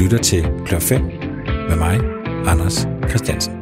lytter 0.00 0.18
til 0.18 0.44
Klør 0.66 0.78
5 0.78 1.02
med 1.68 1.76
mig, 1.76 2.00
Anders 2.46 2.86
Christiansen. 3.08 3.52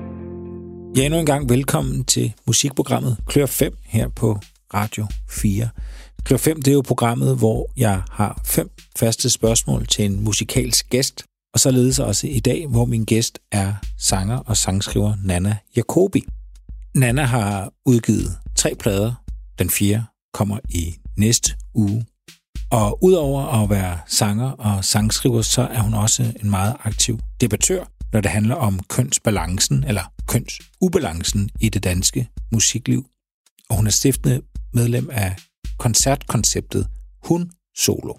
Ja, 0.97 1.05
endnu 1.05 1.19
en 1.19 1.27
gang 1.27 1.49
velkommen 1.49 2.05
til 2.05 2.35
musikprogrammet 2.47 3.17
Klør 3.27 3.47
5 3.47 3.77
her 3.85 4.09
på 4.09 4.39
Radio 4.75 5.07
4. 5.31 5.69
Klør 6.25 6.37
5 6.37 6.63
det 6.63 6.69
er 6.69 6.75
jo 6.75 6.83
programmet, 6.87 7.39
hvor 7.39 7.71
jeg 7.77 8.03
har 8.11 8.41
fem 8.45 8.71
faste 8.99 9.31
spørgsmål 9.31 9.87
til 9.87 10.05
en 10.05 10.25
musikalsk 10.25 10.91
gæst, 10.91 11.25
og 11.55 11.61
således 11.61 11.99
også 11.99 12.27
i 12.27 12.41
dag, 12.41 12.67
hvor 12.67 12.85
min 12.85 13.05
gæst 13.05 13.39
er 13.53 13.75
sanger 13.99 14.37
og 14.37 14.57
sangskriver 14.57 15.15
Nana 15.25 15.57
Jacobi. 15.77 16.25
Nana 16.95 17.23
har 17.23 17.73
udgivet 17.87 18.39
tre 18.57 18.75
plader. 18.75 19.13
Den 19.59 19.71
fjerde 19.71 20.05
kommer 20.35 20.59
i 20.69 20.95
næste 21.17 21.53
uge. 21.75 22.07
Og 22.71 23.05
udover 23.05 23.63
at 23.63 23.71
være 23.71 23.99
sanger 24.07 24.51
og 24.51 24.85
sangskriver, 24.85 25.43
så 25.43 25.63
er 25.63 25.81
hun 25.81 25.95
også 25.95 26.23
en 26.43 26.51
meget 26.51 26.77
aktiv 26.85 27.19
debattør, 27.41 27.85
når 28.13 28.21
det 28.21 28.31
handler 28.31 28.55
om 28.55 28.81
kønsbalancen 28.89 29.85
eller 29.85 30.03
kønsubalancen 30.27 31.51
i 31.61 31.69
det 31.69 31.85
danske 31.85 32.29
musikliv. 32.53 33.05
Og 33.71 33.77
hun 33.77 33.87
er 33.87 33.91
stiftende 33.91 34.43
medlem 34.73 35.09
af 35.13 35.37
koncertkonceptet 35.79 36.89
Hun 37.25 37.51
Solo. 37.77 38.15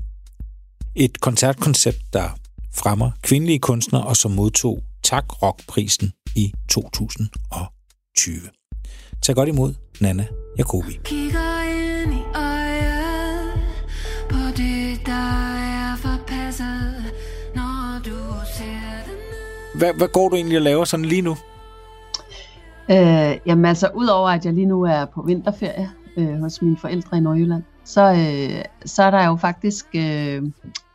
Et 0.95 1.21
koncertkoncept, 1.21 2.13
der 2.13 2.29
fremmer 2.75 3.11
kvindelige 3.21 3.59
kunstnere 3.59 4.03
og 4.03 4.17
som 4.17 4.31
modtog 4.31 4.83
Tak 5.03 5.41
Rockprisen 5.43 6.11
i 6.35 6.53
2020. 6.69 8.41
Tag 9.21 9.35
godt 9.35 9.49
imod 9.49 9.73
Nana 10.01 10.27
Jacobi. 10.57 10.99
Kigger 11.03 11.58
Hvad, 19.79 19.93
hvad 19.97 20.07
går 20.07 20.29
du 20.29 20.35
egentlig 20.35 20.57
og 20.57 20.63
laver 20.63 20.85
sådan 20.85 21.05
lige 21.05 21.21
nu? 21.21 21.35
Øh, 22.91 23.37
jamen 23.45 23.65
altså, 23.65 23.89
udover 23.95 24.29
at 24.29 24.45
jeg 24.45 24.53
lige 24.53 24.65
nu 24.65 24.83
er 24.83 25.05
på 25.05 25.21
vinterferie 25.21 25.91
øh, 26.17 26.39
hos 26.39 26.61
mine 26.61 26.77
forældre 26.77 27.17
i 27.17 27.19
Nordjylland, 27.19 27.63
så, 27.85 28.01
øh, 28.01 28.65
så 28.85 29.03
er 29.03 29.11
der 29.11 29.27
jo 29.27 29.35
faktisk 29.35 29.85
øh, 29.95 30.43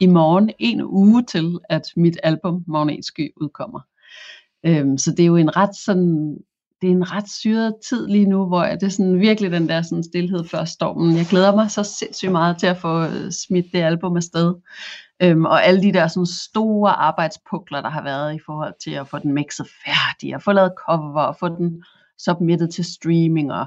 i 0.01 0.07
morgen 0.07 0.51
en 0.59 0.83
uge 0.83 1.23
til, 1.23 1.59
at 1.69 1.83
mit 1.97 2.19
album 2.23 2.65
Magnetsky 2.67 3.33
udkommer. 3.37 3.81
Øh, 4.67 4.99
så 4.99 5.11
det 5.11 5.21
er 5.21 5.27
jo 5.27 5.37
en 5.37 5.57
ret 5.57 5.77
sådan 5.77 6.37
det 6.83 6.91
er 6.91 6.95
en 6.95 7.13
ret 7.13 7.31
syret 7.31 7.75
tid 7.89 8.07
lige 8.07 8.27
nu, 8.27 8.47
hvor 8.47 8.65
det 8.65 8.83
er 8.83 8.89
sådan 8.89 9.21
virkelig 9.21 9.51
den 9.51 9.69
der 9.69 9.83
sådan 9.83 10.05
stillhed 10.05 10.45
før 10.45 10.65
stormen. 10.65 11.17
Jeg 11.17 11.27
glæder 11.31 11.55
mig 11.55 11.71
så 11.71 11.83
sindssygt 11.83 12.33
meget 12.33 12.59
til 12.59 12.67
at 12.67 12.77
få 12.77 13.03
øh, 13.05 13.31
smidt 13.31 13.67
det 13.73 13.83
album 13.83 14.17
afsted. 14.17 14.55
Øhm, 15.23 15.45
og 15.45 15.65
alle 15.65 15.83
de 15.83 15.93
der 15.93 16.09
sådan 16.09 16.27
store 16.27 16.91
arbejdspukler, 16.91 17.83
der 17.83 17.91
har 17.91 18.03
været 18.03 18.35
i 18.35 18.39
forhold 18.47 18.75
til 18.85 18.91
at 18.91 19.09
få 19.09 19.19
den 19.19 19.33
mixet 19.33 19.67
færdig, 19.85 20.37
og 20.37 20.43
få 20.43 20.53
lavet 20.53 20.73
cover, 20.87 21.23
og 21.23 21.37
få 21.41 21.49
den 21.49 21.83
submittet 22.19 22.71
til 22.75 22.85
streaming, 22.85 23.53
og 23.53 23.67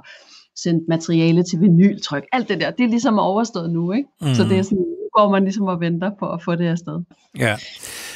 sendt 0.56 0.84
materiale 0.88 1.44
til 1.44 1.62
vinyltryk. 1.62 2.23
Alt 2.31 2.50
det 2.50 2.59
der, 2.59 2.72
det 2.72 2.84
er 2.84 2.89
ligesom 2.89 3.20
overstået 3.20 3.70
nu, 3.72 3.92
ikke? 3.92 4.09
Mm. 4.22 4.34
Så 4.34 4.44
det 4.44 4.58
er 4.58 4.62
sådan, 4.62 4.78
nu 4.78 5.09
går 5.14 5.30
man 5.31 5.44
ligesom 5.44 5.66
og 5.66 5.80
venter 5.80 6.12
på 6.20 6.31
at 6.34 6.44
få 6.44 6.56
det 6.56 6.67
afsted. 6.67 7.00
Ja, 7.38 7.58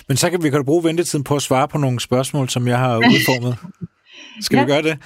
men 0.07 0.17
så 0.17 0.29
kan 0.29 0.43
vi 0.43 0.49
kan 0.49 0.65
bruge 0.65 0.83
ventetiden 0.83 1.23
på 1.23 1.35
at 1.35 1.41
svare 1.41 1.67
på 1.67 1.77
nogle 1.77 1.99
spørgsmål, 1.99 2.49
som 2.49 2.67
jeg 2.67 2.79
har 2.79 2.97
udformet. 2.97 3.57
Skal 4.45 4.57
ja. 4.57 4.63
vi 4.63 4.71
gøre 4.71 4.81
det? 4.81 4.97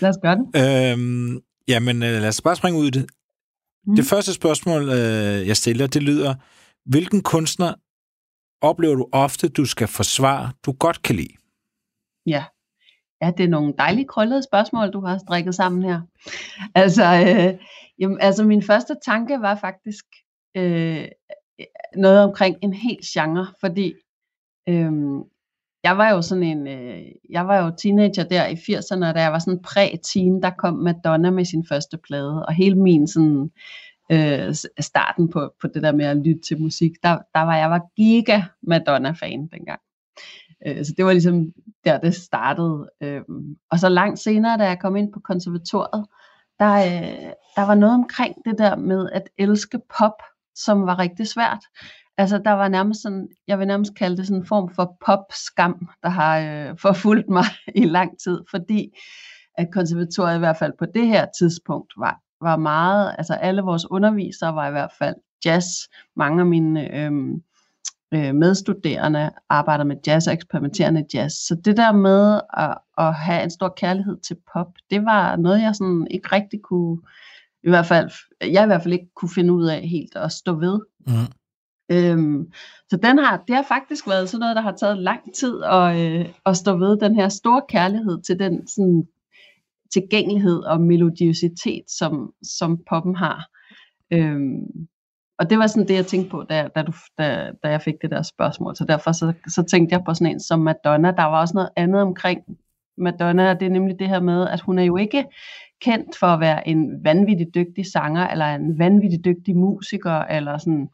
Lad 0.00 0.10
os 0.10 0.16
gøre 0.22 0.36
det. 0.36 0.92
Øhm, 0.92 1.40
jamen, 1.68 2.02
øh, 2.02 2.20
lad 2.20 2.28
os 2.28 2.40
bare 2.40 2.56
springe 2.56 2.80
ud 2.80 2.86
i 2.86 2.90
det. 2.90 3.06
Mm. 3.86 3.96
Det 3.96 4.04
første 4.04 4.32
spørgsmål, 4.32 4.88
øh, 4.88 5.46
jeg 5.48 5.56
stiller, 5.56 5.86
det 5.86 6.02
lyder, 6.02 6.34
hvilken 6.88 7.22
kunstner 7.22 7.74
oplever 8.60 8.94
du 8.94 9.08
ofte, 9.12 9.48
du 9.48 9.64
skal 9.64 9.88
forsvare, 9.88 10.52
du 10.66 10.72
godt 10.72 11.02
kan 11.02 11.16
lide? 11.16 11.34
Ja, 12.26 12.44
ja 13.22 13.32
det 13.36 13.44
er 13.44 13.48
nogle 13.48 13.74
dejlige 13.78 14.06
krøllede 14.06 14.42
spørgsmål, 14.42 14.90
du 14.90 15.00
har 15.00 15.18
strikket 15.18 15.54
sammen 15.54 15.82
her. 15.82 16.00
Altså, 16.74 17.04
øh, 17.04 17.66
jamen, 17.98 18.18
altså 18.20 18.44
min 18.44 18.62
første 18.62 18.94
tanke 19.04 19.40
var 19.40 19.54
faktisk 19.54 20.04
øh, 20.56 21.08
noget 21.96 22.24
omkring 22.24 22.56
en 22.62 22.72
hel 22.72 22.98
genre, 23.14 23.46
fordi 23.60 23.94
øh, 24.68 24.92
jeg 25.84 25.98
var 25.98 26.10
jo 26.10 26.22
sådan 26.22 26.44
en, 26.44 26.66
øh, 26.68 27.02
jeg 27.30 27.46
var 27.46 27.64
jo 27.64 27.72
teenager 27.82 28.24
der 28.24 28.46
i 28.46 28.54
80'erne, 28.54 29.12
da 29.12 29.20
jeg 29.20 29.32
var 29.32 29.38
sådan 29.38 29.62
præ-teen, 29.62 30.42
der 30.42 30.50
kom 30.58 30.74
Madonna 30.74 31.30
med 31.30 31.44
sin 31.44 31.66
første 31.68 31.98
plade, 31.98 32.46
og 32.46 32.54
hele 32.54 32.74
min 32.74 33.06
sådan, 33.06 33.42
øh, 33.42 33.48
øh, 34.12 34.54
starten 34.80 35.28
på, 35.28 35.52
på 35.60 35.66
det 35.66 35.82
der 35.82 35.92
med 35.92 36.04
at 36.04 36.16
lytte 36.16 36.40
til 36.40 36.60
musik, 36.60 36.92
der, 37.02 37.18
der 37.34 37.40
var 37.40 37.56
jeg 37.56 37.70
var 37.70 37.82
giga 37.96 38.42
Madonna-fan 38.62 39.46
dengang. 39.46 39.80
Øh, 40.66 40.84
så 40.84 40.94
det 40.96 41.04
var 41.04 41.12
ligesom 41.12 41.52
der, 41.84 41.98
det 41.98 42.14
startede. 42.14 42.90
Øh, 43.00 43.20
og 43.70 43.78
så 43.78 43.88
langt 43.88 44.18
senere, 44.18 44.58
da 44.58 44.64
jeg 44.64 44.78
kom 44.78 44.96
ind 44.96 45.12
på 45.12 45.20
konservatoriet, 45.20 46.06
der, 46.58 46.74
øh, 46.74 47.32
der 47.56 47.66
var 47.66 47.74
noget 47.74 47.94
omkring 47.94 48.36
det 48.44 48.58
der 48.58 48.76
med 48.76 49.08
at 49.12 49.28
elske 49.38 49.80
pop, 49.98 50.22
som 50.54 50.86
var 50.86 50.98
rigtig 50.98 51.28
svært. 51.28 51.64
Altså, 52.18 52.38
der 52.38 52.52
var 52.52 52.68
nærmest 52.68 53.02
sådan, 53.02 53.28
jeg 53.46 53.58
vil 53.58 53.66
nærmest 53.66 53.94
kalde 53.94 54.16
det 54.16 54.26
sådan 54.26 54.40
en 54.40 54.46
form 54.46 54.74
for 54.74 54.96
pop-skam, 55.06 55.88
der 56.02 56.08
har 56.08 56.38
øh, 56.38 56.78
forfulgt 56.78 57.28
mig 57.28 57.44
i 57.82 57.84
lang 57.84 58.18
tid, 58.18 58.40
fordi 58.50 58.98
at 59.54 59.68
konservatoriet 59.72 60.36
i 60.36 60.38
hvert 60.38 60.56
fald 60.56 60.72
på 60.78 60.86
det 60.94 61.06
her 61.06 61.26
tidspunkt 61.38 61.92
var, 61.96 62.20
var 62.40 62.56
meget, 62.56 63.14
altså 63.18 63.34
alle 63.34 63.62
vores 63.62 63.90
undervisere 63.90 64.54
var 64.54 64.68
i 64.68 64.70
hvert 64.70 64.92
fald 64.98 65.14
jazz. 65.44 65.66
Mange 66.16 66.40
af 66.40 66.46
mine 66.46 66.96
øh, 66.96 67.12
øh, 68.14 68.34
medstuderende 68.34 69.30
arbejder 69.48 69.84
med 69.84 69.96
jazz 70.06 70.26
og 70.26 70.32
eksperimenterende 70.32 71.04
jazz. 71.14 71.34
Så 71.34 71.54
det 71.64 71.76
der 71.76 71.92
med 71.92 72.40
at, 72.56 72.78
at 72.98 73.14
have 73.14 73.42
en 73.42 73.50
stor 73.50 73.74
kærlighed 73.76 74.16
til 74.20 74.36
pop, 74.52 74.66
det 74.90 75.04
var 75.04 75.36
noget, 75.36 75.62
jeg 75.62 75.74
sådan 75.74 76.06
ikke 76.10 76.28
rigtig 76.32 76.60
kunne, 76.62 76.98
i 77.62 77.68
hvert 77.68 77.86
fald, 77.86 78.10
jeg 78.40 78.62
i 78.62 78.66
hvert 78.66 78.82
fald 78.82 78.94
ikke 78.94 79.14
kunne 79.16 79.30
finde 79.34 79.52
ud 79.52 79.66
af 79.66 79.88
helt 79.88 80.16
at 80.16 80.32
stå 80.32 80.54
ved. 80.54 80.80
Mm. 81.06 81.12
Øhm, 81.90 82.52
så 82.90 82.96
den 82.96 83.18
har, 83.18 83.44
det 83.48 83.56
har 83.56 83.62
faktisk 83.62 84.08
været 84.08 84.28
sådan 84.28 84.40
noget, 84.40 84.56
der 84.56 84.62
har 84.62 84.72
taget 84.72 84.98
lang 84.98 85.20
tid 85.34 85.62
at, 85.62 85.96
øh, 86.00 86.28
at 86.46 86.56
stå 86.56 86.76
ved 86.76 86.96
den 86.96 87.14
her 87.14 87.28
store 87.28 87.62
kærlighed 87.68 88.22
til 88.22 88.38
den 88.38 88.66
sådan, 88.66 89.08
tilgængelighed 89.92 90.58
og 90.58 90.80
melodiositet, 90.80 91.84
som, 91.98 92.32
som 92.42 92.78
poppen 92.88 93.16
har. 93.16 93.48
Øhm, 94.12 94.88
og 95.38 95.50
det 95.50 95.58
var 95.58 95.66
sådan 95.66 95.88
det, 95.88 95.94
jeg 95.94 96.06
tænkte 96.06 96.30
på, 96.30 96.42
da, 96.42 96.68
da, 96.74 96.82
du, 96.82 96.92
da, 97.18 97.52
da 97.62 97.68
jeg 97.68 97.82
fik 97.82 97.94
det 98.02 98.10
der 98.10 98.22
spørgsmål. 98.22 98.76
Så 98.76 98.84
derfor 98.84 99.12
så, 99.12 99.32
så 99.48 99.62
tænkte 99.62 99.92
jeg 99.94 100.04
på 100.04 100.14
sådan 100.14 100.34
en 100.34 100.40
som 100.40 100.60
Madonna. 100.60 101.10
Der 101.10 101.24
var 101.24 101.40
også 101.40 101.54
noget 101.54 101.70
andet 101.76 102.02
omkring 102.02 102.40
Madonna, 102.98 103.50
og 103.50 103.60
det 103.60 103.66
er 103.66 103.70
nemlig 103.70 103.98
det 103.98 104.08
her 104.08 104.20
med, 104.20 104.48
at 104.48 104.60
hun 104.60 104.78
er 104.78 104.82
jo 104.82 104.96
ikke 104.96 105.24
kendt 105.80 106.18
for 106.18 106.26
at 106.26 106.40
være 106.40 106.68
en 106.68 107.04
vanvittig 107.04 107.54
dygtig 107.54 107.86
sanger, 107.92 108.28
eller 108.28 108.46
en 108.46 108.78
vanvittig 108.78 109.24
dygtig 109.24 109.56
musiker, 109.56 110.12
eller 110.12 110.58
sådan 110.58 110.88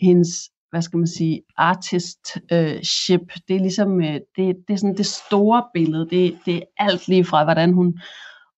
hendes, 0.00 0.50
hvad 0.70 0.82
skal 0.82 0.98
man 0.98 1.06
sige, 1.06 1.42
artistship, 1.56 3.20
det 3.48 3.56
er 3.56 3.60
ligesom, 3.60 4.00
øh, 4.00 4.14
det, 4.14 4.56
det 4.68 4.74
er 4.74 4.76
sådan 4.76 4.96
det 4.96 5.06
store 5.06 5.64
billede, 5.74 6.08
det, 6.10 6.38
det 6.46 6.56
er 6.56 6.62
alt 6.78 7.08
lige 7.08 7.24
fra, 7.24 7.44
hvordan 7.44 7.72
hun 7.72 7.98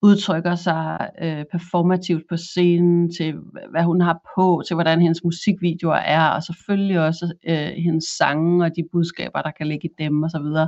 udtrykker 0.02 0.54
sig 0.54 1.10
øh, 1.22 1.44
performativt 1.52 2.24
på 2.28 2.36
scenen, 2.36 3.12
til 3.12 3.34
hvad 3.70 3.82
hun 3.82 4.00
har 4.00 4.20
på, 4.36 4.62
til 4.66 4.74
hvordan 4.74 5.00
hendes 5.00 5.24
musikvideoer 5.24 5.96
er, 5.96 6.28
og 6.28 6.42
selvfølgelig 6.42 7.00
også 7.00 7.32
øh, 7.48 7.68
hendes 7.84 8.04
sange 8.04 8.64
og 8.64 8.76
de 8.76 8.84
budskaber, 8.92 9.42
der 9.42 9.50
kan 9.50 9.66
ligge 9.66 9.88
i 9.88 10.02
dem 10.02 10.22
osv. 10.22 10.66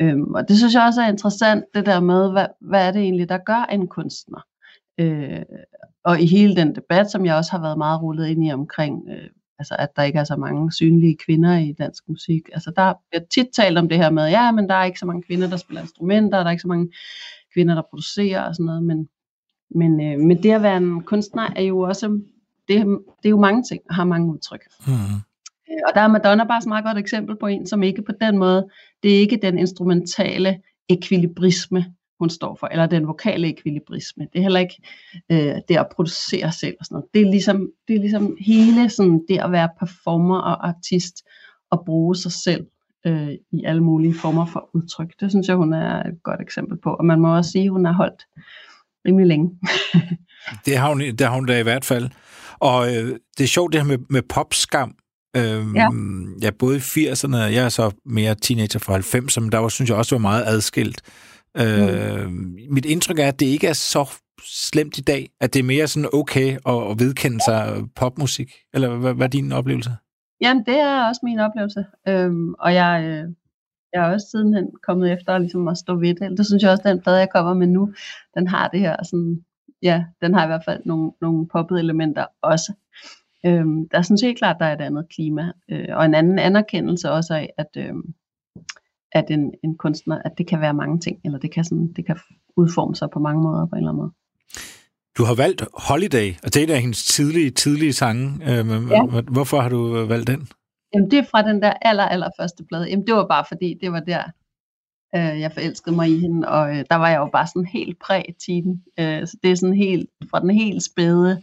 Øhm, 0.00 0.34
og 0.34 0.48
det 0.48 0.56
synes 0.58 0.74
jeg 0.74 0.82
også 0.82 1.02
er 1.02 1.08
interessant, 1.08 1.64
det 1.74 1.86
der 1.86 2.00
med, 2.00 2.32
hvad, 2.32 2.46
hvad 2.60 2.86
er 2.86 2.90
det 2.90 3.02
egentlig, 3.02 3.28
der 3.28 3.38
gør 3.38 3.64
en 3.72 3.88
kunstner? 3.88 4.40
Øh, 4.98 5.42
og 6.04 6.20
i 6.20 6.26
hele 6.26 6.56
den 6.56 6.74
debat, 6.74 7.10
som 7.10 7.26
jeg 7.26 7.36
også 7.36 7.50
har 7.50 7.60
været 7.60 7.78
meget 7.78 8.02
rullet 8.02 8.26
ind 8.26 8.46
i 8.46 8.52
omkring, 8.52 9.02
øh, 9.10 9.30
altså 9.58 9.76
at 9.78 9.88
der 9.96 10.02
ikke 10.02 10.18
er 10.18 10.24
så 10.24 10.36
mange 10.36 10.72
synlige 10.72 11.16
kvinder 11.16 11.58
i 11.58 11.72
dansk 11.72 12.08
musik. 12.08 12.42
Altså 12.52 12.72
der 12.76 12.94
er 13.12 13.20
tit 13.30 13.46
talt 13.56 13.78
om 13.78 13.88
det 13.88 13.98
her 13.98 14.10
med, 14.10 14.28
ja, 14.28 14.52
men 14.52 14.68
der 14.68 14.74
er 14.74 14.84
ikke 14.84 14.98
så 14.98 15.06
mange 15.06 15.22
kvinder, 15.22 15.48
der 15.48 15.56
spiller 15.56 15.82
instrumenter, 15.82 16.38
der 16.38 16.46
er 16.46 16.50
ikke 16.50 16.62
så 16.62 16.68
mange 16.68 16.92
kvinder, 17.54 17.74
der 17.74 17.82
producerer 17.90 18.42
og 18.42 18.54
sådan 18.54 18.66
noget, 18.66 18.82
men, 18.82 19.08
men, 19.70 20.00
øh, 20.00 20.18
men 20.18 20.42
det 20.42 20.50
at 20.50 20.62
være 20.62 20.76
en 20.76 21.02
kunstner 21.02 21.52
er 21.56 21.62
jo 21.62 21.78
også, 21.78 22.20
det, 22.68 22.86
det 23.22 23.24
er 23.24 23.30
jo 23.30 23.40
mange 23.40 23.62
ting, 23.62 23.80
og 23.88 23.94
har 23.94 24.04
mange 24.04 24.32
udtryk. 24.32 24.60
Mm. 24.86 24.92
Og 25.88 25.94
der 25.94 26.00
er 26.00 26.08
Madonna 26.08 26.44
bare 26.44 26.58
et 26.58 26.66
meget 26.66 26.84
godt 26.84 26.98
eksempel 26.98 27.36
på 27.36 27.46
en, 27.46 27.66
som 27.66 27.82
ikke 27.82 28.02
på 28.02 28.12
den 28.20 28.38
måde, 28.38 28.68
det 29.02 29.14
er 29.14 29.18
ikke 29.18 29.38
den 29.42 29.58
instrumentale 29.58 30.60
ekvilibrisme, 30.88 31.84
hun 32.18 32.30
står 32.30 32.56
for, 32.60 32.66
eller 32.66 32.86
den 32.86 33.06
vokale 33.06 33.48
ekvilibrisme. 33.48 34.26
Det 34.32 34.38
er 34.38 34.42
heller 34.42 34.60
ikke 34.60 34.82
øh, 35.32 35.54
det 35.68 35.76
at 35.76 35.86
producere 35.96 36.52
selv 36.52 36.76
og 36.80 36.86
sådan 36.86 36.94
noget. 36.94 37.08
Det 37.14 37.22
er 37.22 37.30
ligesom, 37.30 37.68
det 37.88 37.96
er 37.96 38.00
ligesom 38.00 38.36
hele 38.40 38.90
sådan 38.90 39.20
det 39.28 39.38
at 39.38 39.52
være 39.52 39.68
performer 39.78 40.38
og 40.38 40.68
artist 40.68 41.16
og 41.70 41.82
bruge 41.86 42.16
sig 42.16 42.32
selv 42.32 42.66
øh, 43.06 43.30
i 43.52 43.64
alle 43.64 43.82
mulige 43.82 44.14
former 44.14 44.46
for 44.46 44.70
udtryk. 44.74 45.20
Det 45.20 45.30
synes 45.30 45.48
jeg, 45.48 45.56
hun 45.56 45.72
er 45.72 46.02
et 46.02 46.22
godt 46.22 46.40
eksempel 46.40 46.78
på. 46.82 46.90
Og 46.90 47.04
man 47.04 47.20
må 47.20 47.36
også 47.36 47.50
sige, 47.50 47.64
at 47.64 47.70
hun 47.70 47.84
har 47.84 47.92
holdt 47.92 48.26
rimelig 49.06 49.26
længe. 49.26 49.50
det, 50.66 50.76
har 50.76 50.88
hun, 50.88 51.00
det 51.00 51.20
har 51.20 51.34
hun 51.34 51.46
da 51.46 51.58
i 51.58 51.62
hvert 51.62 51.84
fald. 51.84 52.08
Og 52.58 52.88
øh, 52.88 53.18
det 53.38 53.44
er 53.44 53.48
sjovt 53.48 53.72
det 53.72 53.80
her 53.80 53.88
med, 53.88 53.98
med 54.10 54.22
popskam. 54.22 54.94
Øhm, 55.36 55.76
ja. 55.76 55.88
ja, 56.42 56.50
både 56.50 56.76
i 56.76 56.80
80'erne, 56.80 57.36
jeg 57.36 57.64
er 57.64 57.68
så 57.68 57.90
mere 58.04 58.34
teenager 58.34 58.78
fra 58.78 58.98
90'erne, 58.98 59.50
der 59.50 59.58
var, 59.58 59.68
synes 59.68 59.90
jeg 59.90 59.98
også, 59.98 60.16
det 60.16 60.22
var 60.22 60.28
meget 60.28 60.44
adskilt. 60.46 61.02
Øh, 61.60 62.26
mm. 62.26 62.56
Mit 62.70 62.84
indtryk 62.84 63.18
er, 63.18 63.28
at 63.28 63.40
det 63.40 63.46
ikke 63.46 63.66
er 63.66 63.72
så 63.72 64.10
slemt 64.44 64.98
i 64.98 65.00
dag, 65.00 65.30
at 65.40 65.54
det 65.54 65.60
er 65.60 65.64
mere 65.64 65.86
sådan 65.86 66.10
okay 66.12 66.56
at, 66.66 66.90
at 66.90 66.98
vedkende 66.98 67.40
sig 67.44 67.84
popmusik, 67.96 68.52
eller 68.74 68.96
hvad, 68.96 69.14
hvad 69.14 69.26
er 69.26 69.30
din 69.30 69.52
oplevelse? 69.52 69.90
Jamen, 70.40 70.64
det 70.66 70.78
er 70.80 71.08
også 71.08 71.20
min 71.24 71.38
oplevelse, 71.38 71.84
øhm, 72.08 72.54
og 72.54 72.74
jeg, 72.74 73.04
øh, 73.04 73.34
jeg 73.92 74.06
er 74.06 74.12
også 74.12 74.26
sidenhen 74.30 74.70
kommet 74.82 75.12
efter 75.12 75.38
ligesom 75.38 75.68
at 75.68 75.78
stå 75.78 75.94
ved 75.94 76.14
det. 76.14 76.38
Det 76.38 76.46
synes 76.46 76.62
jeg 76.62 76.70
også, 76.70 76.88
den 76.88 77.00
plade, 77.00 77.18
jeg 77.18 77.30
kommer 77.30 77.54
med 77.54 77.66
nu, 77.66 77.92
den 78.34 78.46
har 78.46 78.68
det 78.68 78.80
her 78.80 78.96
sådan, 79.04 79.44
ja, 79.82 80.04
den 80.22 80.34
har 80.34 80.44
i 80.44 80.46
hvert 80.46 80.64
fald 80.64 80.82
nogle, 80.84 81.12
nogle 81.20 81.48
poppede 81.48 81.80
elementer 81.80 82.26
også. 82.42 82.72
Øhm, 83.46 83.88
der 83.88 83.98
er 83.98 84.02
sådan 84.02 84.28
helt 84.28 84.38
klart, 84.38 84.56
der 84.60 84.66
er 84.66 84.72
et 84.72 84.80
andet 84.80 85.06
klima, 85.14 85.52
øh, 85.70 85.88
og 85.90 86.04
en 86.04 86.14
anden 86.14 86.38
anerkendelse 86.38 87.10
også 87.10 87.34
af, 87.34 87.50
at, 87.58 87.68
øh, 87.76 87.94
at 89.16 89.30
en, 89.30 89.52
en 89.64 89.76
kunstner, 89.78 90.18
at 90.24 90.32
det 90.38 90.46
kan 90.46 90.60
være 90.60 90.74
mange 90.74 90.98
ting, 91.00 91.20
eller 91.24 91.38
det 91.38 91.50
kan, 91.54 91.64
sådan, 91.64 91.92
det 91.96 92.06
kan 92.06 92.16
udforme 92.56 92.94
sig 92.94 93.08
på 93.10 93.18
mange 93.18 93.42
måder 93.42 93.66
på 93.66 93.74
en 93.74 93.78
eller 93.78 93.90
anden 93.90 94.00
måde. 94.02 94.12
Du 95.18 95.24
har 95.24 95.34
valgt 95.34 95.64
Holiday, 95.74 96.34
og 96.44 96.54
det 96.54 96.56
er 96.56 96.64
en 96.64 96.70
af 96.70 96.80
hendes 96.80 97.04
tidlige, 97.04 97.50
tidlige 97.50 97.92
sange. 97.92 98.24
Øh, 98.42 98.90
ja. 98.90 99.20
Hvorfor 99.20 99.60
har 99.60 99.68
du 99.68 99.96
øh, 99.98 100.08
valgt 100.08 100.26
den? 100.26 100.48
Jamen, 100.94 101.10
det 101.10 101.18
er 101.18 101.24
fra 101.30 101.42
den 101.42 101.62
der 101.62 101.72
aller, 101.82 102.04
aller 102.04 102.30
første 102.40 102.64
plade. 102.64 102.88
Jamen, 102.90 103.06
det 103.06 103.14
var 103.14 103.26
bare 103.26 103.44
fordi, 103.48 103.78
det 103.80 103.92
var 103.92 104.00
der, 104.00 104.22
øh, 105.16 105.40
jeg 105.40 105.52
forelskede 105.52 105.96
mig 105.96 106.08
i 106.10 106.18
hende, 106.18 106.48
og 106.48 106.70
øh, 106.70 106.84
der 106.90 106.96
var 106.96 107.08
jeg 107.08 107.18
jo 107.18 107.28
bare 107.32 107.46
sådan 107.46 107.66
helt 107.66 107.98
præ-tiden. 107.98 108.82
Øh, 109.00 109.26
så 109.26 109.36
det 109.42 109.50
er 109.50 109.54
sådan 109.54 109.76
helt, 109.76 110.10
fra 110.30 110.40
den 110.40 110.50
helt 110.50 110.82
spæde 110.82 111.42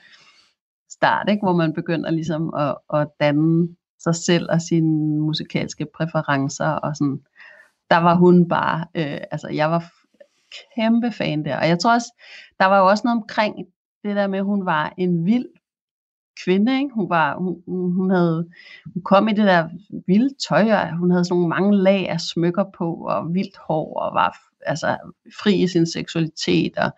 start, 0.90 1.30
ikke, 1.30 1.46
hvor 1.46 1.56
man 1.56 1.74
begynder 1.74 2.12
ligesom 2.12 2.54
at, 2.54 2.76
at 2.94 3.08
danne 3.20 3.68
sig 4.00 4.16
selv 4.16 4.48
og 4.50 4.62
sine 4.62 5.22
musikalske 5.22 5.88
præferencer, 5.98 6.68
og 6.68 6.96
sådan, 6.96 7.20
der 7.94 8.00
var 8.00 8.16
hun 8.16 8.48
bare, 8.48 8.86
øh, 8.96 9.20
altså 9.32 9.48
jeg 9.50 9.72
var 9.72 9.92
kæmpe 10.76 11.12
fan 11.12 11.46
der, 11.46 11.58
og 11.58 11.68
jeg 11.68 11.80
tror 11.80 11.94
også, 11.94 12.14
der 12.60 12.66
var 12.66 12.80
jo 12.80 12.88
også 12.88 13.02
noget 13.06 13.22
omkring 13.22 13.56
det 14.04 14.16
der 14.16 14.28
med, 14.28 14.40
at 14.40 14.46
hun 14.46 14.66
var 14.66 14.94
en 14.98 15.26
vild 15.26 15.46
kvinde, 16.46 16.78
ikke? 16.78 16.90
Hun, 16.96 17.10
var, 17.10 17.36
hun, 17.38 17.64
hun, 17.94 18.10
havde, 18.10 18.48
hun 18.94 19.04
kom 19.04 19.28
i 19.28 19.34
det 19.34 19.46
der 19.46 19.70
vilde 20.08 20.36
tøj, 20.50 20.72
og 20.72 20.98
hun 20.98 21.12
havde 21.12 21.26
sådan 21.26 21.36
nogle 21.36 21.50
mange 21.50 21.78
lag 21.78 22.10
af 22.10 22.22
smykker 22.22 22.66
på, 22.78 22.94
og 22.94 23.34
vildt 23.34 23.58
hår, 23.58 24.00
og 24.00 24.14
var 24.14 24.38
altså, 24.66 24.98
fri 25.44 25.56
i 25.64 25.68
sin 25.68 25.86
seksualitet, 25.86 26.78
og 26.78 26.92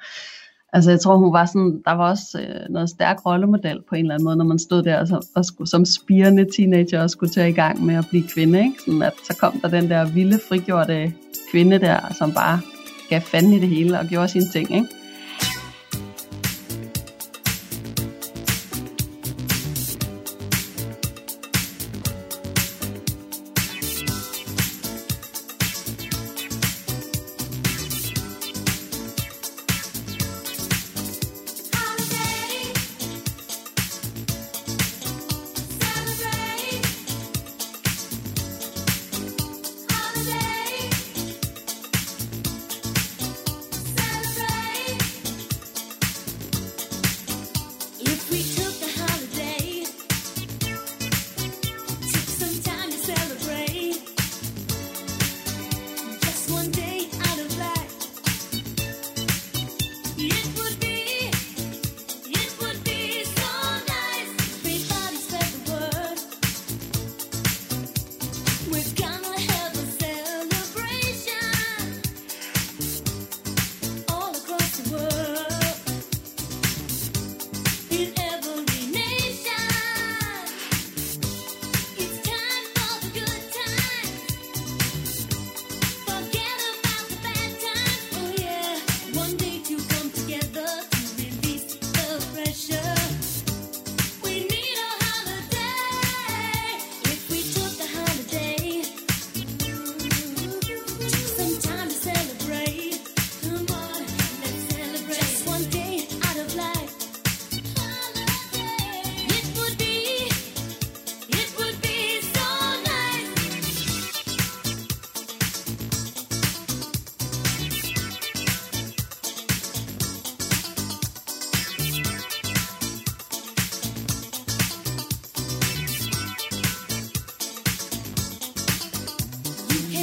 Altså 0.76 0.92
jeg 0.92 1.00
tror, 1.00 1.18
hun 1.18 1.34
var 1.34 1.46
sådan, 1.46 1.82
der 1.86 1.92
var 1.92 2.10
også 2.10 2.40
øh, 2.40 2.70
noget 2.70 2.90
stærk 2.90 3.26
rollemodel 3.26 3.82
på 3.90 3.96
en 3.96 4.02
eller 4.02 4.14
anden 4.14 4.24
måde, 4.24 4.36
når 4.36 4.46
man 4.46 4.60
stod 4.60 4.84
der 4.84 5.00
og, 5.00 5.08
så, 5.08 5.28
og 5.36 5.46
skulle, 5.46 5.70
som 5.70 5.86
spirende 5.86 6.46
teenager 6.56 7.04
og 7.04 7.10
skulle 7.10 7.34
tage 7.34 7.50
i 7.50 7.54
gang 7.54 7.86
med 7.86 7.96
at 7.96 8.06
blive 8.10 8.24
kvinde. 8.28 8.60
Ikke? 8.60 8.76
Sådan 8.86 9.02
at 9.02 9.14
så 9.24 9.38
kom 9.40 9.60
der 9.62 9.68
den 9.68 9.90
der 9.90 10.06
vilde, 10.06 10.40
frigjorte 10.50 11.14
kvinde 11.52 11.80
der, 11.80 12.14
som 12.18 12.32
bare 12.34 12.60
gav 13.10 13.22
fanden 13.22 13.54
i 13.54 13.60
det 13.60 13.68
hele 13.68 14.00
og 14.00 14.06
gjorde 14.06 14.28
sine 14.28 14.46
ting. 14.46 14.76
Ikke? 14.76 14.88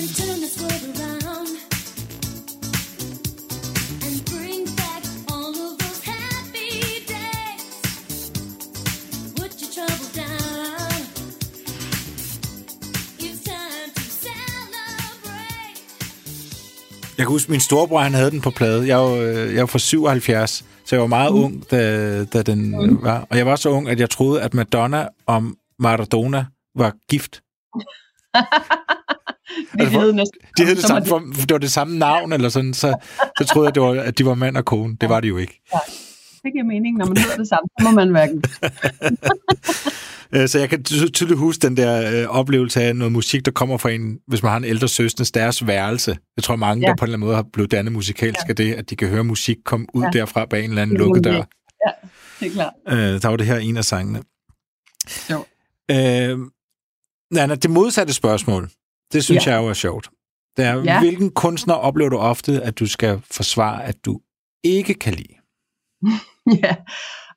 Jeg 0.02 0.08
kan 17.26 17.32
huske, 17.32 17.50
min 17.50 17.60
storebror, 17.60 18.00
han 18.00 18.14
havde 18.14 18.30
den 18.30 18.40
på 18.40 18.50
plade. 18.50 18.86
Jeg 18.86 18.98
var, 18.98 19.16
jeg 19.54 19.60
var 19.60 19.66
fra 19.66 19.78
77, 19.78 20.64
så 20.84 20.96
jeg 20.96 21.00
var 21.00 21.06
meget 21.06 21.32
mm. 21.32 21.38
ung, 21.38 21.70
da, 21.70 22.24
da 22.24 22.42
den 22.42 22.70
mm. 22.70 23.02
var. 23.02 23.26
Og 23.30 23.36
jeg 23.36 23.46
var 23.46 23.56
så 23.56 23.68
ung, 23.68 23.88
at 23.88 24.00
jeg 24.00 24.10
troede, 24.10 24.42
at 24.42 24.54
Madonna 24.54 25.08
og 25.26 25.42
Maradona 25.78 26.46
var 26.74 26.92
gift. 27.10 27.42
altså, 29.78 30.00
hed 30.00 30.12
næsten, 30.12 30.40
de 30.58 30.64
hed 30.64 30.76
det, 30.76 30.84
samme, 30.84 31.06
for, 31.06 31.18
det 31.18 31.52
var 31.52 31.58
det 31.58 31.72
samme 31.72 31.98
navn, 31.98 32.32
eller 32.32 32.48
sådan, 32.48 32.74
så, 32.74 32.94
så 33.38 33.44
troede 33.44 33.66
jeg, 33.66 33.74
det 33.74 33.82
var, 33.82 34.02
at 34.02 34.18
de 34.18 34.26
var 34.26 34.34
mand 34.34 34.56
og 34.56 34.64
kone. 34.64 34.96
Det 35.00 35.08
var 35.08 35.20
de 35.20 35.28
jo 35.28 35.36
ikke. 35.36 35.60
Ja, 35.74 35.78
det 36.42 36.52
giver 36.52 36.64
mening, 36.64 36.98
når 36.98 37.06
man 37.06 37.16
hedder 37.16 37.36
det 37.36 37.48
samme, 37.48 37.68
så 37.80 37.84
må 37.84 37.90
man 37.90 38.08
hverken. 38.08 38.44
Øh, 40.34 40.48
så 40.48 40.58
jeg 40.58 40.68
kan 40.70 40.84
tydeligt 40.84 41.38
huske 41.38 41.62
den 41.62 41.76
der 41.76 42.22
øh, 42.22 42.28
oplevelse 42.28 42.82
af 42.82 42.96
noget 42.96 43.12
musik, 43.12 43.44
der 43.44 43.50
kommer 43.50 43.76
fra 43.76 43.90
en, 43.90 44.18
hvis 44.26 44.42
man 44.42 44.50
har 44.50 44.56
en 44.56 44.64
ældre 44.64 44.88
søster, 44.88 45.30
deres 45.34 45.66
værelse. 45.66 46.16
Jeg 46.36 46.44
tror 46.44 46.56
mange, 46.56 46.86
ja. 46.86 46.90
der 46.90 46.96
på 46.96 47.04
en 47.04 47.08
eller 47.08 47.16
anden 47.16 47.26
måde 47.26 47.36
har 47.36 47.46
blevet 47.52 47.70
dannet 47.70 47.92
musikalsk 47.92 48.44
ja. 48.44 48.48
af 48.48 48.56
det, 48.56 48.74
at 48.74 48.90
de 48.90 48.96
kan 48.96 49.08
høre 49.08 49.24
musik 49.24 49.56
komme 49.64 49.86
ud 49.94 50.02
ja. 50.02 50.10
derfra 50.18 50.44
bag 50.44 50.64
en 50.64 50.70
eller 50.70 50.82
anden 50.82 50.96
lukket 50.96 51.24
dør. 51.24 51.32
Ja, 51.86 51.90
det 52.40 52.46
er 52.46 52.50
klart. 52.50 52.72
Øh, 52.88 53.22
der 53.22 53.28
var 53.28 53.36
det 53.36 53.46
her 53.46 53.56
en 53.56 53.76
af 53.76 53.84
sangene. 53.84 54.22
Jo. 55.30 55.44
Øh, 55.90 56.38
Nana, 57.30 57.54
det 57.54 57.70
modsatte 57.70 58.12
spørgsmål, 58.12 58.70
det 59.12 59.24
synes 59.24 59.46
ja. 59.46 59.52
jeg 59.52 59.62
jo 59.62 59.68
er 59.68 59.72
sjovt. 59.72 60.10
Det 60.56 60.64
er, 60.64 60.82
ja. 60.82 61.00
hvilken 61.00 61.30
kunstner 61.30 61.74
oplever 61.74 62.10
du 62.10 62.18
ofte, 62.18 62.62
at 62.62 62.78
du 62.78 62.86
skal 62.86 63.22
forsvare, 63.30 63.84
at 63.84 64.04
du 64.04 64.20
ikke 64.62 64.94
kan 64.94 65.14
lide? 65.14 65.34
ja, 66.64 66.76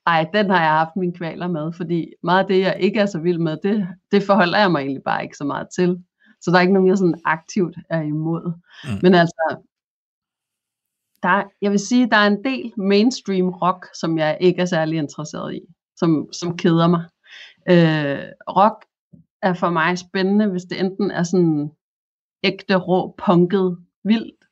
ej, 0.05 0.27
den 0.33 0.49
har 0.49 0.61
jeg 0.61 0.71
haft 0.71 0.95
mine 0.95 1.13
kvaler 1.13 1.47
med, 1.47 1.73
fordi 1.73 2.13
meget 2.23 2.39
af 2.39 2.47
det, 2.47 2.59
jeg 2.59 2.77
ikke 2.79 2.99
er 2.99 3.05
så 3.05 3.19
vild 3.19 3.39
med, 3.39 3.57
det, 3.63 3.87
det 4.11 4.23
forholder 4.23 4.59
jeg 4.59 4.71
mig 4.71 4.79
egentlig 4.79 5.03
bare 5.03 5.23
ikke 5.23 5.37
så 5.37 5.43
meget 5.43 5.67
til. 5.75 6.03
Så 6.41 6.51
der 6.51 6.57
er 6.57 6.61
ikke 6.61 6.73
nogen, 6.73 6.89
jeg 6.89 6.97
sådan 6.97 7.21
aktivt 7.25 7.77
er 7.89 8.01
imod. 8.01 8.53
Mm. 8.83 8.99
Men 9.01 9.15
altså, 9.15 9.57
der, 11.23 11.43
jeg 11.61 11.71
vil 11.71 11.79
sige, 11.79 12.09
der 12.09 12.17
er 12.17 12.27
en 12.27 12.43
del 12.43 12.73
mainstream 12.77 13.49
rock, 13.49 13.87
som 13.93 14.17
jeg 14.17 14.37
ikke 14.41 14.61
er 14.61 14.65
særlig 14.65 14.97
interesseret 14.97 15.55
i, 15.55 15.61
som, 15.95 16.29
som 16.33 16.57
keder 16.57 16.87
mig. 16.87 17.03
Øh, 17.69 18.23
rock 18.49 18.85
er 19.45 19.53
for 19.53 19.69
mig 19.69 19.97
spændende, 19.97 20.47
hvis 20.47 20.63
det 20.63 20.79
enten 20.79 21.11
er 21.11 21.23
sådan 21.23 21.71
ægte, 22.43 22.75
rå, 22.75 23.15
punket, 23.25 23.77
vildt, 24.03 24.45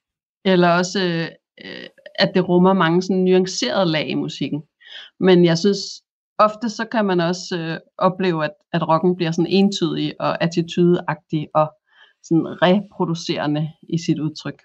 eller 0.45 0.69
også 0.69 1.29
øh, 1.65 1.87
at 2.15 2.31
det 2.35 2.49
rummer 2.49 2.73
mange 2.73 3.01
sådan 3.01 3.23
nuancerede 3.23 3.91
lag 3.91 4.09
i 4.09 4.13
musikken. 4.13 4.63
Men 5.19 5.45
jeg 5.45 5.57
synes, 5.57 5.79
ofte 6.37 6.69
så 6.69 6.85
kan 6.85 7.05
man 7.05 7.19
også 7.19 7.57
øh, 7.57 7.79
opleve, 7.97 8.45
at, 8.45 8.53
at 8.73 8.87
rocken 8.87 9.15
bliver 9.15 9.31
sådan 9.31 9.51
entydig 9.51 10.13
og 10.19 10.43
attitudeagtig 10.43 11.47
og 11.55 11.73
sådan 12.23 12.61
reproducerende 12.61 13.71
i 13.89 13.97
sit 13.97 14.19
udtryk. 14.19 14.61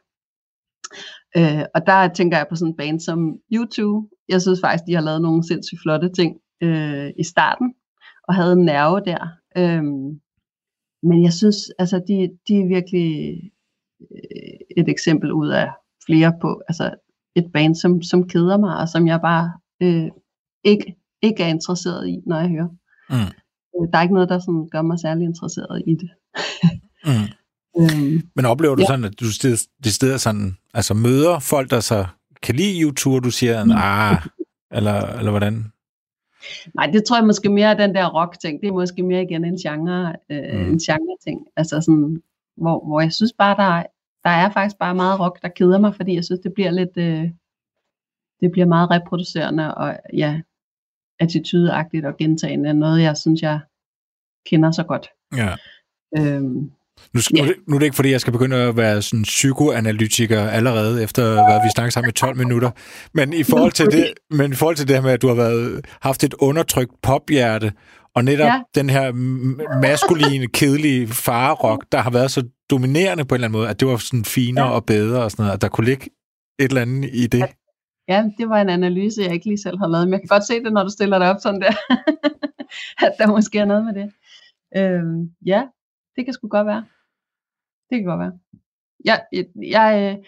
Øh, 1.36 1.64
og 1.74 1.86
der 1.86 2.08
tænker 2.08 2.36
jeg 2.36 2.46
på 2.48 2.56
sådan 2.56 2.72
en 2.72 2.76
band 2.76 3.00
som 3.00 3.34
U2. 3.54 3.80
Jeg 4.28 4.42
synes 4.42 4.60
faktisk, 4.60 4.84
de 4.86 4.94
har 4.94 5.02
lavet 5.02 5.22
nogle 5.22 5.46
sindssygt 5.46 5.80
flotte 5.82 6.12
ting 6.12 6.36
øh, 6.62 7.10
i 7.18 7.24
starten, 7.24 7.74
og 8.28 8.34
havde 8.34 8.52
en 8.52 8.64
nerve 8.64 9.00
der. 9.04 9.28
Øh, 9.56 9.82
men 11.02 11.22
jeg 11.22 11.32
synes, 11.32 11.56
altså 11.78 12.02
de, 12.08 12.38
de 12.48 12.60
er 12.60 12.68
virkelig 12.68 13.40
øh, 14.00 14.58
et 14.76 14.88
eksempel 14.88 15.32
ud 15.32 15.48
af 15.48 15.68
flere 16.06 16.32
på, 16.40 16.62
altså 16.68 16.94
et 17.36 17.50
band, 17.52 17.74
som, 17.74 18.02
som 18.02 18.28
keder 18.28 18.58
mig, 18.58 18.76
og 18.76 18.88
som 18.88 19.06
jeg 19.06 19.20
bare 19.20 19.52
øh, 19.82 20.10
ikke, 20.64 20.96
ikke 21.22 21.42
er 21.42 21.48
interesseret 21.48 22.08
i, 22.08 22.18
når 22.26 22.38
jeg 22.38 22.48
hører. 22.48 22.68
Mm. 23.10 23.16
Øh, 23.76 23.88
der 23.92 23.98
er 23.98 24.02
ikke 24.02 24.14
noget, 24.14 24.28
der 24.28 24.38
sådan 24.38 24.68
gør 24.70 24.82
mig 24.82 24.98
særlig 25.00 25.24
interesseret 25.24 25.82
i 25.86 25.94
det. 25.94 26.10
mm. 27.04 27.28
Øhm, 27.80 28.22
Men 28.36 28.44
oplever 28.44 28.74
du 28.74 28.82
ja. 28.82 28.86
sådan, 28.86 29.04
at 29.04 29.20
du 29.20 29.24
det 29.84 29.92
steder 29.92 30.16
sådan, 30.16 30.56
altså 30.74 30.94
møder 30.94 31.38
folk, 31.38 31.70
der 31.70 31.80
så 31.80 32.06
kan 32.42 32.54
lide 32.54 32.82
YouTube, 32.82 33.16
og 33.16 33.24
du 33.24 33.30
siger, 33.30 33.64
mm. 33.64 33.70
ah, 33.74 34.16
eller, 34.76 35.18
eller 35.18 35.30
hvordan? 35.30 35.72
Nej, 36.74 36.86
det 36.86 37.04
tror 37.04 37.16
jeg 37.16 37.26
måske 37.26 37.48
mere 37.48 37.70
er 37.70 37.74
den 37.74 37.94
der 37.94 38.14
rock-ting. 38.14 38.60
Det 38.60 38.68
er 38.68 38.72
måske 38.72 39.02
mere 39.02 39.22
igen 39.22 39.44
en 39.44 39.56
genre, 39.56 40.16
øh, 40.30 40.60
mm. 40.60 40.72
en 40.72 40.78
genre-ting. 40.78 41.46
Altså 41.56 41.80
sådan, 41.80 42.22
hvor, 42.56 42.86
hvor 42.86 43.00
jeg 43.00 43.12
synes 43.12 43.32
bare, 43.38 43.56
der, 43.56 43.86
der 44.24 44.30
er 44.30 44.50
faktisk 44.50 44.78
bare 44.78 44.94
meget 44.94 45.20
rock, 45.20 45.42
der 45.42 45.48
keder 45.48 45.78
mig, 45.78 45.94
fordi 45.94 46.14
jeg 46.14 46.24
synes, 46.24 46.40
det 46.40 46.52
bliver 46.54 46.70
lidt, 46.70 46.96
øh, 46.96 47.30
det 48.40 48.52
bliver 48.52 48.66
meget 48.66 48.90
reproducerende 48.90 49.74
og 49.74 49.98
ja, 50.12 50.40
attitudeagtigt 51.20 52.06
og 52.06 52.16
gentagende. 52.16 52.74
Noget, 52.74 53.02
jeg 53.02 53.16
synes, 53.16 53.42
jeg 53.42 53.60
kender 54.46 54.70
så 54.70 54.84
godt. 54.84 55.08
Ja. 55.36 55.56
Øhm, 56.18 56.72
nu, 57.14 57.20
yeah. 57.36 57.48
nu, 57.48 57.54
nu 57.68 57.74
er 57.74 57.78
det 57.78 57.86
ikke, 57.86 57.96
fordi 57.96 58.10
jeg 58.10 58.20
skal 58.20 58.32
begynde 58.32 58.56
at 58.56 58.76
være 58.76 59.02
sådan 59.02 59.22
psykoanalytiker 59.22 60.48
allerede, 60.48 61.02
efter 61.02 61.22
hvad 61.22 61.60
vi 61.64 61.68
snakker 61.74 61.90
sammen 61.90 62.08
i 62.08 62.12
12 62.12 62.36
minutter. 62.36 62.70
Men 63.14 63.32
i 63.32 63.42
forhold 63.42 63.72
til 63.72 63.86
det, 63.96 64.12
men 64.30 64.52
i 64.52 64.54
forhold 64.54 64.76
til 64.76 64.88
det 64.88 64.96
her 64.96 65.02
med, 65.02 65.10
at 65.10 65.22
du 65.22 65.28
har 65.28 65.34
været, 65.34 65.86
haft 66.00 66.24
et 66.24 66.34
undertrykt 66.34 66.92
pophjerte, 67.02 67.72
og 68.14 68.24
netop 68.24 68.46
ja. 68.46 68.60
den 68.74 68.90
her 68.90 69.12
maskuline, 69.80 70.46
kedelige 70.58 71.08
farerok, 71.08 71.84
der 71.92 71.98
har 71.98 72.10
været 72.10 72.30
så 72.30 72.42
dominerende 72.70 73.24
på 73.24 73.34
en 73.34 73.36
eller 73.36 73.48
anden 73.48 73.58
måde, 73.58 73.68
at 73.68 73.80
det 73.80 73.88
var 73.88 73.96
sådan 73.96 74.24
finere 74.24 74.66
ja. 74.66 74.72
og 74.72 74.84
bedre 74.84 75.22
og 75.22 75.30
sådan 75.30 75.42
noget, 75.42 75.54
at 75.54 75.62
der 75.62 75.68
kunne 75.68 75.86
ligge 75.86 76.04
et 76.58 76.68
eller 76.68 76.82
andet 76.82 77.10
i 77.12 77.26
det. 77.26 77.44
Ja, 78.08 78.24
det 78.38 78.48
var 78.48 78.60
en 78.60 78.68
analyse, 78.68 79.22
jeg 79.22 79.32
ikke 79.32 79.46
lige 79.46 79.62
selv 79.62 79.78
har 79.78 79.88
lavet, 79.88 80.06
men 80.06 80.12
jeg 80.12 80.20
kan 80.20 80.28
godt 80.28 80.46
se 80.46 80.54
det, 80.64 80.72
når 80.72 80.82
du 80.82 80.88
stiller 80.90 81.18
det 81.18 81.28
op 81.28 81.36
sådan 81.42 81.60
der, 81.60 81.72
at 83.06 83.12
der 83.18 83.26
måske 83.26 83.58
er 83.58 83.64
noget 83.64 83.84
med 83.84 83.94
det. 83.94 84.12
Øhm, 84.76 85.30
ja, 85.46 85.62
det 86.18 86.24
kan 86.24 86.34
sgu 86.34 86.48
godt 86.48 86.66
være. 86.66 86.84
Det 87.90 87.98
kan 87.98 88.04
godt 88.04 88.20
være. 88.20 88.32
Jeg, 89.04 89.22
jeg, 89.32 89.44
jeg, 89.62 90.18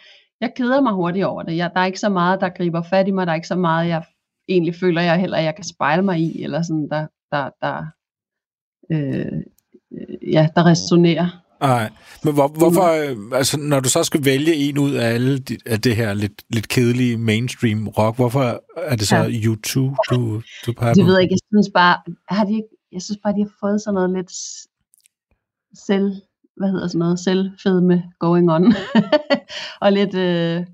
jeg 0.41 0.53
keder 0.57 0.81
mig 0.81 0.93
hurtigt 0.93 1.25
over 1.25 1.43
det. 1.43 1.57
Jeg, 1.57 1.71
der 1.75 1.81
er 1.81 1.87
ikke 1.87 2.01
så 2.01 2.09
meget, 2.09 2.41
der 2.41 2.49
griber 2.49 2.83
fat 2.83 3.09
i 3.09 3.11
mig. 3.11 3.27
Der 3.27 3.33
er 3.33 3.37
ikke 3.37 3.49
så 3.49 3.57
meget, 3.57 3.89
jeg 3.89 4.05
egentlig 4.49 4.75
føler, 4.75 5.03
jeg 5.03 5.21
heller 5.21 5.39
jeg 5.39 5.55
kan 5.55 5.65
spejle 5.65 6.03
mig 6.03 6.19
i, 6.21 6.43
eller 6.43 6.63
sådan, 6.63 6.89
der, 6.89 7.07
der, 7.33 7.51
der, 7.61 7.87
øh, 8.93 9.43
ja, 10.33 10.49
der 10.57 10.67
resonerer. 10.67 11.29
Nej, 11.61 11.91
men 12.25 12.35
hvor, 12.35 12.49
hvorfor, 12.49 12.87
øh, 13.03 13.39
altså 13.39 13.59
når 13.59 13.81
du 13.81 13.89
så 13.89 14.05
skal 14.05 14.25
vælge 14.25 14.55
en 14.55 14.79
ud 14.79 14.95
af 14.95 15.07
alle 15.15 15.39
de, 15.39 15.59
af 15.67 15.81
det 15.81 15.97
her 15.97 16.15
lidt, 16.15 16.43
lidt 16.51 16.69
kedelige 16.69 17.19
mainstream 17.19 17.89
rock, 17.89 18.17
hvorfor 18.17 18.63
er 18.77 18.97
det 18.97 19.09
så 19.09 19.17
ja. 19.17 19.25
U2, 19.27 19.75
du, 20.11 20.43
du 20.67 20.73
peger 20.73 20.95
på? 20.95 20.99
Det 20.99 21.07
ved 21.07 21.15
jeg 21.15 21.23
ikke, 21.23 21.33
jeg 21.33 21.47
synes 21.53 21.71
bare, 21.75 21.97
har 22.29 22.45
de, 22.45 22.63
jeg 22.93 23.03
synes 23.03 23.19
bare, 23.23 23.33
de 23.33 23.43
har 23.43 23.53
fået 23.61 23.81
sådan 23.81 23.95
noget 23.95 24.11
lidt 24.11 24.33
selv, 25.75 26.13
hvad 26.57 26.71
hedder 26.71 26.87
sådan 26.87 26.99
noget, 26.99 27.19
selvfedme 27.19 28.03
going 28.19 28.51
on. 28.51 28.65
og 29.83 29.93
lidt, 29.93 30.15
øh, 30.15 30.67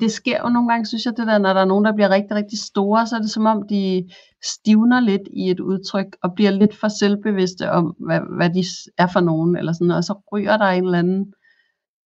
det 0.00 0.12
sker 0.12 0.38
jo 0.44 0.48
nogle 0.48 0.68
gange, 0.68 0.86
synes 0.86 1.04
jeg, 1.04 1.14
det 1.16 1.26
der, 1.26 1.38
når 1.38 1.52
der 1.52 1.60
er 1.60 1.64
nogen, 1.64 1.84
der 1.84 1.94
bliver 1.94 2.10
rigtig, 2.10 2.36
rigtig 2.36 2.58
store, 2.58 3.06
så 3.06 3.16
er 3.16 3.20
det 3.20 3.30
som 3.30 3.46
om, 3.46 3.68
de 3.68 4.08
stivner 4.44 5.00
lidt 5.00 5.28
i 5.32 5.50
et 5.50 5.60
udtryk, 5.60 6.16
og 6.22 6.34
bliver 6.34 6.50
lidt 6.50 6.76
for 6.76 6.88
selvbevidste 6.88 7.70
om, 7.70 7.96
hvad, 8.06 8.20
hvad 8.36 8.50
de 8.50 8.64
er 8.98 9.06
for 9.06 9.20
nogen, 9.20 9.56
eller 9.56 9.72
sådan, 9.72 9.90
og 9.90 10.04
så 10.04 10.20
ryger 10.32 10.56
der 10.56 10.66
en 10.66 10.84
eller 10.84 10.98
anden 10.98 11.34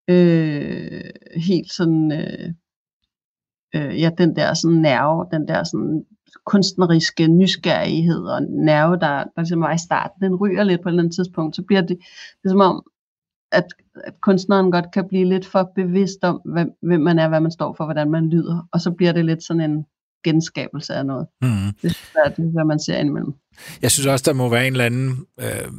øh, 0.09 1.11
helt 1.37 1.73
sådan, 1.73 2.12
øh, 2.12 2.49
øh, 3.75 4.00
ja, 4.00 4.11
den 4.18 4.37
der 4.37 4.54
sådan 4.54 4.78
nerve, 4.78 5.26
den 5.32 5.49
der 5.49 5.64
sådan 5.64 6.04
kunstneriske 6.50 7.28
nysgerrighed 7.28 8.23
og 8.35 8.42
nerve, 8.42 8.95
der, 8.97 9.16
der 9.16 9.40
ligesom 9.40 9.61
var 9.61 9.75
i 9.75 9.78
starten, 9.78 10.23
den 10.23 10.35
ryger 10.35 10.64
lidt 10.64 10.83
på 10.83 10.88
et 10.88 10.92
eller 10.92 11.02
andet 11.02 11.14
tidspunkt, 11.14 11.57
så 11.57 11.62
bliver 11.62 11.80
det, 11.80 11.99
det 12.42 12.45
er 12.45 12.49
som 12.49 12.61
om, 12.61 12.83
at, 13.52 13.66
at 14.04 14.14
kunstneren 14.23 14.71
godt 14.71 14.92
kan 14.95 15.09
blive 15.09 15.25
lidt 15.25 15.47
for 15.47 15.73
bevidst 15.75 16.19
om, 16.23 16.40
hvem, 16.45 16.69
hvem 16.83 17.00
man 17.00 17.19
er, 17.19 17.28
hvad 17.28 17.40
man 17.40 17.50
står 17.50 17.75
for, 17.76 17.85
hvordan 17.85 18.11
man 18.11 18.30
lyder, 18.30 18.69
og 18.73 18.80
så 18.80 18.90
bliver 18.90 19.12
det 19.12 19.25
lidt 19.25 19.42
sådan 19.42 19.71
en 19.71 19.85
genskabelse 20.25 20.95
af 20.95 21.07
noget. 21.07 21.26
Mm. 21.42 21.49
Det, 21.83 21.99
er, 22.25 22.28
det 22.28 22.45
er, 22.45 22.52
hvad 22.52 22.64
man 22.64 22.80
ser 22.80 22.97
indimellem. 22.97 23.33
Jeg 23.83 23.90
synes 23.90 24.07
også, 24.07 24.25
der 24.26 24.33
må 24.33 24.49
være 24.49 24.66
en 24.66 24.73
eller 24.73 24.85
anden... 24.85 25.26
Øh, 25.40 25.71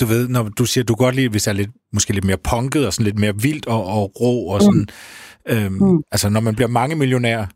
du 0.00 0.06
ved, 0.06 0.28
når 0.28 0.42
du 0.42 0.64
siger, 0.64 0.84
du 0.84 0.94
godt 0.94 1.14
lide, 1.14 1.28
hvis 1.28 1.42
det 1.42 1.50
er 1.50 1.54
lidt, 1.54 1.70
måske 1.92 2.12
lidt 2.12 2.24
mere 2.24 2.36
punket 2.36 2.86
og 2.86 2.92
sådan 2.92 3.04
lidt 3.04 3.18
mere 3.18 3.34
vildt 3.42 3.66
og, 3.66 3.84
og 3.84 4.20
rå 4.20 4.46
og 4.54 4.60
sådan... 4.62 4.80
Mm. 4.80 4.86
Øhm, 5.46 5.72
mm. 5.72 6.02
Altså, 6.12 6.28
når 6.28 6.40
man 6.40 6.54
bliver 6.54 6.68
mange 6.68 6.96
millionær, 6.96 7.46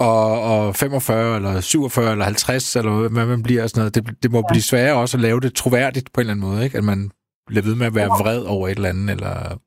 og, 0.00 0.42
og 0.42 0.76
45 0.76 1.36
eller 1.36 1.60
47 1.60 2.12
eller 2.12 2.24
50, 2.24 2.76
eller 2.76 3.08
hvad 3.08 3.26
man 3.26 3.42
bliver, 3.42 3.66
sådan 3.66 3.80
noget, 3.80 3.94
det, 3.94 4.22
det 4.22 4.32
må 4.32 4.38
ja. 4.38 4.52
blive 4.52 4.62
sværere 4.62 4.96
også 4.96 5.16
at 5.16 5.20
lave 5.20 5.40
det 5.40 5.54
troværdigt 5.54 6.12
på 6.12 6.20
en 6.20 6.22
eller 6.22 6.32
anden 6.32 6.50
måde, 6.50 6.64
ikke? 6.64 6.78
At 6.78 6.84
man 6.84 7.10
bliver 7.46 7.62
ved 7.62 7.74
med 7.74 7.86
at 7.86 7.94
være 7.94 8.08
vred 8.08 8.42
over 8.42 8.68
et 8.68 8.76
eller 8.76 8.88
andet, 8.88 9.10
eller... 9.10 9.58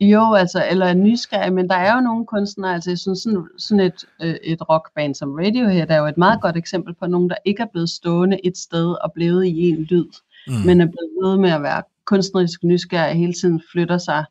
Jo, 0.00 0.34
altså, 0.34 0.66
eller 0.70 0.94
nysgerrig, 0.94 1.52
men 1.52 1.68
der 1.68 1.74
er 1.74 1.94
jo 1.94 2.00
nogle 2.00 2.26
kunstnere, 2.26 2.74
altså 2.74 2.90
jeg 2.90 2.98
synes 2.98 3.18
sådan, 3.18 3.46
sådan 3.58 3.86
et, 3.86 4.04
øh, 4.22 4.34
et 4.42 4.68
rockband 4.68 5.14
som 5.14 5.34
Radiohead 5.34 5.90
er 5.90 5.98
jo 5.98 6.06
et 6.06 6.18
meget 6.18 6.40
godt 6.40 6.56
eksempel 6.56 6.94
på 6.94 7.06
nogen, 7.06 7.30
der 7.30 7.36
ikke 7.44 7.62
er 7.62 7.66
blevet 7.72 7.90
stående 7.90 8.46
et 8.46 8.56
sted 8.56 8.96
og 9.04 9.12
blevet 9.12 9.46
i 9.46 9.68
en 9.68 9.82
lyd, 9.82 10.06
mm. 10.46 10.52
men 10.66 10.80
er 10.80 10.86
blevet 10.86 11.10
ved 11.22 11.36
med 11.38 11.50
at 11.50 11.62
være 11.62 11.82
kunstnerisk 12.06 12.64
nysgerrig, 12.64 13.18
hele 13.18 13.32
tiden 13.32 13.62
flytter 13.72 13.98
sig 13.98 14.24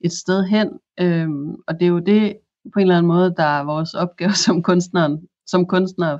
et 0.00 0.12
sted 0.12 0.44
hen, 0.44 0.68
øhm, 1.00 1.54
og 1.66 1.74
det 1.74 1.82
er 1.82 1.90
jo 1.90 1.98
det, 1.98 2.36
på 2.72 2.78
en 2.78 2.80
eller 2.80 2.96
anden 2.96 3.08
måde, 3.08 3.34
der 3.36 3.44
er 3.44 3.64
vores 3.64 3.94
opgave 3.94 4.32
som 4.46 4.62
kunstneren, 4.62 5.28
som 5.46 5.66
kunstner, 5.66 6.18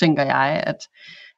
tænker 0.00 0.22
jeg, 0.22 0.62
at, 0.66 0.78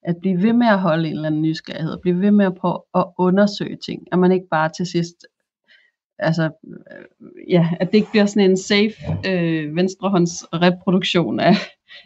at 0.03 0.17
blive 0.21 0.43
ved 0.43 0.53
med 0.53 0.67
at 0.67 0.81
holde 0.81 1.09
en 1.09 1.15
eller 1.15 1.27
anden 1.27 1.43
nysgerrighed, 1.43 1.93
og 1.93 2.01
blive 2.01 2.21
ved 2.21 2.31
med 2.31 2.47
at 2.47 2.55
prøve 2.55 2.79
at 2.95 3.05
undersøge 3.19 3.77
ting, 3.77 4.03
at 4.13 4.19
man 4.19 4.33
ikke 4.33 4.47
bare 4.51 4.71
til 4.77 4.87
sidst, 4.87 5.27
altså, 6.19 6.43
øh, 6.45 7.51
ja, 7.51 7.69
at 7.81 7.87
det 7.87 7.95
ikke 7.95 8.11
bliver 8.11 8.27
sådan 8.27 8.51
en 8.51 8.57
safe 8.57 8.95
øh, 9.27 9.77
venstrehånds 9.77 10.45
reproduktion 10.53 11.41
af, 11.41 11.55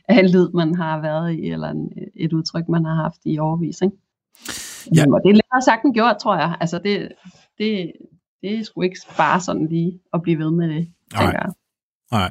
af 0.09 0.19
en 0.19 0.31
lyd, 0.31 0.49
man 0.55 0.75
har 0.75 1.01
været 1.01 1.35
i, 1.35 1.51
eller 1.51 1.69
en, 1.69 1.93
et 2.15 2.33
udtryk, 2.33 2.69
man 2.69 2.85
har 2.85 2.95
haft 2.95 3.21
i 3.25 3.39
overvis, 3.39 3.81
ikke? 3.83 3.97
Ja. 4.95 5.05
Og 5.13 5.21
det 5.25 5.31
er 5.31 5.35
lettere 5.35 5.63
sagt 5.65 5.85
end 5.85 5.95
gjort, 5.95 6.17
tror 6.23 6.37
jeg. 6.37 6.57
Altså, 6.61 6.79
det, 6.79 7.13
det, 7.59 7.93
det 8.43 8.59
er 8.59 8.65
sgu 8.65 8.83
ikke 8.83 9.01
bare 9.17 9.41
sådan 9.41 9.67
lige 9.67 10.01
at 10.15 10.23
blive 10.23 10.39
ved 10.39 10.51
med 10.51 10.69
det, 10.69 10.89
tænker 11.19 11.39
jeg. 11.45 11.53
Nej. 12.13 12.31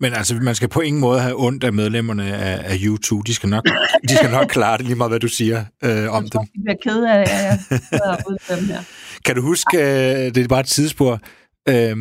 Men 0.00 0.12
altså, 0.12 0.34
man 0.34 0.54
skal 0.54 0.68
på 0.68 0.80
ingen 0.80 1.00
måde 1.00 1.20
have 1.20 1.34
ondt 1.36 1.64
af 1.64 1.72
medlemmerne 1.72 2.34
af, 2.36 2.72
af 2.72 2.76
U2. 2.76 3.22
De 3.26 3.34
skal, 3.34 3.48
nok, 3.48 3.64
de 4.08 4.16
skal 4.16 4.30
nok 4.30 4.48
klare 4.48 4.78
det 4.78 4.86
lige 4.86 4.96
meget, 4.96 5.10
hvad 5.10 5.20
du 5.20 5.28
siger 5.28 5.64
øh, 5.84 6.12
om 6.12 6.28
dem. 6.28 6.40
Jeg 6.40 6.62
bliver 6.64 6.76
ked 6.82 7.04
af, 7.04 7.20
at 7.20 7.28
jeg 7.28 8.58
dem 8.58 8.64
her. 8.64 8.80
Kan 9.24 9.36
du 9.36 9.42
huske, 9.42 9.78
øh, 9.78 10.34
det 10.34 10.38
er 10.38 10.48
bare 10.48 10.60
et 10.60 10.66
tidsspor, 10.66 11.20
øh, 11.68 11.96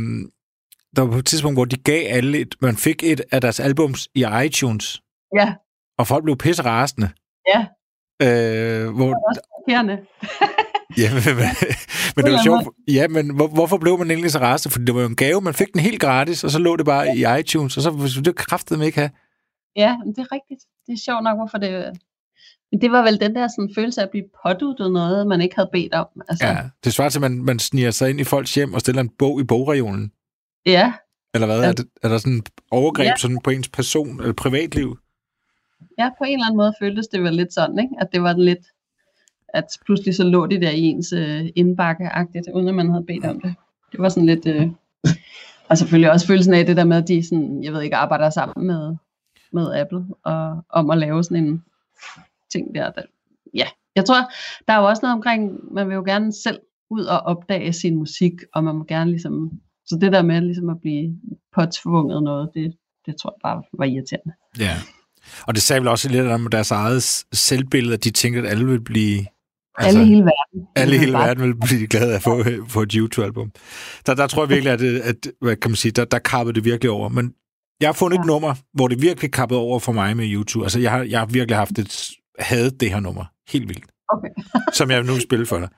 der 0.95 1.01
var 1.01 1.11
på 1.11 1.17
et 1.17 1.25
tidspunkt, 1.25 1.55
hvor 1.57 1.65
de 1.65 1.77
gav 1.77 2.03
alle, 2.09 2.39
et, 2.39 2.55
man 2.61 2.77
fik 2.77 3.03
et 3.03 3.21
af 3.31 3.41
deres 3.41 3.59
albums 3.59 4.07
i 4.15 4.25
iTunes. 4.45 5.01
Ja. 5.35 5.53
Og 5.97 6.07
folk 6.07 6.23
blev 6.23 6.37
pisse 6.37 6.63
rasende. 6.63 7.09
Ja. 7.47 7.65
Øh, 8.21 8.89
hvor, 8.95 9.05
det 9.05 9.13
var 9.13 9.29
også 9.29 9.41
Ja, 11.03 11.13
men, 11.13 11.21
men 12.15 12.25
det 12.25 12.33
var 12.33 12.43
sjovt. 12.43 12.67
Ja, 12.87 13.07
men 13.07 13.35
hvor, 13.35 13.47
hvorfor 13.47 13.77
blev 13.77 13.97
man 13.97 14.11
egentlig 14.11 14.31
så 14.31 14.39
rastet? 14.39 14.71
Fordi 14.71 14.85
det 14.85 14.95
var 14.95 15.01
jo 15.01 15.07
en 15.07 15.15
gave, 15.15 15.41
man 15.41 15.53
fik 15.53 15.73
den 15.73 15.81
helt 15.81 16.01
gratis, 16.01 16.43
og 16.43 16.51
så 16.51 16.59
lå 16.59 16.75
det 16.75 16.85
bare 16.85 17.17
i 17.17 17.39
iTunes, 17.39 17.77
og 17.77 17.83
så 17.83 18.21
det 18.25 18.35
kræftede 18.35 18.77
man 18.79 18.85
ikke 18.85 18.99
have. 18.99 19.09
Ja, 19.75 19.95
det 20.05 20.17
er 20.17 20.31
rigtigt. 20.31 20.61
Det 20.87 20.93
er 20.93 21.01
sjovt 21.05 21.23
nok, 21.23 21.37
hvorfor 21.37 21.57
det... 21.57 21.99
Men 22.71 22.81
det 22.81 22.91
var 22.91 23.03
vel 23.03 23.19
den 23.19 23.35
der 23.35 23.47
sådan, 23.47 23.71
følelse 23.75 24.01
af 24.01 24.05
at 24.05 24.11
blive 24.11 24.25
påduttet 24.43 24.91
noget, 24.91 25.27
man 25.27 25.41
ikke 25.41 25.55
havde 25.55 25.69
bedt 25.73 25.93
om. 25.93 26.07
Altså. 26.29 26.45
Ja, 26.45 26.57
det 26.83 26.93
svarer 26.93 27.09
til, 27.09 27.17
at 27.17 27.21
man, 27.21 27.43
man 27.43 27.59
sniger 27.59 27.91
sig 27.91 28.09
ind 28.09 28.19
i 28.19 28.23
folks 28.23 28.55
hjem 28.55 28.73
og 28.73 28.79
stiller 28.79 29.01
en 29.01 29.09
bog 29.09 29.41
i 29.41 29.43
bogregionen. 29.43 30.11
Ja. 30.65 30.93
Eller 31.33 31.47
hvad? 31.47 31.61
Ja. 31.61 31.67
Er, 31.67 31.71
det, 31.71 31.85
er 32.03 32.09
der 32.09 32.17
sådan 32.17 32.33
en 32.33 32.43
overgreb 32.71 33.05
ja. 33.05 33.15
sådan 33.17 33.39
på 33.43 33.49
ens 33.49 33.69
person 33.69 34.19
eller 34.19 34.33
privatliv? 34.33 34.97
Ja, 35.99 36.09
på 36.17 36.23
en 36.23 36.33
eller 36.33 36.45
anden 36.45 36.57
måde 36.57 36.73
føltes 36.81 37.07
det 37.07 37.23
vel 37.23 37.33
lidt 37.33 37.53
sådan, 37.53 37.79
ikke? 37.79 37.95
at 38.01 38.07
det 38.13 38.21
var 38.21 38.33
lidt 38.33 38.65
at 39.55 39.65
pludselig 39.85 40.15
så 40.15 40.23
lå 40.23 40.45
de 40.45 40.61
der 40.61 40.69
i 40.69 40.81
ens 40.81 41.13
øh, 41.13 41.45
indbakke-agtigt, 41.55 42.47
uden 42.53 42.67
at 42.67 42.75
man 42.75 42.89
havde 42.89 43.05
bedt 43.07 43.25
om 43.25 43.41
det. 43.41 43.55
Det 43.91 43.99
var 43.99 44.09
sådan 44.09 44.25
lidt... 44.25 44.47
Øh, 44.47 44.67
og 45.69 45.77
selvfølgelig 45.77 46.11
også 46.11 46.27
følelsen 46.27 46.53
af 46.53 46.65
det 46.65 46.77
der 46.77 46.83
med, 46.83 46.97
at 46.97 47.07
de 47.07 47.27
sådan, 47.27 47.63
jeg 47.63 47.73
ved 47.73 47.81
ikke, 47.81 47.95
arbejder 47.95 48.29
sammen 48.29 48.67
med, 48.67 48.95
med 49.51 49.73
Apple, 49.73 50.05
og 50.23 50.63
om 50.69 50.89
at 50.89 50.97
lave 50.97 51.23
sådan 51.23 51.43
en 51.43 51.63
ting 52.51 52.75
der, 52.75 52.91
der. 52.91 53.01
Ja, 53.53 53.67
jeg 53.95 54.05
tror, 54.05 54.31
der 54.67 54.73
er 54.73 54.77
jo 54.77 54.87
også 54.87 54.99
noget 55.03 55.13
omkring, 55.13 55.73
man 55.73 55.87
vil 55.87 55.95
jo 55.95 56.03
gerne 56.03 56.33
selv 56.33 56.59
ud 56.89 57.03
og 57.03 57.19
opdage 57.19 57.73
sin 57.73 57.95
musik, 57.95 58.33
og 58.53 58.63
man 58.63 58.75
må 58.75 58.83
gerne 58.83 59.11
ligesom, 59.11 59.51
så 59.85 59.97
det 60.01 60.11
der 60.11 60.21
med 60.21 60.41
ligesom 60.41 60.69
at 60.69 60.81
blive 60.81 61.15
påtvunget 61.55 62.23
noget, 62.23 62.49
det, 62.53 62.75
det 63.05 63.15
tror 63.21 63.35
jeg 63.35 63.39
bare 63.43 63.63
var 63.73 63.85
irriterende. 63.85 64.33
Ja, 64.59 64.75
og 65.47 65.53
det 65.53 65.61
sagde 65.61 65.79
vel 65.79 65.87
også 65.87 66.09
lidt 66.09 66.27
om 66.27 66.47
deres 66.47 66.71
eget 66.71 67.03
selvbillede, 67.33 67.93
at 67.93 68.03
de 68.03 68.11
tænkte, 68.11 68.41
at 68.41 68.47
alle 68.47 68.65
vil 68.65 68.81
blive 68.81 69.25
Altså, 69.77 69.99
alle 69.99 70.09
hele 70.09 70.21
verden. 70.21 70.67
Alle 70.75 70.97
hele 70.97 71.13
verden 71.13 71.43
vil 71.43 71.55
blive 71.55 71.87
glade 71.87 72.11
af 72.11 72.15
at 72.15 72.23
få, 72.23 72.43
få 72.67 72.81
et 72.81 72.91
YouTube-album. 72.91 73.51
Der, 74.05 74.13
der 74.13 74.27
tror 74.27 74.43
jeg 74.43 74.49
virkelig, 74.49 74.73
at, 74.73 74.81
at 74.81 75.31
hvad 75.41 75.55
kan 75.55 75.71
man 75.71 75.75
sige, 75.75 75.91
der, 75.91 76.05
der 76.05 76.19
kappede 76.19 76.55
det 76.55 76.65
virkelig 76.65 76.91
over. 76.91 77.09
Men 77.09 77.33
jeg 77.79 77.87
har 77.87 77.93
fundet 77.93 78.17
ja. 78.17 78.21
et 78.21 78.27
nummer, 78.27 78.55
hvor 78.73 78.87
det 78.87 79.01
virkelig 79.01 79.31
kappede 79.31 79.59
over 79.59 79.79
for 79.79 79.91
mig 79.91 80.17
med 80.17 80.25
YouTube. 80.33 80.65
Altså, 80.65 80.79
jeg 80.79 80.91
har, 80.91 81.03
jeg 81.03 81.19
har 81.19 81.25
virkelig 81.25 81.57
haft 81.57 81.79
et, 81.79 82.09
hadet 82.39 82.79
det 82.79 82.89
her 82.89 82.99
nummer. 82.99 83.25
Helt 83.49 83.69
vildt. 83.69 83.85
Okay. 84.09 84.29
som 84.77 84.91
jeg 84.91 85.03
nu 85.03 85.19
spiller 85.19 85.45
for 85.45 85.59
dig. 85.59 85.69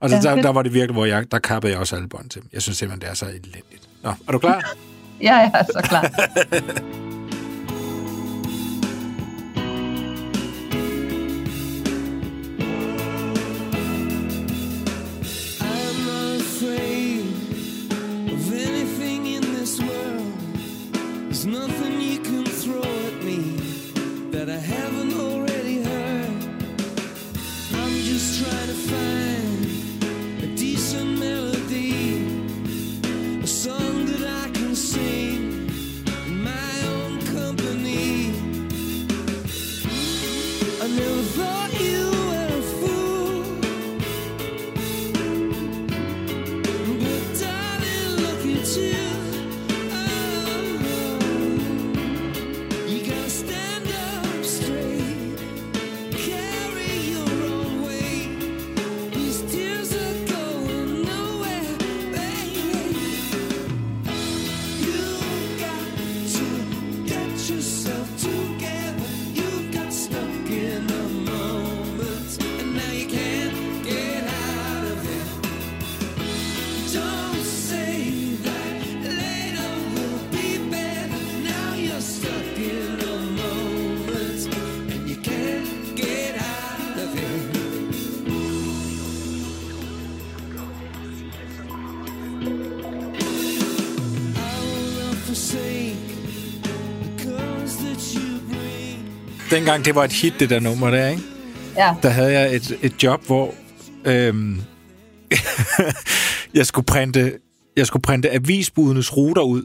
Og 0.00 0.10
så, 0.10 0.16
ja, 0.16 0.22
der, 0.22 0.42
der, 0.42 0.52
var 0.52 0.62
det 0.62 0.74
virkelig, 0.74 0.94
hvor 0.94 1.04
jeg, 1.04 1.30
der 1.30 1.38
kappede 1.38 1.72
jeg 1.72 1.80
også 1.80 1.96
alle 1.96 2.08
bånd 2.08 2.30
til. 2.30 2.42
Jeg 2.52 2.62
synes 2.62 2.78
simpelthen, 2.78 3.00
det 3.00 3.10
er 3.10 3.14
så 3.14 3.26
elendigt. 3.26 3.88
Nå, 4.02 4.10
er 4.28 4.32
du 4.32 4.38
klar? 4.38 4.62
ja, 5.22 5.34
jeg 5.36 5.50
er 5.54 5.64
så 5.64 5.88
klar. 5.88 6.10
dengang 99.56 99.84
det 99.84 99.94
var 99.94 100.04
et 100.04 100.12
hit, 100.12 100.34
det 100.40 100.50
der 100.50 100.60
nummer 100.60 100.90
der, 100.90 101.08
ikke? 101.08 101.22
Ja. 101.76 101.94
Der 102.02 102.08
havde 102.08 102.32
jeg 102.32 102.54
et, 102.54 102.78
et 102.82 103.02
job, 103.02 103.26
hvor 103.26 103.54
øhm, 104.04 104.62
jeg 106.58 106.66
skulle 106.66 106.86
printe 106.86 107.38
jeg 107.76 107.86
skulle 107.86 108.02
printe 108.02 108.30
avisbudenes 108.30 109.16
ruter 109.16 109.42
ud 109.42 109.62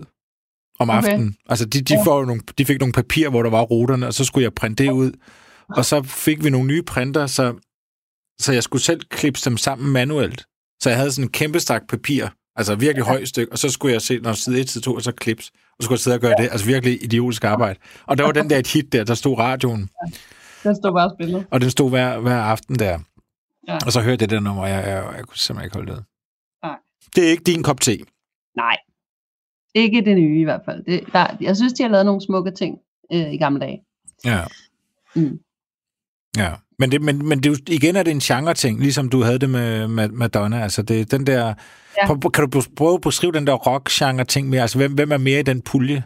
om 0.80 0.90
okay. 0.90 0.98
aftenen. 0.98 1.36
Altså, 1.50 1.66
de, 1.66 1.82
de, 1.82 1.98
får 2.06 2.26
nogle, 2.26 2.42
de 2.58 2.66
fik 2.66 2.80
nogle 2.80 2.94
papir, 2.94 3.30
hvor 3.30 3.44
der 3.44 3.50
var 3.50 3.62
ruterne, 3.62 4.08
og 4.08 4.14
så 4.14 4.26
skulle 4.26 4.44
jeg 4.44 4.54
printe 4.54 4.84
det 4.84 4.92
ud. 4.92 5.12
Og 5.70 5.86
så 5.86 6.04
fik 6.04 6.44
vi 6.44 6.50
nogle 6.50 6.68
nye 6.68 6.84
printer, 6.84 7.28
så, 7.28 7.54
så 8.42 8.54
jeg 8.54 8.64
skulle 8.64 8.82
selv 8.82 9.02
klippe 9.10 9.40
dem 9.46 9.58
sammen 9.58 9.92
manuelt. 9.92 10.46
Så 10.82 10.90
jeg 10.90 10.98
havde 10.98 11.12
sådan 11.12 11.26
en 11.26 11.32
kæmpe 11.32 11.60
stak 11.60 11.82
papir, 11.90 12.28
altså 12.56 12.76
virkelig 12.76 13.06
højt 13.06 13.28
stykke, 13.28 13.52
og 13.52 13.58
så 13.58 13.70
skulle 13.70 13.94
jeg 13.94 14.02
se, 14.02 14.20
når 14.20 14.34
side 14.34 14.62
1, 14.62 14.70
side 14.70 14.84
2, 14.84 14.94
og 14.94 15.02
så 15.02 15.12
klips 15.12 15.52
og 15.78 15.84
skulle 15.84 16.00
sidde 16.00 16.16
og 16.16 16.22
gøre 16.22 16.36
det. 16.38 16.50
Altså 16.52 16.66
virkelig 16.66 17.04
idiotisk 17.04 17.44
arbejde. 17.44 17.80
Og 18.06 18.18
der 18.18 18.24
var 18.24 18.32
den 18.32 18.50
der 18.50 18.58
et 18.58 18.68
hit 18.68 18.94
der, 18.94 19.04
der 19.04 19.14
stod 19.14 19.38
radioen. 19.38 19.90
Ja. 20.06 20.12
Den 20.70 20.76
stod 20.76 20.94
bare 20.94 21.12
spillet. 21.16 21.48
Og 21.52 21.62
den 21.62 21.70
stod 21.70 21.90
hver, 21.90 22.20
hver 22.20 22.42
aften 22.42 22.80
der. 22.80 23.00
Ja. 23.68 23.78
Og 23.86 23.92
så 23.92 24.02
hørte 24.02 24.12
jeg 24.12 24.20
det 24.20 24.30
der 24.30 24.40
nummer, 24.40 24.64
og 24.64 24.70
jeg, 24.70 24.84
jeg, 24.88 24.90
jeg, 24.90 25.14
jeg 25.18 25.26
kunne 25.26 25.38
simpelthen 25.38 25.66
ikke 25.66 25.78
holde 25.78 25.92
det. 25.92 26.04
Nej. 26.64 26.76
Det 27.16 27.26
er 27.26 27.30
ikke 27.30 27.44
din 27.44 27.64
kop 27.64 27.82
te. 27.82 27.98
Nej. 28.56 28.78
Ikke 29.76 30.02
det 30.06 30.16
nye 30.16 30.42
i 30.42 30.44
hvert 30.44 30.62
fald. 30.66 30.84
Det, 30.84 31.04
der, 31.14 31.28
jeg 31.42 31.56
synes, 31.58 31.74
de 31.74 31.84
har 31.84 31.90
lavet 31.90 32.06
nogle 32.06 32.22
smukke 32.22 32.52
ting 32.52 32.78
øh, 33.14 33.34
i 33.34 33.38
gamle 33.38 33.60
dage. 33.60 33.82
Ja. 34.26 34.44
Mm. 35.16 35.40
Ja. 36.38 36.54
Men, 36.82 36.92
det, 36.92 37.02
men, 37.02 37.28
men 37.30 37.40
det, 37.44 37.70
igen 37.70 37.96
er 37.96 38.04
det 38.04 38.12
en 38.12 38.20
genre-ting, 38.20 38.80
ligesom 38.80 39.10
du 39.10 39.20
havde 39.24 39.40
det 39.40 39.50
med, 39.50 39.88
med 39.88 40.08
Madonna. 40.10 40.64
Altså 40.64 40.82
det, 40.82 41.12
den 41.12 41.28
der, 41.28 41.54
ja. 41.98 42.06
Kan 42.08 42.50
du 42.50 42.62
prøve 42.78 42.94
at 42.94 43.02
beskrive 43.02 43.32
den 43.32 43.48
der 43.48 43.54
rock-genre-ting 43.54 44.50
mere? 44.50 44.62
Altså 44.62 44.78
hvem, 44.78 44.94
hvem 44.94 45.12
er 45.12 45.18
mere 45.18 45.40
i 45.40 45.44
den 45.44 45.62
pulje? 45.62 46.04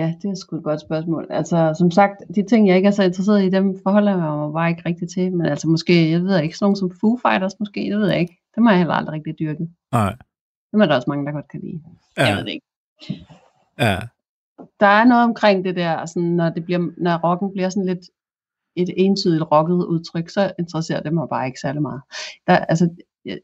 Ja, 0.00 0.14
det 0.22 0.28
er 0.30 0.34
sgu 0.34 0.56
et 0.56 0.64
godt 0.64 0.80
spørgsmål. 0.80 1.26
Altså, 1.30 1.74
som 1.78 1.90
sagt, 1.90 2.16
de 2.34 2.42
ting, 2.48 2.68
jeg 2.68 2.76
ikke 2.76 2.86
er 2.86 2.90
så 2.90 3.02
interesseret 3.02 3.44
i, 3.44 3.50
dem 3.50 3.66
forholder 3.82 4.10
jeg 4.10 4.20
mig 4.20 4.52
bare 4.52 4.70
ikke 4.70 4.82
rigtigt 4.86 5.10
til. 5.14 5.32
Men 5.32 5.46
altså, 5.46 5.68
måske, 5.68 6.10
jeg 6.10 6.20
ved 6.22 6.42
ikke, 6.42 6.56
sådan 6.56 6.64
nogle 6.64 6.76
som 6.76 6.90
Foo 7.00 7.18
Fighters, 7.26 7.58
måske, 7.60 7.80
det 7.80 7.98
ved 7.98 8.08
jeg 8.08 8.20
ikke. 8.20 8.36
Dem 8.56 8.66
har 8.66 8.72
jeg 8.72 8.78
heller 8.78 8.94
aldrig 8.94 9.12
rigtig 9.14 9.34
dyrket. 9.38 9.68
Nej. 9.92 10.16
Dem 10.72 10.80
er 10.80 10.86
der 10.86 10.94
også 10.94 11.10
mange, 11.10 11.26
der 11.26 11.32
godt 11.32 11.48
kan 11.48 11.60
lide. 11.60 11.80
Ja. 12.18 12.26
Jeg 12.26 12.36
ved 12.36 12.44
det 12.44 12.52
ikke. 12.52 12.66
Ja. 13.78 13.98
Der 14.80 14.86
er 14.86 15.04
noget 15.04 15.24
omkring 15.24 15.64
det 15.64 15.76
der, 15.76 16.06
sådan, 16.06 16.28
når, 16.28 16.50
det 16.50 16.64
bliver, 16.64 16.90
når 16.96 17.16
rocken 17.16 17.52
bliver 17.52 17.68
sådan 17.68 17.86
lidt 17.86 18.04
et 18.76 18.94
entydigt 18.96 19.44
rocket 19.52 19.84
udtryk, 19.84 20.28
så 20.28 20.52
interesserer 20.58 21.02
det 21.02 21.12
mig 21.12 21.28
bare 21.28 21.46
ikke 21.46 21.60
særlig 21.60 21.82
meget. 21.82 22.00
Der, 22.46 22.56
altså, 22.56 22.88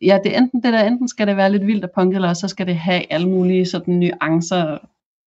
ja, 0.02 0.18
det 0.24 0.34
er 0.34 0.38
enten 0.38 0.62
det 0.62 0.72
der, 0.72 0.84
enten 0.84 1.08
skal 1.08 1.26
det 1.26 1.36
være 1.36 1.52
lidt 1.52 1.66
vildt 1.66 1.84
og 1.84 1.90
punk, 1.94 2.14
eller 2.14 2.34
så 2.34 2.48
skal 2.48 2.66
det 2.66 2.76
have 2.76 3.12
alle 3.12 3.28
mulige 3.28 3.66
sådan 3.66 3.94
nuancer, 3.94 4.78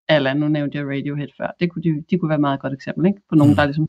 eller 0.08 0.34
nu 0.34 0.48
nævnte 0.48 0.78
jeg 0.78 0.86
Radiohead 0.86 1.28
før, 1.36 1.50
det 1.60 1.70
kunne 1.70 1.82
de, 1.82 2.04
de 2.10 2.18
kunne 2.18 2.28
være 2.28 2.36
et 2.36 2.40
meget 2.40 2.60
godt 2.60 2.72
eksempel, 2.72 3.06
ikke? 3.06 3.20
På 3.28 3.34
nogen, 3.34 3.50
mm. 3.50 3.56
der 3.56 3.62
er 3.62 3.66
ligesom, 3.66 3.88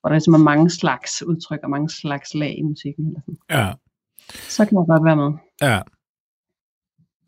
hvor 0.00 0.08
der 0.08 0.14
ligesom 0.14 0.34
er 0.34 0.38
mange 0.38 0.70
slags 0.70 1.22
udtryk 1.22 1.60
og 1.62 1.70
mange 1.70 1.90
slags 1.90 2.34
lag 2.34 2.58
i 2.58 2.62
musikken. 2.62 3.06
Eller 3.06 3.20
sådan. 3.20 3.38
Ja. 3.50 3.72
Så 4.28 4.64
kan 4.64 4.74
man 4.74 4.86
godt 4.86 5.04
være 5.04 5.16
med. 5.16 5.38
Ja. 5.62 5.80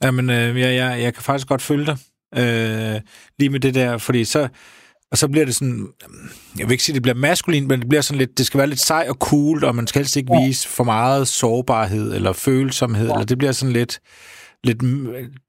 Jamen, 0.02 0.30
øh, 0.30 0.60
jeg, 0.60 0.74
jeg, 0.80 1.02
jeg 1.02 1.14
kan 1.14 1.22
faktisk 1.22 1.48
godt 1.48 1.62
følge 1.62 1.86
dig. 1.86 1.96
Øh, 2.36 3.00
lige 3.38 3.50
med 3.50 3.60
det 3.60 3.74
der, 3.74 3.98
fordi 3.98 4.24
så, 4.24 4.48
og 5.10 5.18
så 5.18 5.28
bliver 5.28 5.44
det 5.44 5.54
sådan, 5.54 5.86
jeg 6.58 6.66
vil 6.66 6.72
ikke 6.72 6.84
sige, 6.84 6.94
det 6.94 7.02
bliver 7.02 7.14
maskulin, 7.14 7.68
men 7.68 7.80
det 7.80 7.88
bliver 7.88 8.02
sådan 8.02 8.18
lidt, 8.18 8.38
det 8.38 8.46
skal 8.46 8.58
være 8.58 8.66
lidt 8.66 8.80
sej 8.80 9.06
og 9.08 9.14
cool, 9.14 9.64
og 9.64 9.74
man 9.74 9.86
skal 9.86 9.98
helst 9.98 10.16
ikke 10.16 10.32
vise 10.44 10.68
for 10.68 10.84
meget 10.84 11.28
sårbarhed 11.28 12.14
eller 12.14 12.32
følsomhed, 12.32 13.06
ja. 13.06 13.12
eller 13.12 13.26
det 13.26 13.38
bliver 13.38 13.52
sådan 13.52 13.72
lidt, 13.72 14.00
lidt 14.64 14.82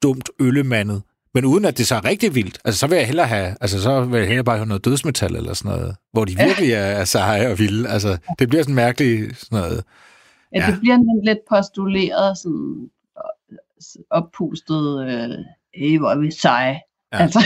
dumt 0.04 0.30
øllemandet. 0.40 1.02
Men 1.34 1.46
uden 1.46 1.66
at 1.66 1.78
det 1.78 1.88
så 1.88 1.96
er 1.96 2.06
rigtig 2.06 2.36
vildt. 2.36 2.60
Altså, 2.66 2.80
så 2.80 2.88
vil 2.88 2.96
jeg 2.96 3.08
hellere 3.08 3.28
have, 3.28 3.56
altså, 3.62 3.82
så 3.82 4.02
vil 4.02 4.18
jeg 4.18 4.28
hellere 4.28 4.44
bare 4.44 4.58
have 4.58 4.68
noget 4.68 4.86
dødsmetal 4.86 5.36
eller 5.36 5.54
sådan 5.54 5.78
noget, 5.78 5.96
hvor 6.12 6.26
de 6.26 6.38
virkelig 6.38 6.72
er, 6.72 6.80
er 6.80 7.06
seje 7.06 7.52
og 7.52 7.60
vilde. 7.60 7.90
Altså, 7.90 8.18
det 8.40 8.50
bliver 8.50 8.64
sådan 8.64 8.76
mærkeligt 8.76 9.40
sådan 9.40 9.60
noget. 9.60 9.84
Ja, 10.54 10.62
ja. 10.62 10.72
det 10.72 10.80
bliver 10.80 11.26
lidt 11.26 11.40
postuleret, 11.50 12.38
sådan 12.38 12.90
oppustet, 14.10 15.08
øh, 15.08 15.30
hvor 16.00 16.10
er 16.10 16.20
vi 16.20 16.32
seje. 16.32 16.82
Ja. 17.14 17.18
Altså. 17.18 17.40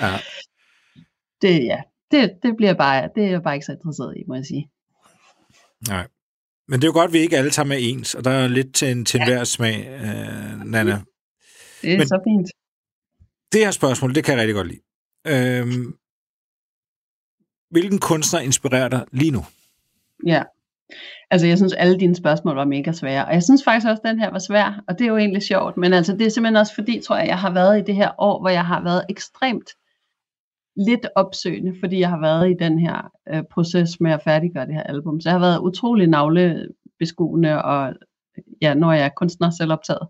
ja 0.00 0.18
det, 1.42 1.64
ja, 1.64 1.82
det, 2.10 2.38
det 2.42 2.56
bliver 2.56 2.74
bare, 2.74 3.10
det 3.14 3.24
er 3.24 3.30
jeg 3.30 3.42
bare 3.42 3.54
ikke 3.54 3.66
så 3.66 3.72
interesseret 3.72 4.16
i, 4.16 4.24
må 4.28 4.34
jeg 4.34 4.46
sige. 4.46 4.70
Nej. 5.88 6.06
Men 6.68 6.80
det 6.80 6.84
er 6.84 6.88
jo 6.88 6.92
godt, 6.92 7.08
at 7.08 7.12
vi 7.12 7.18
ikke 7.18 7.38
alle 7.38 7.52
sammen 7.52 7.72
er 7.72 7.80
ens, 7.80 8.14
og 8.14 8.24
der 8.24 8.30
er 8.30 8.48
lidt 8.48 8.74
til 8.74 8.90
en 8.90 9.04
til 9.04 9.20
ja. 9.28 9.44
smag, 9.44 9.86
øh, 9.86 10.60
Nana. 10.64 11.02
Det 11.82 11.92
er 11.92 11.98
Men 11.98 12.08
så 12.08 12.20
fint. 12.24 12.48
Det 13.52 13.60
her 13.60 13.70
spørgsmål, 13.70 14.14
det 14.14 14.24
kan 14.24 14.32
jeg 14.32 14.40
rigtig 14.40 14.54
godt 14.54 14.68
lide. 14.68 14.80
Øhm, 15.26 15.98
hvilken 17.70 17.98
kunstner 17.98 18.40
inspirerer 18.40 18.88
dig 18.88 19.06
lige 19.12 19.30
nu? 19.30 19.44
Ja. 20.26 20.42
Altså, 21.30 21.46
jeg 21.46 21.56
synes, 21.58 21.72
alle 21.72 21.98
dine 22.00 22.14
spørgsmål 22.14 22.56
var 22.56 22.64
mega 22.64 22.92
svære. 22.92 23.26
Og 23.26 23.34
jeg 23.34 23.42
synes 23.42 23.64
faktisk 23.64 23.86
også, 23.86 24.00
at 24.04 24.08
den 24.10 24.20
her 24.20 24.30
var 24.30 24.38
svær, 24.38 24.82
og 24.88 24.98
det 24.98 25.04
er 25.04 25.08
jo 25.08 25.16
egentlig 25.16 25.42
sjovt. 25.42 25.76
Men 25.76 25.92
altså, 25.92 26.12
det 26.12 26.26
er 26.26 26.30
simpelthen 26.30 26.56
også 26.56 26.74
fordi, 26.74 27.00
tror 27.00 27.16
jeg, 27.16 27.26
jeg 27.26 27.38
har 27.38 27.52
været 27.52 27.78
i 27.78 27.82
det 27.82 27.94
her 27.94 28.10
år, 28.18 28.40
hvor 28.40 28.48
jeg 28.48 28.64
har 28.66 28.82
været 28.82 29.04
ekstremt 29.08 29.68
lidt 30.76 31.06
opsøgende, 31.14 31.74
fordi 31.80 32.00
jeg 32.00 32.08
har 32.08 32.20
været 32.20 32.50
i 32.50 32.54
den 32.58 32.78
her 32.78 33.10
øh, 33.34 33.42
proces 33.50 34.00
med 34.00 34.12
at 34.12 34.22
færdiggøre 34.22 34.66
det 34.66 34.74
her 34.74 34.82
album. 34.82 35.20
Så 35.20 35.28
jeg 35.28 35.34
har 35.34 35.46
været 35.46 35.58
utrolig 35.58 36.06
navlebeskuende, 36.06 37.62
og 37.62 37.94
ja, 38.62 38.74
når 38.74 38.92
jeg 38.92 39.04
er 39.04 39.10
kunstner 39.16 39.50
selv 39.50 39.72
optaget, 39.72 40.08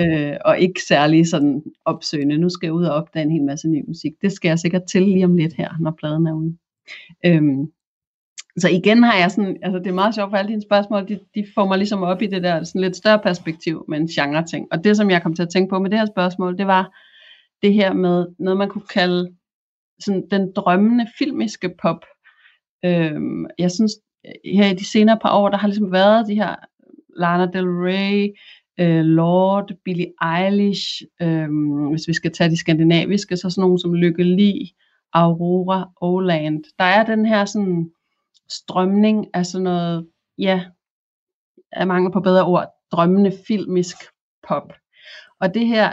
øh, 0.00 0.36
og 0.44 0.58
ikke 0.58 0.80
særlig 0.88 1.28
sådan 1.28 1.62
opsøgende. 1.84 2.38
Nu 2.38 2.48
skal 2.48 2.66
jeg 2.66 2.72
ud 2.72 2.84
og 2.84 2.94
opdage 2.94 3.24
en 3.24 3.32
hel 3.32 3.42
masse 3.42 3.68
ny 3.68 3.84
musik. 3.88 4.12
Det 4.22 4.32
skal 4.32 4.48
jeg 4.48 4.58
sikkert 4.58 4.84
til 4.84 5.02
lige 5.02 5.24
om 5.24 5.36
lidt 5.36 5.54
her, 5.54 5.70
når 5.80 5.90
pladen 5.90 6.26
er 6.26 6.32
ude. 6.32 6.56
Øhm, 7.26 7.72
så 8.58 8.68
igen 8.68 9.02
har 9.02 9.18
jeg 9.18 9.30
sådan, 9.30 9.56
altså 9.62 9.78
det 9.78 9.86
er 9.86 9.92
meget 9.92 10.14
sjovt 10.14 10.30
for 10.30 10.36
alle 10.36 10.48
dine 10.48 10.62
spørgsmål, 10.62 11.08
de, 11.08 11.20
de 11.34 11.46
får 11.54 11.66
mig 11.66 11.78
ligesom 11.78 12.02
op 12.02 12.22
i 12.22 12.26
det 12.26 12.42
der 12.42 12.64
sådan 12.64 12.80
lidt 12.80 12.96
større 12.96 13.18
perspektiv 13.18 13.84
med 13.88 13.98
en 13.98 14.08
genre 14.08 14.46
ting. 14.46 14.66
Og 14.70 14.84
det 14.84 14.96
som 14.96 15.10
jeg 15.10 15.22
kom 15.22 15.34
til 15.34 15.42
at 15.42 15.48
tænke 15.48 15.70
på 15.70 15.78
med 15.78 15.90
det 15.90 15.98
her 15.98 16.06
spørgsmål, 16.06 16.58
det 16.58 16.66
var 16.66 16.96
det 17.62 17.74
her 17.74 17.92
med 17.92 18.26
noget 18.38 18.58
man 18.58 18.68
kunne 18.68 18.86
kalde 18.92 19.30
sådan 20.00 20.24
den 20.30 20.52
drømmende 20.56 21.06
filmiske 21.18 21.70
pop. 21.82 22.04
Øhm, 22.84 23.46
jeg 23.58 23.70
synes 23.70 23.92
her 24.44 24.70
i 24.70 24.74
de 24.74 24.90
senere 24.90 25.18
par 25.22 25.36
år, 25.36 25.48
der 25.48 25.56
har 25.56 25.68
ligesom 25.68 25.92
været 25.92 26.28
de 26.28 26.34
her 26.34 26.54
Lana 27.16 27.46
Del 27.46 27.66
Rey, 27.66 28.28
øh, 28.80 29.04
Lord, 29.04 29.70
Billie 29.84 30.12
Eilish, 30.36 31.02
øh, 31.22 31.48
hvis 31.90 32.08
vi 32.08 32.12
skal 32.12 32.32
tage 32.32 32.50
de 32.50 32.58
skandinaviske, 32.58 33.36
så 33.36 33.50
sådan 33.50 33.62
nogle 33.62 33.80
som 33.80 33.94
Lykke 33.94 34.22
Li, 34.22 34.70
Aurora, 35.12 35.90
Oland. 36.00 36.64
Der 36.78 36.84
er 36.84 37.04
den 37.04 37.26
her 37.26 37.44
sådan 37.44 37.90
strømning 38.50 39.26
af 39.34 39.46
sådan 39.46 39.64
noget, 39.64 40.08
ja, 40.38 40.64
er 41.72 41.84
mange 41.84 42.12
på 42.12 42.20
bedre 42.20 42.44
ord, 42.44 42.66
drømmende 42.92 43.32
filmisk 43.46 43.96
pop. 44.48 44.72
Og 45.40 45.54
det 45.54 45.66
her 45.66 45.92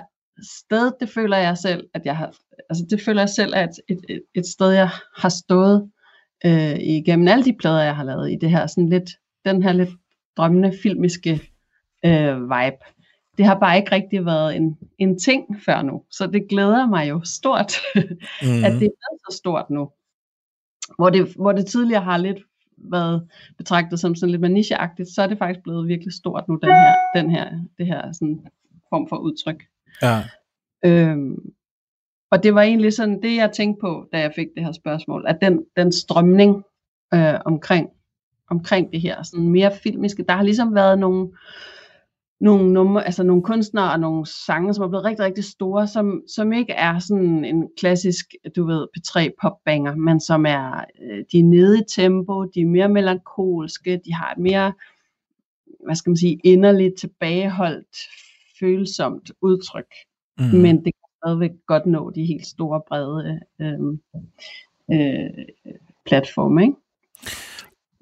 sted, 0.59 0.91
det 0.99 1.09
føler 1.09 1.37
jeg 1.37 1.57
selv, 1.57 1.89
at 1.93 2.05
jeg 2.05 2.17
har, 2.17 2.35
altså 2.69 2.85
det 2.89 3.01
føler 3.01 3.21
jeg 3.21 3.29
selv 3.29 3.53
er 3.55 3.63
et, 3.63 3.79
et, 3.89 3.99
et, 4.09 4.21
et 4.35 4.45
sted, 4.45 4.69
jeg 4.71 4.89
har 5.17 5.29
stået 5.29 5.91
øh, 6.45 6.79
igennem 6.79 7.27
alle 7.27 7.45
de 7.45 7.57
plader, 7.59 7.83
jeg 7.83 7.95
har 7.95 8.03
lavet 8.03 8.31
i 8.31 8.35
det 8.35 8.49
her, 8.49 8.67
sådan 8.67 8.89
lidt, 8.89 9.09
den 9.45 9.63
her 9.63 9.71
lidt 9.71 9.89
drømmende 10.37 10.73
filmiske 10.81 11.31
øh, 12.05 12.41
vibe. 12.41 12.83
Det 13.37 13.45
har 13.45 13.59
bare 13.59 13.77
ikke 13.77 13.91
rigtig 13.91 14.25
været 14.25 14.55
en, 14.55 14.77
en 14.97 15.19
ting 15.19 15.61
før 15.65 15.81
nu, 15.81 16.03
så 16.11 16.27
det 16.27 16.49
glæder 16.49 16.87
mig 16.87 17.09
jo 17.09 17.21
stort, 17.23 17.73
mm-hmm. 17.95 18.63
at 18.65 18.71
det 18.71 18.85
er 18.87 19.31
så 19.31 19.37
stort 19.37 19.69
nu. 19.69 19.89
Hvor 20.97 21.09
det, 21.09 21.33
hvor 21.35 21.51
det 21.51 21.65
tidligere 21.65 22.03
har 22.03 22.17
lidt 22.17 22.37
været 22.77 23.27
betragtet 23.57 23.99
som 23.99 24.15
sådan 24.15 24.31
lidt 24.31 24.41
manicheagtigt, 24.41 25.09
så 25.09 25.21
er 25.21 25.27
det 25.27 25.37
faktisk 25.37 25.63
blevet 25.63 25.87
virkelig 25.87 26.13
stort 26.13 26.47
nu, 26.47 26.59
den 26.61 26.69
her, 26.69 26.95
den 27.15 27.31
her, 27.31 27.49
det 27.77 27.87
her 27.87 28.11
sådan 28.11 28.41
form 28.89 29.09
for 29.09 29.17
udtryk. 29.17 29.63
Ja. 30.01 30.23
Øhm, 30.85 31.53
og 32.31 32.43
det 32.43 32.55
var 32.55 32.61
egentlig 32.61 32.93
sådan 32.93 33.21
det, 33.21 33.35
jeg 33.35 33.51
tænkte 33.51 33.81
på, 33.81 34.05
da 34.13 34.19
jeg 34.19 34.31
fik 34.35 34.47
det 34.55 34.65
her 34.65 34.71
spørgsmål, 34.71 35.25
at 35.27 35.37
den, 35.41 35.65
den 35.75 35.91
strømning 35.91 36.63
øh, 37.13 37.33
omkring, 37.45 37.89
omkring 38.49 38.91
det 38.91 39.01
her, 39.01 39.23
sådan 39.23 39.49
mere 39.49 39.71
filmiske, 39.83 40.23
der 40.23 40.33
har 40.33 40.43
ligesom 40.43 40.75
været 40.75 40.99
nogle, 40.99 41.31
nogle, 42.39 42.73
numre, 42.73 43.05
altså 43.05 43.23
nogle 43.23 43.43
kunstnere 43.43 43.91
og 43.91 43.99
nogle 43.99 44.25
sange, 44.25 44.73
som 44.73 44.83
er 44.83 44.87
blevet 44.87 45.05
rigtig, 45.05 45.25
rigtig 45.25 45.43
store, 45.43 45.87
som, 45.87 46.23
som 46.27 46.53
ikke 46.53 46.73
er 46.73 46.99
sådan 46.99 47.45
en 47.45 47.69
klassisk, 47.77 48.35
du 48.55 48.65
ved, 48.65 48.87
P3 48.97 49.29
popbanger, 49.41 49.95
men 49.95 50.19
som 50.19 50.45
er, 50.45 50.85
øh, 51.01 51.23
de 51.31 51.39
er 51.39 51.43
nede 51.43 51.79
i 51.79 51.83
tempo, 51.95 52.45
de 52.45 52.61
er 52.61 52.65
mere 52.65 52.89
melankolske, 52.89 54.01
de 54.05 54.13
har 54.13 54.31
et 54.31 54.37
mere, 54.37 54.73
hvad 55.85 55.95
skal 55.95 56.09
man 56.09 56.17
sige, 56.17 56.39
inderligt 56.43 56.99
tilbageholdt, 56.99 57.97
følsomt 58.59 59.31
udtryk. 59.41 59.93
Mm. 60.39 60.45
Men 60.45 60.75
det 60.75 60.83
kan 60.83 61.09
stadigvæk 61.23 61.51
godt 61.67 61.85
nå 61.85 62.09
de 62.09 62.25
helt 62.25 62.47
store, 62.47 62.81
brede 62.87 63.39
øh, 63.61 63.79
øh, 64.91 65.29
platforme, 66.05 66.61
ikke? 66.61 66.75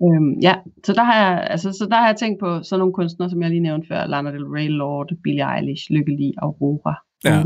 Øhm, 0.03 0.39
ja, 0.41 0.55
så 0.84 0.93
der, 0.93 1.03
har 1.03 1.29
jeg, 1.29 1.47
altså, 1.49 1.71
så 1.71 1.86
der 1.86 1.95
har 1.95 2.08
jeg 2.08 2.15
tænkt 2.15 2.39
på 2.39 2.63
sådan 2.63 2.79
nogle 2.79 2.93
kunstnere, 2.93 3.29
som 3.29 3.41
jeg 3.41 3.49
lige 3.49 3.60
nævnte 3.60 3.88
før, 3.88 4.08
Lana 4.08 4.31
Del 4.31 4.43
Rey, 4.45 4.67
Lord, 4.67 5.10
Billie 5.23 5.55
Eilish, 5.55 5.91
Lykke 5.91 6.15
Li, 6.15 6.34
Aurora, 6.38 6.95
ja. 7.23 7.43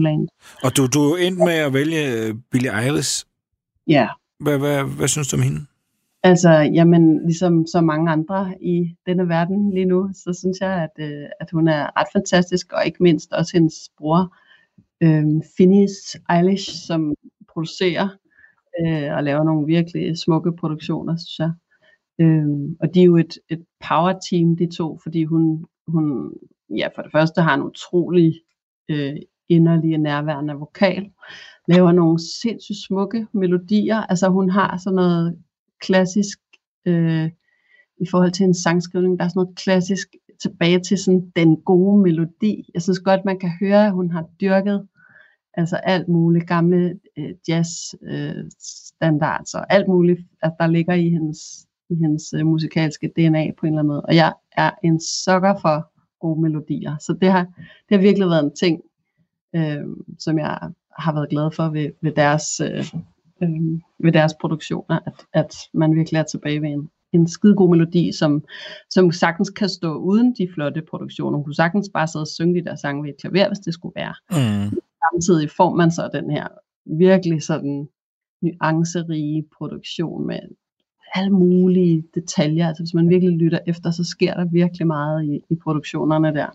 Og 0.64 0.78
du, 0.78 0.88
du 0.88 1.00
er 1.00 1.18
endt 1.18 1.40
med 1.40 1.54
at 1.54 1.74
vælge 1.74 2.28
øh, 2.28 2.36
Billie 2.52 2.84
Eilish. 2.84 3.26
Ja. 3.88 4.08
Hvad, 4.40 4.58
hvad, 4.58 4.84
hvad 4.98 5.08
synes 5.08 5.28
du 5.28 5.38
om 5.38 5.44
hende? 5.44 5.66
Altså, 6.24 6.50
jamen, 6.50 7.26
ligesom 7.26 7.68
så 7.68 7.82
mange 7.82 8.12
andre 8.12 8.54
i 8.62 8.96
denne 9.06 9.30
verden 9.30 9.74
lige 9.74 9.86
nu, 9.86 10.10
så 10.14 10.34
synes 10.40 10.58
jeg, 10.62 10.74
at, 10.84 11.06
øh, 11.06 11.26
at 11.40 11.52
hun 11.52 11.68
er 11.68 12.00
ret 12.00 12.08
fantastisk, 12.14 12.74
og 12.74 12.86
ikke 12.86 13.04
mindst 13.04 13.32
også 13.32 13.52
hendes 13.58 13.76
bror, 13.98 14.36
øh, 15.04 15.26
Phineas 15.56 16.18
Eilish, 16.30 16.86
som 16.88 17.16
producerer 17.54 18.08
øh, 18.82 19.16
og 19.16 19.24
laver 19.24 19.44
nogle 19.44 19.68
virkelig 19.68 20.18
smukke 20.18 20.52
produktioner, 20.56 21.16
synes 21.18 21.40
jeg. 21.40 21.52
Øhm, 22.22 22.78
og 22.80 22.94
de 22.94 23.00
er 23.00 23.06
jo 23.06 23.18
et, 23.18 23.38
et 23.50 23.66
power 23.90 24.20
team, 24.30 24.58
de 24.58 24.76
to, 24.78 25.00
fordi 25.04 25.24
hun, 25.24 25.66
hun 25.88 26.34
ja, 26.78 26.88
for 26.96 27.02
det 27.02 27.12
første 27.12 27.42
har 27.42 27.56
en 27.56 27.64
utrolig 27.64 28.34
øh, 28.90 29.16
inderlig 29.50 29.94
og 29.94 30.00
nærværende 30.00 30.54
vokal, 30.54 31.10
laver 31.68 31.92
nogle 31.92 32.20
sindssygt 32.42 32.78
smukke 32.88 33.28
melodier, 33.34 33.98
altså 33.98 34.30
hun 34.30 34.50
har 34.50 34.78
sådan 34.78 34.96
noget 34.96 35.44
klassisk, 35.82 36.40
øh, 36.86 37.30
i 38.02 38.08
forhold 38.12 38.32
til 38.32 38.44
en 38.44 38.54
sangskrivning, 38.54 39.20
der 39.20 39.26
er 39.26 39.30
sådan 39.30 39.40
noget 39.40 39.58
klassisk 39.58 40.08
tilbage 40.42 40.80
til 40.80 40.98
sådan 40.98 41.32
den 41.36 41.62
gode 41.62 42.02
melodi. 42.02 42.70
Jeg 42.74 42.82
synes 42.82 43.00
godt, 43.00 43.26
man 43.26 43.40
kan 43.40 43.52
høre, 43.62 43.86
at 43.86 43.92
hun 43.92 44.12
har 44.12 44.26
dyrket 44.42 44.88
altså 45.54 45.76
alt 45.76 46.08
muligt 46.08 46.48
gamle 46.48 47.00
øh, 47.18 47.34
jazz 47.48 47.70
øh, 48.04 48.46
standards 48.60 49.54
og 49.54 49.74
alt 49.74 49.88
muligt, 49.88 50.20
at 50.42 50.54
der 50.60 50.68
ligger 50.68 50.94
i 50.94 51.10
hendes 51.10 51.68
i 51.90 51.96
hendes 51.96 52.34
øh, 52.34 52.46
musikalske 52.46 53.08
DNA 53.16 53.52
på 53.60 53.66
en 53.66 53.74
eller 53.74 53.80
anden 53.80 53.88
måde. 53.88 54.02
Og 54.02 54.16
jeg 54.16 54.34
er 54.52 54.72
en 54.84 55.02
sukker 55.02 55.54
for 55.62 55.92
gode 56.20 56.42
melodier. 56.42 56.98
Så 56.98 57.14
det 57.22 57.32
har, 57.32 57.44
det 57.90 57.98
har 57.98 57.98
virkelig 57.98 58.28
været 58.28 58.44
en 58.44 58.56
ting, 58.56 58.82
øh, 59.56 59.86
som 60.20 60.40
jeg 60.40 60.60
har 61.00 61.14
været 61.14 61.30
glad 61.30 61.52
for 61.56 61.70
ved, 61.70 61.90
ved, 62.02 62.12
deres, 62.12 62.60
øh, 62.60 62.86
øh, 63.44 63.80
ved 64.00 64.12
deres 64.12 64.34
produktioner, 64.42 65.00
at, 65.06 65.26
at 65.34 65.56
man 65.74 65.96
virkelig 65.96 66.20
er 66.20 66.24
tilbage 66.24 66.62
ved 66.62 66.70
en, 66.70 66.90
en 67.14 67.28
skide 67.28 67.56
god 67.56 67.70
melodi, 67.70 68.12
som, 68.12 68.44
som 68.90 69.12
sagtens 69.12 69.50
kan 69.50 69.70
stå 69.70 69.94
uden 69.94 70.36
de 70.38 70.48
flotte 70.54 70.82
produktioner. 70.90 71.38
Hun 71.38 71.44
kunne 71.44 71.56
sagtens 71.56 71.90
bare 71.94 72.08
sidde 72.08 72.24
og 72.24 72.28
synge 72.28 72.62
de 72.62 72.66
der 72.66 72.76
sange 72.76 73.04
ved 73.04 73.10
et 73.10 73.22
klaver, 73.22 73.48
hvis 73.48 73.60
det 73.60 73.74
skulle 73.74 73.96
være. 73.96 74.14
Mm. 74.32 74.80
Samtidig 75.12 75.50
får 75.58 75.76
man 75.76 75.92
så 75.92 76.10
den 76.14 76.30
her 76.30 76.48
virkelig 76.86 77.44
sådan 77.44 77.88
nuancerige 78.42 79.46
produktion 79.58 80.28
med 80.28 80.40
alle 81.16 81.30
mulige 81.30 82.04
detaljer. 82.16 82.68
Altså 82.68 82.84
hvis 82.84 82.94
man 82.94 83.10
virkelig 83.10 83.38
lytter 83.38 83.60
efter, 83.68 83.92
så 83.92 84.04
sker 84.04 84.34
der 84.34 84.46
virkelig 84.46 84.88
meget 84.88 85.26
i, 85.26 85.40
i 85.50 85.56
produktionerne 85.64 86.34
der. 86.34 86.48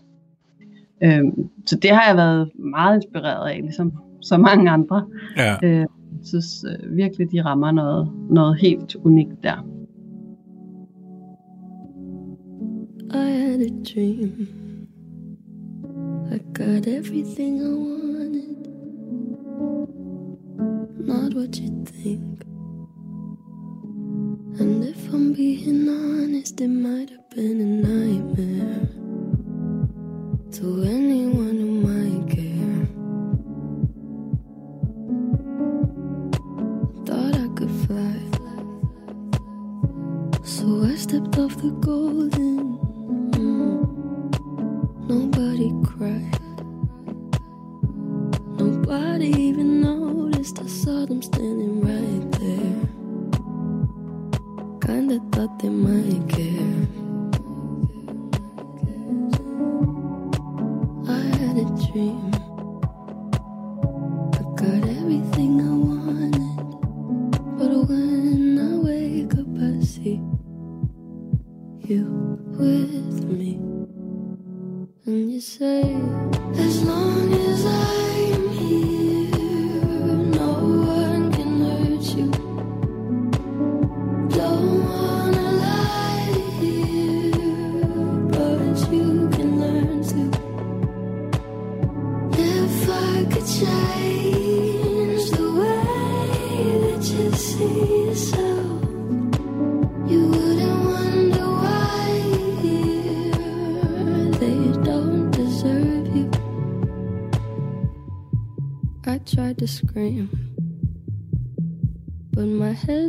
Øhm, 1.03 1.49
så 1.65 1.75
det 1.81 1.91
har 1.91 2.07
jeg 2.07 2.17
været 2.17 2.49
meget 2.55 2.95
inspireret 2.95 3.49
af, 3.49 3.61
ligesom 3.61 3.93
så 4.21 4.37
mange 4.37 4.71
andre. 4.71 5.05
Ja. 5.37 5.55
Øh, 5.63 5.79
jeg 5.79 5.87
synes 6.23 6.65
øh, 6.69 6.95
virkelig, 6.95 7.31
de 7.31 7.41
rammer 7.41 7.71
noget, 7.71 8.11
noget 8.29 8.57
helt 8.61 8.95
unikt 8.95 9.43
der. 9.43 9.67
I 13.13 13.31
had 13.41 13.61
a 13.61 13.69
dream. 13.93 14.47
I 16.31 16.39
got 16.53 16.87
everything 16.87 17.61
I 17.61 17.73
wanted. 17.73 18.67
Not 21.05 21.33
what 21.35 21.57
you 21.57 21.85
think. 21.85 22.44
lost 26.55 26.61
in 26.61 26.81
my. 26.81 27.24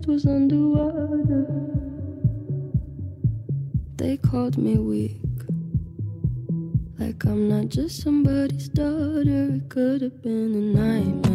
Was 0.06 0.24
underwater. 0.24 1.46
They 3.96 4.16
called 4.16 4.56
me 4.56 4.78
weak. 4.78 5.20
Like 6.98 7.24
I'm 7.24 7.48
not 7.48 7.68
just 7.68 8.02
somebody's 8.02 8.68
daughter, 8.68 9.54
it 9.56 9.68
could 9.68 10.02
have 10.02 10.22
been 10.22 10.54
a 10.54 10.78
nightmare. 10.78 11.25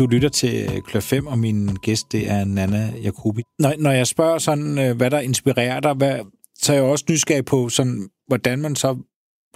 Du 0.00 0.06
lytter 0.06 0.28
til 0.28 0.82
Klør 0.82 1.00
5, 1.00 1.26
og 1.26 1.38
min 1.38 1.66
gæst, 1.82 2.12
det 2.12 2.30
er 2.30 2.44
Nana 2.44 2.92
Jacobi. 3.04 3.42
Når, 3.58 3.72
når 3.78 3.90
jeg 3.90 4.06
spørger 4.06 4.38
sådan, 4.38 4.78
øh, 4.78 4.96
hvad 4.96 5.10
der 5.10 5.20
inspirerer 5.20 5.80
dig, 5.80 5.94
hvad, 5.94 6.18
så 6.62 6.72
er 6.72 6.76
jeg 6.76 6.84
også 6.84 7.04
nysgerrig 7.10 7.44
på, 7.44 7.68
sådan, 7.68 8.08
hvordan 8.26 8.58
man 8.58 8.76
så 8.76 8.96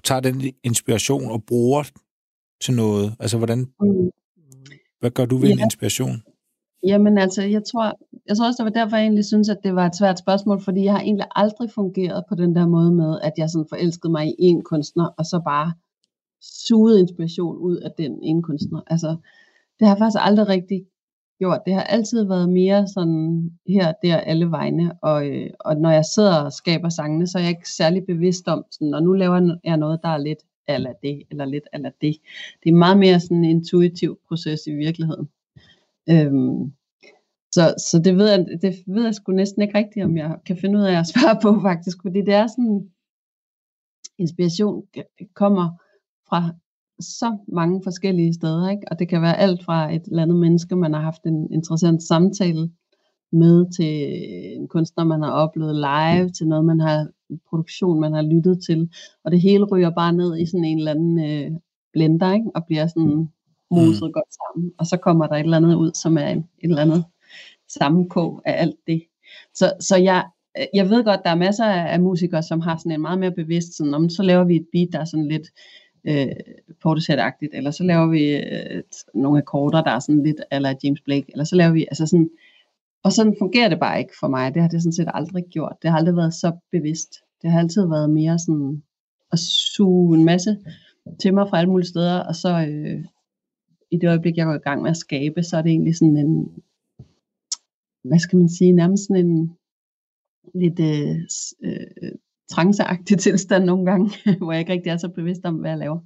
tager 0.04 0.20
den 0.20 0.42
inspiration 0.64 1.30
og 1.30 1.42
bruger 1.46 1.82
til 2.64 2.74
noget. 2.74 3.14
Altså, 3.20 3.36
hvordan, 3.38 3.58
Mm. 3.58 4.10
hvad 5.00 5.10
gør 5.10 5.24
du 5.26 5.36
ved 5.36 5.50
en 5.50 5.58
Ja. 5.58 5.64
inspiration? 5.64 6.22
Jamen 6.86 7.18
altså, 7.18 7.42
jeg 7.42 7.62
tror, 7.72 7.98
jeg 8.28 8.36
tror 8.36 8.46
også, 8.46 8.62
det 8.64 8.74
var 8.74 8.80
derfor, 8.80 8.96
jeg 8.96 9.04
egentlig 9.04 9.24
synes, 9.24 9.48
at 9.48 9.58
det 9.64 9.74
var 9.74 9.86
et 9.86 9.96
svært 9.96 10.18
spørgsmål, 10.18 10.60
fordi 10.64 10.84
jeg 10.84 10.92
har 10.92 11.00
egentlig 11.00 11.26
aldrig 11.34 11.70
fungeret 11.74 12.24
på 12.28 12.34
den 12.34 12.56
der 12.56 12.66
måde 12.66 12.92
med, 12.94 13.18
at 13.22 13.32
jeg 13.38 13.50
sådan 13.50 13.66
forelskede 13.68 14.12
mig 14.12 14.26
i 14.26 14.34
en 14.38 14.62
kunstner, 14.62 15.06
og 15.18 15.24
så 15.24 15.40
bare 15.44 15.72
sugede 16.68 17.00
inspiration 17.00 17.56
ud 17.56 17.76
af 17.76 17.90
den 17.98 18.12
ene 18.22 18.42
kunstner. 18.42 18.80
Altså, 18.86 19.16
det 19.78 19.86
har 19.86 19.94
jeg 19.94 19.98
faktisk 19.98 20.20
aldrig 20.20 20.48
rigtig 20.48 20.86
gjort. 21.38 21.60
Det 21.66 21.74
har 21.74 21.82
altid 21.82 22.24
været 22.24 22.48
mere 22.48 22.88
sådan 22.88 23.50
her, 23.68 23.92
der, 24.02 24.16
alle 24.16 24.50
vegne. 24.50 24.92
Og, 25.02 25.28
øh, 25.28 25.50
og 25.60 25.76
når 25.76 25.90
jeg 25.90 26.04
sidder 26.04 26.44
og 26.44 26.52
skaber 26.52 26.88
sangene, 26.88 27.26
så 27.26 27.38
er 27.38 27.42
jeg 27.42 27.50
ikke 27.50 27.70
særlig 27.70 28.06
bevidst 28.06 28.48
om, 28.48 28.64
sådan, 28.70 28.88
når 28.88 29.00
nu 29.00 29.12
laver 29.12 29.58
jeg 29.64 29.76
noget, 29.76 30.00
der 30.02 30.08
er 30.08 30.18
lidt 30.18 30.38
eller 30.68 30.92
det, 31.02 31.22
eller 31.30 31.44
lidt 31.44 31.64
eller 31.72 31.90
det. 32.00 32.16
Det 32.62 32.70
er 32.70 32.74
meget 32.74 32.98
mere 32.98 33.20
sådan 33.20 33.36
en 33.36 33.44
intuitiv 33.44 34.18
proces 34.28 34.60
i 34.66 34.74
virkeligheden. 34.74 35.28
Øhm, 36.10 36.72
så, 37.52 37.74
så 37.90 38.00
det 38.04 38.16
ved 38.16 38.28
jeg, 38.30 38.46
det 38.62 38.74
ved 38.86 39.04
jeg 39.04 39.14
sgu 39.14 39.32
næsten 39.32 39.62
ikke 39.62 39.78
rigtigt, 39.78 40.04
om 40.04 40.16
jeg 40.16 40.38
kan 40.46 40.56
finde 40.56 40.78
ud 40.78 40.84
af 40.84 40.98
at 40.98 41.06
svare 41.06 41.38
på 41.42 41.60
faktisk, 41.68 41.98
fordi 42.02 42.20
det 42.20 42.34
er 42.34 42.46
sådan, 42.46 42.90
inspiration 44.18 44.86
øh, 44.96 45.04
kommer 45.34 45.68
fra 46.28 46.54
så 47.00 47.36
mange 47.48 47.80
forskellige 47.84 48.34
steder, 48.34 48.70
ikke? 48.70 48.82
og 48.90 48.98
det 48.98 49.08
kan 49.08 49.22
være 49.22 49.38
alt 49.38 49.64
fra 49.64 49.94
et 49.94 50.02
eller 50.04 50.22
andet 50.22 50.36
menneske, 50.36 50.76
man 50.76 50.92
har 50.92 51.00
haft 51.00 51.22
en 51.24 51.52
interessant 51.52 52.02
samtale 52.02 52.70
med, 53.32 53.66
til 53.76 53.92
en 54.56 54.68
kunstner, 54.68 55.04
man 55.04 55.22
har 55.22 55.30
oplevet 55.30 55.74
live, 55.74 56.30
til 56.30 56.48
noget, 56.48 56.64
man 56.64 56.80
har 56.80 57.06
en 57.30 57.40
produktion, 57.48 58.00
man 58.00 58.12
har 58.12 58.22
lyttet 58.22 58.58
til, 58.66 58.90
og 59.24 59.32
det 59.32 59.40
hele 59.40 59.64
ryger 59.64 59.90
bare 59.90 60.12
ned 60.12 60.38
i 60.38 60.46
sådan 60.46 60.64
en 60.64 60.78
eller 60.78 60.90
anden 60.90 61.18
øh, 61.18 61.50
blender, 61.92 62.32
ikke? 62.32 62.50
og 62.54 62.64
bliver 62.66 62.86
sådan 62.86 63.28
moset 63.70 64.08
mm. 64.08 64.12
godt 64.12 64.34
sammen, 64.40 64.72
og 64.78 64.86
så 64.86 64.96
kommer 64.96 65.26
der 65.26 65.34
et 65.34 65.40
eller 65.40 65.56
andet 65.56 65.74
ud, 65.74 65.90
som 65.94 66.18
er 66.18 66.28
et 66.28 66.44
eller 66.62 66.82
andet 66.82 67.04
sammenkog 67.68 68.42
af 68.44 68.62
alt 68.62 68.76
det. 68.86 69.02
Så, 69.54 69.72
så 69.80 69.96
jeg, 69.96 70.24
jeg 70.74 70.90
ved 70.90 71.04
godt, 71.04 71.20
der 71.24 71.30
er 71.30 71.34
masser 71.34 71.64
af, 71.64 71.92
af 71.92 72.00
musikere, 72.00 72.42
som 72.42 72.60
har 72.60 72.76
sådan 72.76 72.92
en 72.92 73.00
meget 73.00 73.18
mere 73.18 73.32
bevidst, 73.32 73.76
sådan, 73.76 73.94
om 73.94 74.08
så 74.08 74.22
laver 74.22 74.44
vi 74.44 74.56
et 74.56 74.66
beat, 74.72 74.88
der 74.92 75.00
er 75.00 75.04
sådan 75.04 75.28
lidt 75.28 75.48
øh, 76.08 76.26
portishead 76.82 77.32
eller 77.52 77.70
så 77.70 77.84
laver 77.84 78.06
vi 78.06 78.36
øh, 78.36 78.82
nogle 79.14 79.38
akkorder, 79.38 79.82
der 79.82 79.90
er 79.90 79.98
sådan 79.98 80.22
lidt 80.22 80.40
eller 80.52 80.74
James 80.84 81.00
Blake, 81.00 81.26
eller 81.28 81.44
så 81.44 81.56
laver 81.56 81.72
vi, 81.72 81.82
altså 81.82 82.06
sådan, 82.06 82.30
og 83.04 83.12
sådan 83.12 83.36
fungerer 83.38 83.68
det 83.68 83.80
bare 83.80 83.98
ikke 83.98 84.14
for 84.20 84.28
mig. 84.28 84.54
Det 84.54 84.62
har 84.62 84.68
det 84.68 84.82
sådan 84.82 84.92
set 84.92 85.08
aldrig 85.14 85.44
gjort. 85.50 85.76
Det 85.82 85.90
har 85.90 85.98
aldrig 85.98 86.16
været 86.16 86.34
så 86.34 86.52
bevidst. 86.72 87.10
Det 87.42 87.50
har 87.50 87.58
altid 87.58 87.88
været 87.88 88.10
mere 88.10 88.38
sådan 88.38 88.82
at 89.32 89.38
suge 89.38 90.18
en 90.18 90.24
masse 90.24 90.58
til 91.20 91.34
mig 91.34 91.48
fra 91.48 91.58
alle 91.58 91.70
mulige 91.70 91.88
steder, 91.88 92.18
og 92.20 92.34
så 92.34 92.66
øh, 92.68 93.04
i 93.90 93.96
det 93.98 94.08
øjeblik, 94.08 94.36
jeg 94.36 94.46
går 94.46 94.54
i 94.54 94.68
gang 94.68 94.82
med 94.82 94.90
at 94.90 94.96
skabe, 94.96 95.42
så 95.42 95.56
er 95.56 95.62
det 95.62 95.70
egentlig 95.70 95.96
sådan 95.96 96.16
en, 96.16 96.62
hvad 98.04 98.18
skal 98.18 98.38
man 98.38 98.48
sige, 98.48 98.72
nærmest 98.72 99.06
sådan 99.06 99.26
en 99.26 99.56
lidt 100.54 100.80
øh, 100.80 101.16
øh, 101.64 102.12
tranceagtig 102.50 103.18
tilstand 103.18 103.64
nogle 103.64 103.86
gange, 103.90 104.10
hvor 104.40 104.52
jeg 104.52 104.60
ikke 104.60 104.72
rigtig 104.72 104.90
er 104.90 104.96
så 104.96 105.08
bevidst 105.08 105.40
om, 105.44 105.54
hvad 105.54 105.70
jeg 105.70 105.78
laver. 105.78 105.98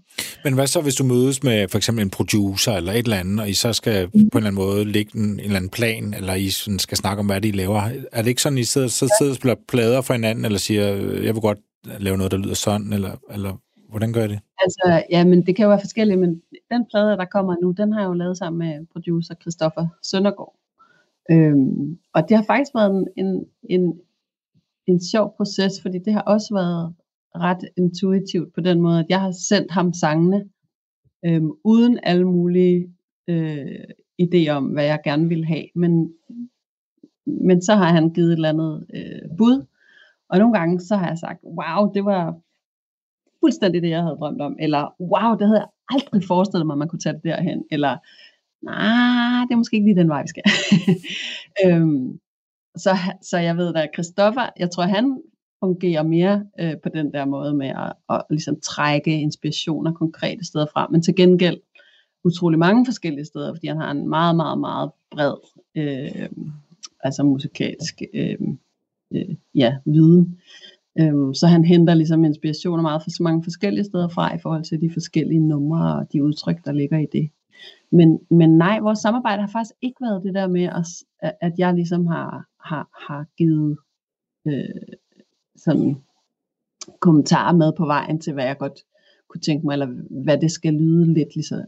Men 0.45 0.55
hvad 0.55 0.67
så, 0.67 0.81
hvis 0.81 0.95
du 0.95 1.05
mødes 1.05 1.43
med 1.43 1.69
for 1.69 1.77
eksempel 1.79 2.05
en 2.05 2.11
producer 2.11 2.73
eller 2.73 2.93
et 2.93 2.99
eller 2.99 3.17
andet, 3.17 3.41
og 3.41 3.51
I 3.51 3.55
så 3.55 3.73
skal 3.73 4.09
på 4.09 4.13
en 4.15 4.29
eller 4.35 4.39
anden 4.39 4.55
måde 4.55 4.85
lægge 4.85 5.19
en, 5.19 5.25
en 5.25 5.41
eller 5.41 5.57
anden 5.57 5.71
plan, 5.71 6.15
eller 6.15 6.35
I 6.35 6.49
sådan 6.49 6.79
skal 6.79 6.97
snakke 6.97 7.21
om, 7.21 7.27
hvad 7.27 7.41
de 7.41 7.51
laver? 7.51 7.81
Er 8.13 8.23
det 8.23 8.29
ikke 8.29 8.43
sådan, 8.43 8.59
I 8.59 8.65
sidder, 8.65 8.89
så 8.89 9.15
sidder 9.19 9.33
og 9.33 9.37
spiller 9.37 9.57
plader 9.69 10.01
for 10.01 10.15
hinanden, 10.15 10.45
eller 10.45 10.59
siger, 10.59 10.85
jeg 11.23 11.35
vil 11.35 11.43
godt 11.43 11.59
lave 11.99 12.17
noget, 12.17 12.33
der 12.33 12.39
lyder 12.39 12.55
sådan, 12.55 12.93
eller, 12.93 13.11
eller 13.31 13.61
hvordan 13.91 14.13
gør 14.13 14.25
I 14.25 14.29
det? 14.29 14.41
Altså, 14.61 15.03
ja, 15.11 15.25
men 15.25 15.47
det 15.47 15.57
kan 15.57 15.63
jo 15.63 15.69
være 15.69 15.81
forskelligt, 15.81 16.21
men 16.21 16.41
den 16.71 16.87
plade, 16.91 17.17
der 17.17 17.25
kommer 17.25 17.57
nu, 17.63 17.71
den 17.71 17.93
har 17.93 18.01
jeg 18.01 18.09
jo 18.09 18.13
lavet 18.13 18.39
sammen 18.39 18.59
med 18.59 18.87
producer 18.93 19.35
Christoffer 19.43 19.87
Søndergaard. 20.03 20.55
Øhm, 21.31 21.99
og 22.15 22.29
det 22.29 22.37
har 22.37 22.45
faktisk 22.45 22.75
været 22.75 22.91
en, 22.91 23.07
en, 23.17 23.45
en, 23.71 23.93
en 24.89 25.01
sjov 25.01 25.35
proces, 25.37 25.73
fordi 25.83 25.99
det 25.99 26.13
har 26.13 26.21
også 26.21 26.55
været 26.55 26.95
ret 27.35 27.69
intuitivt 27.77 28.55
på 28.55 28.61
den 28.61 28.81
måde, 28.81 28.99
at 28.99 29.07
jeg 29.09 29.21
har 29.21 29.33
sendt 29.49 29.71
ham 29.71 29.93
sangene, 29.93 30.45
øh, 31.25 31.43
uden 31.65 31.99
alle 32.03 32.25
mulige 32.25 32.95
øh, 33.29 33.85
idéer 34.23 34.51
om, 34.51 34.65
hvad 34.65 34.85
jeg 34.85 35.01
gerne 35.05 35.29
ville 35.29 35.47
have. 35.47 35.65
Men, 35.75 36.13
men 37.27 37.63
så 37.63 37.75
har 37.75 37.93
han 37.93 38.11
givet 38.11 38.29
et 38.29 38.33
eller 38.33 38.49
andet 38.49 38.87
øh, 38.95 39.37
bud, 39.39 39.67
og 40.31 40.39
nogle 40.39 40.59
gange 40.59 40.81
så 40.81 40.97
har 40.97 41.09
jeg 41.09 41.19
sagt, 41.19 41.41
wow, 41.45 41.93
det 41.93 42.05
var 42.05 42.41
fuldstændig 43.41 43.83
det, 43.83 43.91
jeg 43.91 44.03
havde 44.03 44.17
drømt 44.17 44.41
om, 44.41 44.57
eller 44.61 44.95
wow, 45.01 45.39
det 45.39 45.47
havde 45.47 45.61
jeg 45.61 45.69
aldrig 45.89 46.25
forestillet 46.25 46.67
mig, 46.67 46.75
at 46.75 46.79
man 46.79 46.89
kunne 46.89 46.99
tage 46.99 47.15
det 47.15 47.25
derhen, 47.25 47.65
eller 47.71 47.97
nej, 48.63 49.45
det 49.45 49.53
er 49.53 49.57
måske 49.57 49.77
ikke 49.77 49.89
lige 49.89 50.01
den 50.01 50.09
vej, 50.09 50.23
vi 50.23 50.29
skal. 50.29 50.43
øhm, 51.65 52.21
så, 52.79 52.97
så 53.23 53.39
jeg 53.39 53.57
ved 53.57 53.73
da, 53.73 53.87
Christoffer, 53.95 54.49
jeg 54.59 54.71
tror, 54.71 54.83
han 54.83 55.23
fungerer 55.65 56.03
mere 56.03 56.45
øh, 56.61 56.75
på 56.83 56.89
den 56.89 57.13
der 57.13 57.25
måde 57.25 57.55
med 57.55 57.69
at, 57.69 57.93
at 58.11 58.23
ligesom 58.31 58.61
trække 58.61 59.21
inspirationer 59.21 59.93
konkrete 59.93 60.47
steder 60.47 60.67
fra, 60.73 60.89
men 60.91 61.03
til 61.03 61.17
gengæld 61.17 61.59
utrolig 62.25 62.59
mange 62.59 62.87
forskellige 62.87 63.25
steder, 63.25 63.55
fordi 63.55 63.67
han 63.67 63.77
har 63.77 63.91
en 63.91 64.09
meget, 64.09 64.37
meget, 64.37 64.61
meget 64.61 64.91
bred 65.11 65.35
øh, 65.77 66.29
altså 67.01 67.23
musikalsk 67.23 68.03
øh, 68.15 68.39
øh, 69.15 69.35
ja, 69.55 69.77
viden. 69.85 70.39
Øhm, 71.01 71.35
så 71.35 71.47
han 71.47 71.65
henter 71.65 71.95
ligesom 71.95 72.25
inspirationer 72.25 72.83
meget 72.83 73.03
fra 73.03 73.11
så 73.11 73.23
mange 73.23 73.43
forskellige 73.43 73.85
steder 73.85 74.09
fra 74.09 74.37
i 74.37 74.39
forhold 74.43 74.65
til 74.65 74.81
de 74.81 74.91
forskellige 74.93 75.41
numre 75.41 75.97
og 75.99 76.13
de 76.13 76.25
udtryk, 76.25 76.65
der 76.65 76.73
ligger 76.73 76.99
i 76.99 77.07
det. 77.13 77.31
Men, 77.91 78.19
men 78.31 78.59
nej, 78.59 78.81
vores 78.81 78.99
samarbejde 78.99 79.41
har 79.43 79.49
faktisk 79.49 79.75
ikke 79.83 80.01
været 80.01 80.23
det 80.25 80.35
der 80.35 80.47
med, 80.47 80.65
at, 81.23 81.37
at 81.41 81.53
jeg 81.59 81.75
ligesom 81.75 82.07
har, 82.07 82.47
har, 82.61 82.89
har 83.09 83.27
givet 83.37 83.79
øh, 84.47 84.95
sådan 85.57 85.97
kommentarer 87.01 87.53
med 87.53 87.73
på 87.73 87.87
vejen 87.87 88.21
til, 88.21 88.33
hvad 88.33 88.45
jeg 88.45 88.59
godt 88.59 88.81
kunne 89.29 89.41
tænke 89.41 89.67
mig, 89.67 89.73
eller 89.73 89.89
hvad 90.25 90.39
det 90.39 90.51
skal 90.51 90.75
lyde 90.75 91.15
lidt, 91.15 91.35
ligesom, 91.35 91.59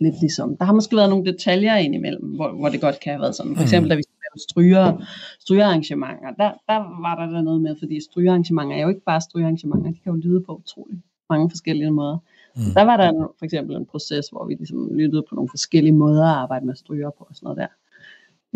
lidt 0.00 0.20
ligesom. 0.20 0.56
Der 0.56 0.64
har 0.64 0.72
måske 0.72 0.96
været 0.96 1.10
nogle 1.10 1.32
detaljer 1.32 1.76
indimellem, 1.76 2.28
hvor, 2.34 2.52
hvor 2.52 2.68
det 2.68 2.80
godt 2.80 3.00
kan 3.00 3.12
have 3.12 3.20
været 3.20 3.34
sådan. 3.34 3.56
For 3.56 3.62
eksempel, 3.62 3.90
da 3.90 3.94
vi 3.94 4.02
stryger, 4.50 5.04
strygerarrangementer, 5.40 6.30
der, 6.38 6.50
der 6.68 7.00
var 7.02 7.14
der, 7.20 7.32
der 7.32 7.42
noget 7.42 7.60
med, 7.60 7.76
fordi 7.78 8.00
strygerarrangementer 8.10 8.76
er 8.76 8.80
jo 8.80 8.88
ikke 8.88 9.04
bare 9.06 9.20
strygerarrangementer, 9.20 9.90
de 9.90 9.98
kan 9.98 10.12
jo 10.12 10.20
lyde 10.28 10.40
på 10.40 10.56
utrolig 10.56 11.00
mange 11.30 11.50
forskellige 11.50 11.90
måder. 11.90 12.18
Mm. 12.56 12.74
Der 12.74 12.82
var 12.82 12.96
der 12.96 13.12
for 13.38 13.44
eksempel 13.44 13.76
en 13.76 13.86
proces, 13.86 14.28
hvor 14.28 14.46
vi 14.46 14.54
ligesom 14.54 14.94
lyttede 14.94 15.24
på 15.28 15.34
nogle 15.34 15.50
forskellige 15.50 15.92
måder 15.92 16.24
at 16.24 16.36
arbejde 16.36 16.66
med 16.66 16.74
stryger 16.74 17.10
på 17.18 17.26
og 17.28 17.36
sådan 17.36 17.46
noget 17.46 17.58
der. 17.58 17.72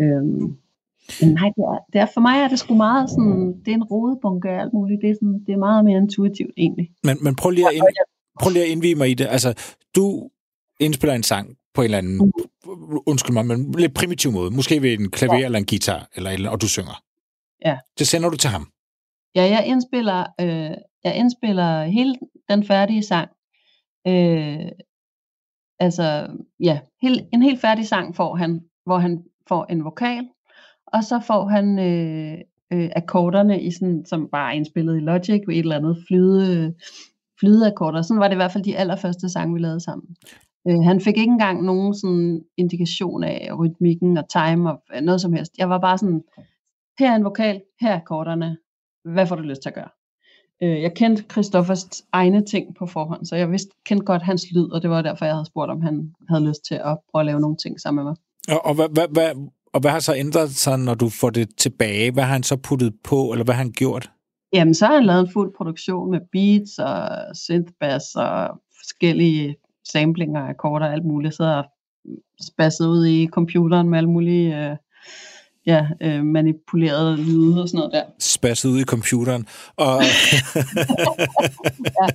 Øhm, 0.03 0.57
men 1.21 1.33
nej, 1.33 1.49
det 1.55 1.63
er, 1.63 1.79
det 1.93 2.01
er, 2.01 2.07
for 2.13 2.21
mig 2.21 2.37
er 2.39 2.47
det 2.47 2.59
sgu 2.59 2.75
meget 2.75 3.09
sådan, 3.09 3.61
det 3.65 3.71
er 3.71 3.75
en 3.75 3.83
rodebunke 3.83 4.49
af 4.49 4.61
alt 4.61 4.73
muligt. 4.73 5.01
Det 5.01 5.09
er, 5.09 5.13
sådan, 5.13 5.43
det 5.47 5.53
er 5.53 5.57
meget 5.57 5.85
mere 5.85 5.97
intuitivt 5.97 6.53
egentlig. 6.57 6.91
Men, 7.03 7.17
men 7.21 7.35
prøv, 7.35 7.51
lige 7.51 7.67
at 7.67 7.73
ind, 7.73 7.83
prøv 8.41 8.51
lige 8.51 8.63
at 8.63 8.69
indvige 8.69 8.95
mig 8.95 9.09
i 9.09 9.13
det. 9.13 9.27
Altså, 9.29 9.53
du 9.95 10.29
indspiller 10.79 11.13
en 11.13 11.23
sang 11.23 11.57
på 11.73 11.81
en 11.81 11.85
eller 11.85 11.97
anden, 11.97 12.17
mm. 12.17 12.31
undskyld 13.05 13.33
mig, 13.33 13.45
men 13.45 13.71
lidt 13.71 13.93
primitiv 13.93 14.31
måde. 14.31 14.51
Måske 14.51 14.81
ved 14.81 14.99
en 14.99 15.11
klaver 15.11 15.37
ja. 15.37 15.45
eller 15.45 15.59
en 15.59 15.65
guitar, 15.65 16.09
eller, 16.15 16.31
eller, 16.31 16.49
og 16.49 16.61
du 16.61 16.67
synger. 16.67 17.03
Ja. 17.65 17.77
Det 17.99 18.07
sender 18.07 18.29
du 18.29 18.37
til 18.37 18.49
ham. 18.49 18.67
Ja, 19.35 19.43
jeg 19.43 19.63
indspiller, 19.65 20.25
øh, 20.41 20.71
jeg 21.03 21.15
indspiller 21.15 21.83
hele 21.83 22.15
den 22.49 22.63
færdige 22.67 23.03
sang. 23.03 23.29
Øh, 24.07 24.71
altså, 25.79 26.27
ja, 26.59 26.79
hel, 27.01 27.27
en 27.33 27.41
helt 27.41 27.61
færdig 27.61 27.87
sang 27.87 28.15
får 28.15 28.35
han, 28.35 28.61
hvor 28.85 28.97
han 28.97 29.23
får 29.47 29.65
en 29.65 29.83
vokal, 29.83 30.27
og 30.87 31.03
så 31.03 31.19
får 31.19 31.47
han 31.47 31.79
øh, 31.79 32.37
øh, 32.73 32.89
akkorderne, 32.95 33.61
i 33.61 33.71
sådan, 33.71 34.05
som 34.05 34.29
bare 34.31 34.51
er 34.51 34.55
indspillet 34.55 34.97
i 34.97 34.99
Logic, 34.99 35.41
ved 35.47 35.55
et 35.55 35.59
eller 35.59 35.75
andet 35.75 36.03
flyde, 36.07 36.75
flydeakkorder. 37.39 38.01
Sådan 38.01 38.19
var 38.19 38.27
det 38.27 38.35
i 38.35 38.41
hvert 38.41 38.51
fald 38.51 38.63
de 38.63 38.77
allerførste 38.77 39.29
sange, 39.29 39.53
vi 39.53 39.59
lavede 39.59 39.79
sammen. 39.79 40.15
Øh, 40.67 40.79
han 40.83 41.01
fik 41.01 41.17
ikke 41.17 41.31
engang 41.31 41.63
nogen 41.63 41.93
sådan 41.93 42.41
indikation 42.57 43.23
af 43.23 43.49
rytmikken 43.59 44.17
og 44.17 44.29
time 44.29 44.71
og 44.71 44.81
øh, 44.95 45.01
noget 45.01 45.21
som 45.21 45.33
helst. 45.33 45.57
Jeg 45.57 45.69
var 45.69 45.79
bare 45.79 45.97
sådan, 45.97 46.23
her 46.99 47.11
er 47.11 47.15
en 47.15 47.23
vokal, 47.23 47.61
her 47.81 47.91
er 47.91 47.99
akkorderne, 48.01 48.57
hvad 49.03 49.27
får 49.27 49.35
du 49.35 49.41
lyst 49.41 49.61
til 49.61 49.69
at 49.69 49.75
gøre? 49.75 49.89
Øh, 50.63 50.81
jeg 50.81 50.93
kendte 50.95 51.23
Christoffers 51.31 51.85
egne 52.11 52.45
ting 52.45 52.75
på 52.75 52.85
forhånd, 52.85 53.25
så 53.25 53.35
jeg 53.35 53.51
vidste, 53.51 53.69
kendte 53.85 54.05
godt 54.05 54.21
hans 54.21 54.45
lyd, 54.51 54.69
og 54.71 54.81
det 54.81 54.89
var 54.89 55.01
derfor, 55.01 55.25
jeg 55.25 55.33
havde 55.33 55.45
spurgt, 55.45 55.71
om 55.71 55.81
han 55.81 56.13
havde 56.29 56.47
lyst 56.47 56.65
til 56.67 56.75
at 56.75 56.97
prøve 57.11 57.21
at 57.21 57.25
lave 57.25 57.39
nogle 57.39 57.57
ting 57.57 57.79
sammen 57.79 58.05
med 58.05 58.11
mig. 58.11 58.15
Og, 58.55 58.65
og, 58.65 58.75
hvad, 58.75 58.89
hvad, 58.89 59.07
hvad, 59.11 59.49
og 59.73 59.81
hvad 59.81 59.91
har 59.91 59.99
så 59.99 60.15
ændret 60.15 60.49
sig, 60.49 60.79
når 60.79 60.93
du 60.93 61.09
får 61.09 61.29
det 61.29 61.49
tilbage? 61.57 62.11
Hvad 62.11 62.23
har 62.23 62.33
han 62.33 62.43
så 62.43 62.57
puttet 62.57 62.93
på, 63.03 63.31
eller 63.31 63.45
hvad 63.45 63.55
har 63.55 63.63
han 63.63 63.71
gjort? 63.71 64.11
Jamen, 64.53 64.73
så 64.73 64.85
har 64.85 64.93
han 64.93 65.05
lavet 65.05 65.19
en 65.19 65.33
fuld 65.33 65.53
produktion 65.57 66.11
med 66.11 66.19
beats 66.31 66.79
og 66.79 67.09
synthbass 67.35 68.15
og 68.15 68.49
forskellige 68.79 69.55
samplinger 69.91 70.41
af 70.41 70.49
akkorder 70.49 70.85
og 70.85 70.93
alt 70.93 71.05
muligt. 71.05 71.35
Så 71.35 71.63
spasset 72.41 72.87
ud 72.87 73.05
i 73.05 73.27
computeren 73.27 73.89
med 73.89 73.97
alle 73.97 74.09
mulige 74.09 74.69
øh, 74.69 74.77
ja, 75.65 75.87
øh, 76.01 76.23
manipulerede 76.23 77.17
lyde 77.17 77.61
og 77.61 77.69
sådan 77.69 77.77
noget 77.77 77.93
der. 77.93 78.03
Spasset 78.19 78.69
ud 78.69 78.79
i 78.79 78.83
computeren. 78.83 79.45
Og, 79.75 80.01
ja. 82.01 82.07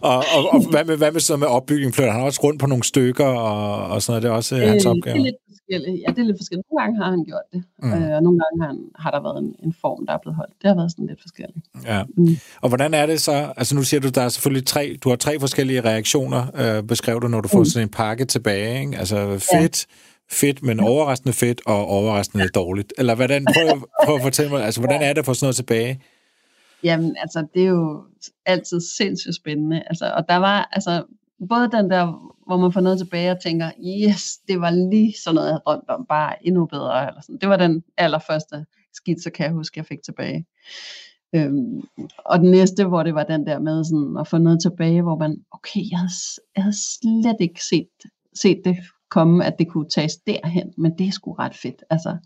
og, 0.00 0.16
og, 0.16 0.52
og 0.52 0.70
hvad, 0.70 0.84
med, 0.84 0.96
hvad 0.96 1.12
med 1.12 1.20
sådan 1.20 1.40
med 1.40 1.48
opbygning? 1.48 1.94
Flytter 1.94 2.12
han 2.12 2.22
også 2.22 2.40
rundt 2.44 2.60
på 2.60 2.66
nogle 2.66 2.84
stykker 2.84 3.26
og, 3.26 3.86
og 3.86 4.02
sådan 4.02 4.12
noget? 4.12 4.22
Det 4.22 4.28
er 4.28 4.32
også 4.32 4.56
øh, 4.56 4.68
hans 4.68 4.86
opgave? 4.86 5.14
Det 5.14 5.20
er 5.20 5.24
lidt 5.24 5.36
forskelligt. 5.48 6.02
Ja, 6.06 6.12
det 6.12 6.18
er 6.18 6.26
lidt 6.26 6.38
forskelligt. 6.38 6.66
Nogle 6.70 6.82
gange 6.82 6.96
har 7.02 7.10
han 7.10 7.24
gjort 7.24 7.46
det, 7.52 7.64
mm. 7.82 7.92
øh, 7.92 8.16
og 8.16 8.22
nogle 8.22 8.38
gange 8.42 8.56
har, 8.62 8.66
han, 8.66 8.78
har 8.94 9.10
der 9.10 9.22
været 9.22 9.38
en, 9.44 9.54
en 9.66 9.74
form, 9.80 10.06
der 10.06 10.12
er 10.12 10.18
blevet 10.22 10.36
holdt. 10.36 10.52
Det 10.62 10.68
har 10.68 10.74
været 10.74 10.90
sådan 10.90 11.06
lidt 11.06 11.20
forskelligt. 11.22 11.66
Ja. 11.84 12.02
Mm. 12.16 12.36
Og 12.60 12.68
hvordan 12.68 12.94
er 12.94 13.06
det 13.06 13.20
så? 13.20 13.52
Altså 13.56 13.74
nu 13.74 13.82
siger 13.82 14.00
du, 14.00 14.08
der 14.08 14.22
er 14.22 14.28
selvfølgelig 14.28 14.66
tre, 14.66 14.96
du 15.04 15.08
har 15.08 15.16
tre 15.16 15.40
forskellige 15.40 15.80
reaktioner, 15.80 16.42
øh, 16.60 16.82
beskrev 16.82 17.20
du, 17.22 17.28
når 17.28 17.40
du 17.40 17.48
får 17.48 17.58
mm. 17.58 17.64
sådan 17.64 17.86
en 17.86 17.90
pakke 17.90 18.24
tilbage. 18.24 18.80
Ikke? 18.80 18.98
Altså 18.98 19.16
fedt, 19.52 19.86
ja 19.88 20.07
fedt, 20.30 20.62
men 20.62 20.80
overraskende 20.80 21.32
fedt 21.32 21.60
og 21.66 21.86
overraskende 21.86 22.48
dårligt? 22.48 22.92
Eller 22.98 23.14
hvordan, 23.14 23.44
prøv, 23.44 23.88
prøv 24.04 24.16
at 24.16 24.22
fortælle 24.22 24.50
mig, 24.52 24.64
altså, 24.64 24.80
hvordan 24.80 25.02
er 25.02 25.12
det 25.12 25.18
at 25.18 25.24
få 25.24 25.34
sådan 25.34 25.44
noget 25.44 25.56
tilbage? 25.56 26.02
Jamen, 26.82 27.16
altså, 27.20 27.46
det 27.54 27.62
er 27.62 27.66
jo 27.66 28.04
altid 28.46 28.80
sindssygt 28.80 29.36
spændende. 29.36 29.82
Altså, 29.86 30.12
og 30.16 30.24
der 30.28 30.36
var, 30.36 30.68
altså, 30.72 31.04
både 31.48 31.70
den 31.70 31.90
der, 31.90 32.32
hvor 32.46 32.56
man 32.56 32.72
får 32.72 32.80
noget 32.80 32.98
tilbage 32.98 33.30
og 33.30 33.40
tænker, 33.42 33.70
yes, 33.86 34.38
det 34.48 34.60
var 34.60 34.70
lige 34.70 35.14
sådan 35.24 35.34
noget, 35.34 35.48
jeg 35.48 35.52
havde 35.52 35.62
drømt 35.66 35.88
om, 35.88 36.06
bare 36.08 36.46
endnu 36.46 36.66
bedre. 36.66 37.08
Eller 37.08 37.20
sådan. 37.20 37.38
Det 37.40 37.48
var 37.48 37.56
den 37.56 37.84
allerførste 37.96 38.64
skitse, 38.94 39.30
kan 39.30 39.46
jeg 39.46 39.52
huske, 39.52 39.78
jeg 39.78 39.86
fik 39.86 40.02
tilbage. 40.04 40.46
Øhm, 41.34 41.82
og 42.24 42.38
den 42.38 42.50
næste, 42.50 42.84
hvor 42.84 43.02
det 43.02 43.14
var 43.14 43.24
den 43.24 43.46
der 43.46 43.58
med 43.58 43.84
sådan, 43.84 44.16
at 44.20 44.28
få 44.28 44.38
noget 44.38 44.62
tilbage, 44.62 45.02
hvor 45.02 45.16
man, 45.16 45.36
okay, 45.50 45.80
jeg 45.90 45.98
havde, 45.98 46.12
jeg 46.56 46.62
havde 46.62 46.76
slet 46.76 47.36
ikke 47.40 47.64
set, 47.64 47.88
set 48.34 48.60
det 48.64 48.76
komme, 49.08 49.44
at 49.44 49.58
det 49.58 49.68
kunne 49.68 49.88
tages 49.88 50.16
derhen, 50.16 50.72
men 50.76 50.98
det 50.98 51.06
er 51.06 51.12
sgu 51.12 51.32
ret 51.32 51.54
fedt. 51.54 51.84
Altså, 51.90 52.16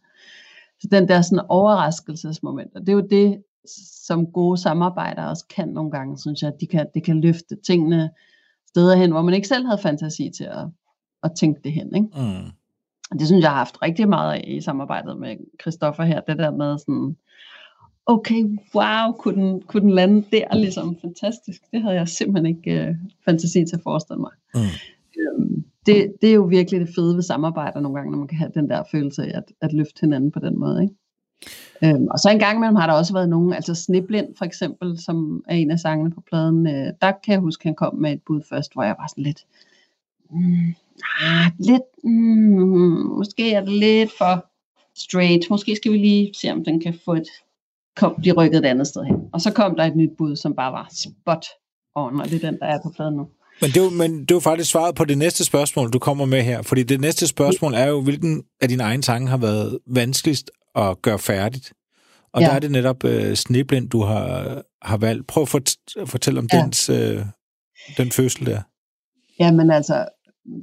så 0.81 0.89
den 0.91 1.09
der 1.09 1.23
sådan 1.23 1.45
overraskelsesmoment, 1.49 2.75
og 2.75 2.81
det 2.81 2.89
er 2.89 2.93
jo 2.93 3.07
det, 3.11 3.43
som 4.07 4.27
gode 4.27 4.61
samarbejdere 4.61 5.29
også 5.29 5.47
kan 5.47 5.69
nogle 5.69 5.91
gange, 5.91 6.19
synes 6.19 6.43
jeg, 6.43 6.49
at 6.49 6.61
de 6.61 6.67
kan, 6.67 6.87
det 6.95 7.05
kan 7.05 7.21
løfte 7.21 7.57
tingene 7.67 8.11
steder 8.69 8.97
hen, 8.97 9.11
hvor 9.11 9.23
man 9.23 9.35
ikke 9.35 9.49
selv 9.49 9.67
havde 9.67 9.79
fantasi 9.79 10.31
til 10.37 10.45
at, 10.45 10.67
at 11.23 11.33
tænke 11.37 11.61
det 11.65 11.73
hen. 11.73 11.95
Ikke? 11.95 12.09
Mm. 12.17 13.19
Det 13.19 13.27
synes 13.27 13.43
jeg 13.43 13.51
har 13.51 13.57
haft 13.57 13.83
rigtig 13.83 14.09
meget 14.09 14.33
af 14.33 14.45
i 14.47 14.61
samarbejdet 14.61 15.19
med 15.19 15.37
Christoffer 15.61 16.05
her, 16.05 16.21
det 16.21 16.39
der 16.39 16.51
med 16.51 16.79
sådan, 16.79 17.17
okay, 18.07 18.59
wow, 18.75 19.13
kunne 19.13 19.43
den, 19.43 19.63
kunne 19.63 19.81
den 19.81 19.91
lande 19.91 20.25
der, 20.33 20.55
ligesom 20.55 20.97
fantastisk. 21.01 21.63
Det 21.71 21.83
havde 21.83 21.95
jeg 21.95 22.09
simpelthen 22.09 22.57
ikke 22.57 22.89
uh, 22.89 22.97
fantasi 23.25 23.65
til 23.65 23.77
at 23.77 23.83
forestille 23.83 24.21
mig. 24.21 24.33
Mm. 24.55 24.61
Øhm, 25.21 25.65
det, 25.87 26.13
det 26.21 26.31
er 26.31 26.35
jo 26.35 26.43
virkelig 26.43 26.81
det 26.81 26.95
fede 26.95 27.15
ved 27.15 27.23
samarbejder 27.23 27.81
nogle 27.81 27.99
gange, 27.99 28.11
når 28.11 28.19
man 28.19 28.29
kan 28.29 28.39
have 28.39 28.51
den 28.55 28.71
der 28.71 28.83
følelse 28.91 29.23
af 29.23 29.39
at, 29.39 29.45
at 29.61 29.73
løfte 29.73 30.01
hinanden 30.01 30.31
på 30.31 30.41
den 30.41 30.59
måde. 30.59 30.83
Ikke? 30.83 30.95
Øhm, 31.85 32.07
og 32.11 32.19
så 32.19 32.31
en 32.31 32.39
gang 32.39 32.57
imellem 32.57 32.77
har 32.77 32.87
der 32.87 32.95
også 32.95 33.13
været 33.13 33.29
nogen, 33.29 33.53
altså 33.53 33.75
Sniblind 33.75 34.37
for 34.39 34.45
eksempel, 34.45 34.99
som 34.99 35.45
er 35.49 35.55
en 35.55 35.71
af 35.71 35.79
sangene 35.79 36.11
på 36.11 36.21
pladen, 36.21 36.67
øh, 36.67 36.93
der 37.01 37.13
kan 37.25 37.33
jeg 37.33 37.41
huske, 37.41 37.63
at 37.63 37.65
han 37.65 37.75
kom 37.75 37.95
med 37.95 38.13
et 38.13 38.23
bud 38.27 38.43
først, 38.49 38.73
hvor 38.73 38.83
jeg 38.83 38.95
var 38.99 39.07
sådan 39.07 39.25
lidt, 39.25 39.45
mm, 40.31 40.75
ah, 41.21 41.51
lidt, 41.59 42.05
mm, 42.05 43.17
måske 43.19 43.53
er 43.53 43.61
det 43.61 43.73
lidt 43.73 44.11
for 44.19 44.47
straight, 44.97 45.51
måske 45.51 45.77
skal 45.77 45.93
vi 45.93 45.99
lige 45.99 46.35
se, 46.35 46.53
om 46.53 46.65
den 46.65 46.81
kan 46.81 46.95
få 47.05 47.15
et, 47.15 47.29
kom, 47.97 48.15
blive 48.19 48.35
rykket 48.35 48.59
et 48.59 48.65
andet 48.65 48.87
sted 48.87 49.05
hen. 49.05 49.17
Og 49.33 49.41
så 49.41 49.53
kom 49.53 49.77
der 49.77 49.85
et 49.85 49.97
nyt 49.97 50.17
bud, 50.19 50.37
som 50.37 50.55
bare 50.55 50.73
var 50.73 50.89
spot 50.91 51.47
on, 51.95 52.21
og 52.21 52.27
det 52.31 52.45
er 52.45 52.51
den, 52.51 52.61
der 52.61 52.67
er 52.67 52.79
på 52.83 52.91
pladen 52.91 53.15
nu. 53.15 53.29
Men 53.61 53.71
det, 53.71 53.77
er 53.77 53.85
jo, 53.85 53.91
men 53.91 54.21
det 54.21 54.31
er 54.31 54.35
jo 54.35 54.41
faktisk 54.41 54.71
svaret 54.71 54.95
på 54.95 55.05
det 55.05 55.19
næste 55.19 55.45
spørgsmål, 55.45 55.91
du 55.91 55.99
kommer 55.99 56.25
med 56.25 56.43
her. 56.43 56.63
Fordi 56.63 56.83
det 56.83 57.01
næste 57.01 57.27
spørgsmål 57.27 57.75
er 57.75 57.87
jo, 57.87 58.01
hvilken 58.01 58.43
af 58.61 58.69
dine 58.69 58.83
egne 58.83 59.03
sange 59.03 59.29
har 59.29 59.37
været 59.37 59.79
vanskeligst 59.87 60.51
at 60.75 61.03
gøre 61.03 61.19
færdigt? 61.19 61.73
Og 62.33 62.41
ja. 62.41 62.47
der 62.47 62.53
er 62.53 62.59
det 62.59 62.71
netop 62.71 63.05
uh, 63.05 63.35
Sneblind, 63.35 63.91
du 63.91 64.03
har, 64.03 64.63
har 64.83 64.97
valgt. 64.97 65.27
Prøv 65.27 65.43
at 65.43 65.49
fort, 65.49 65.71
fortælle 66.07 66.41
om 66.41 66.49
ja. 66.53 66.63
dens, 66.63 66.91
uh, 66.91 66.97
den 67.97 68.11
fødsel 68.11 68.47
der. 68.47 68.63
Jamen 69.39 69.71
altså, 69.71 70.09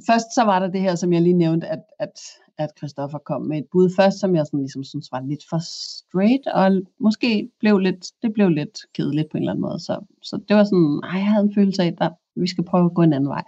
først 0.06 0.34
så 0.34 0.42
var 0.44 0.58
der 0.58 0.68
det 0.68 0.80
her, 0.80 0.94
som 0.94 1.12
jeg 1.12 1.22
lige 1.22 1.38
nævnte, 1.38 1.66
at, 1.66 1.82
at, 1.98 2.12
at 2.58 2.70
Christoffer 2.78 3.18
kom 3.18 3.42
med 3.42 3.58
et 3.58 3.66
bud 3.72 3.90
først, 3.96 4.20
som 4.20 4.36
jeg 4.36 4.46
sådan 4.46 4.60
ligesom 4.60 4.84
synes 4.84 5.08
var 5.12 5.20
lidt 5.20 5.44
for 5.50 5.58
straight, 5.58 6.46
og 6.46 6.82
måske 7.00 7.48
blev 7.60 7.78
lidt, 7.78 8.06
det 8.22 8.32
blev 8.34 8.48
lidt 8.48 8.78
kedeligt 8.94 9.30
på 9.30 9.36
en 9.36 9.42
eller 9.42 9.52
anden 9.52 9.62
måde. 9.62 9.80
Så, 9.80 10.04
så 10.22 10.40
det 10.48 10.56
var 10.56 10.64
sådan, 10.64 11.00
ej, 11.04 11.18
jeg 11.18 11.26
havde 11.32 11.44
en 11.44 11.54
følelse 11.54 11.82
af, 11.82 11.94
at 12.00 12.12
vi 12.36 12.46
skal 12.46 12.64
prøve 12.64 12.84
at 12.84 12.94
gå 12.94 13.02
en 13.02 13.12
anden 13.12 13.28
vej. 13.28 13.44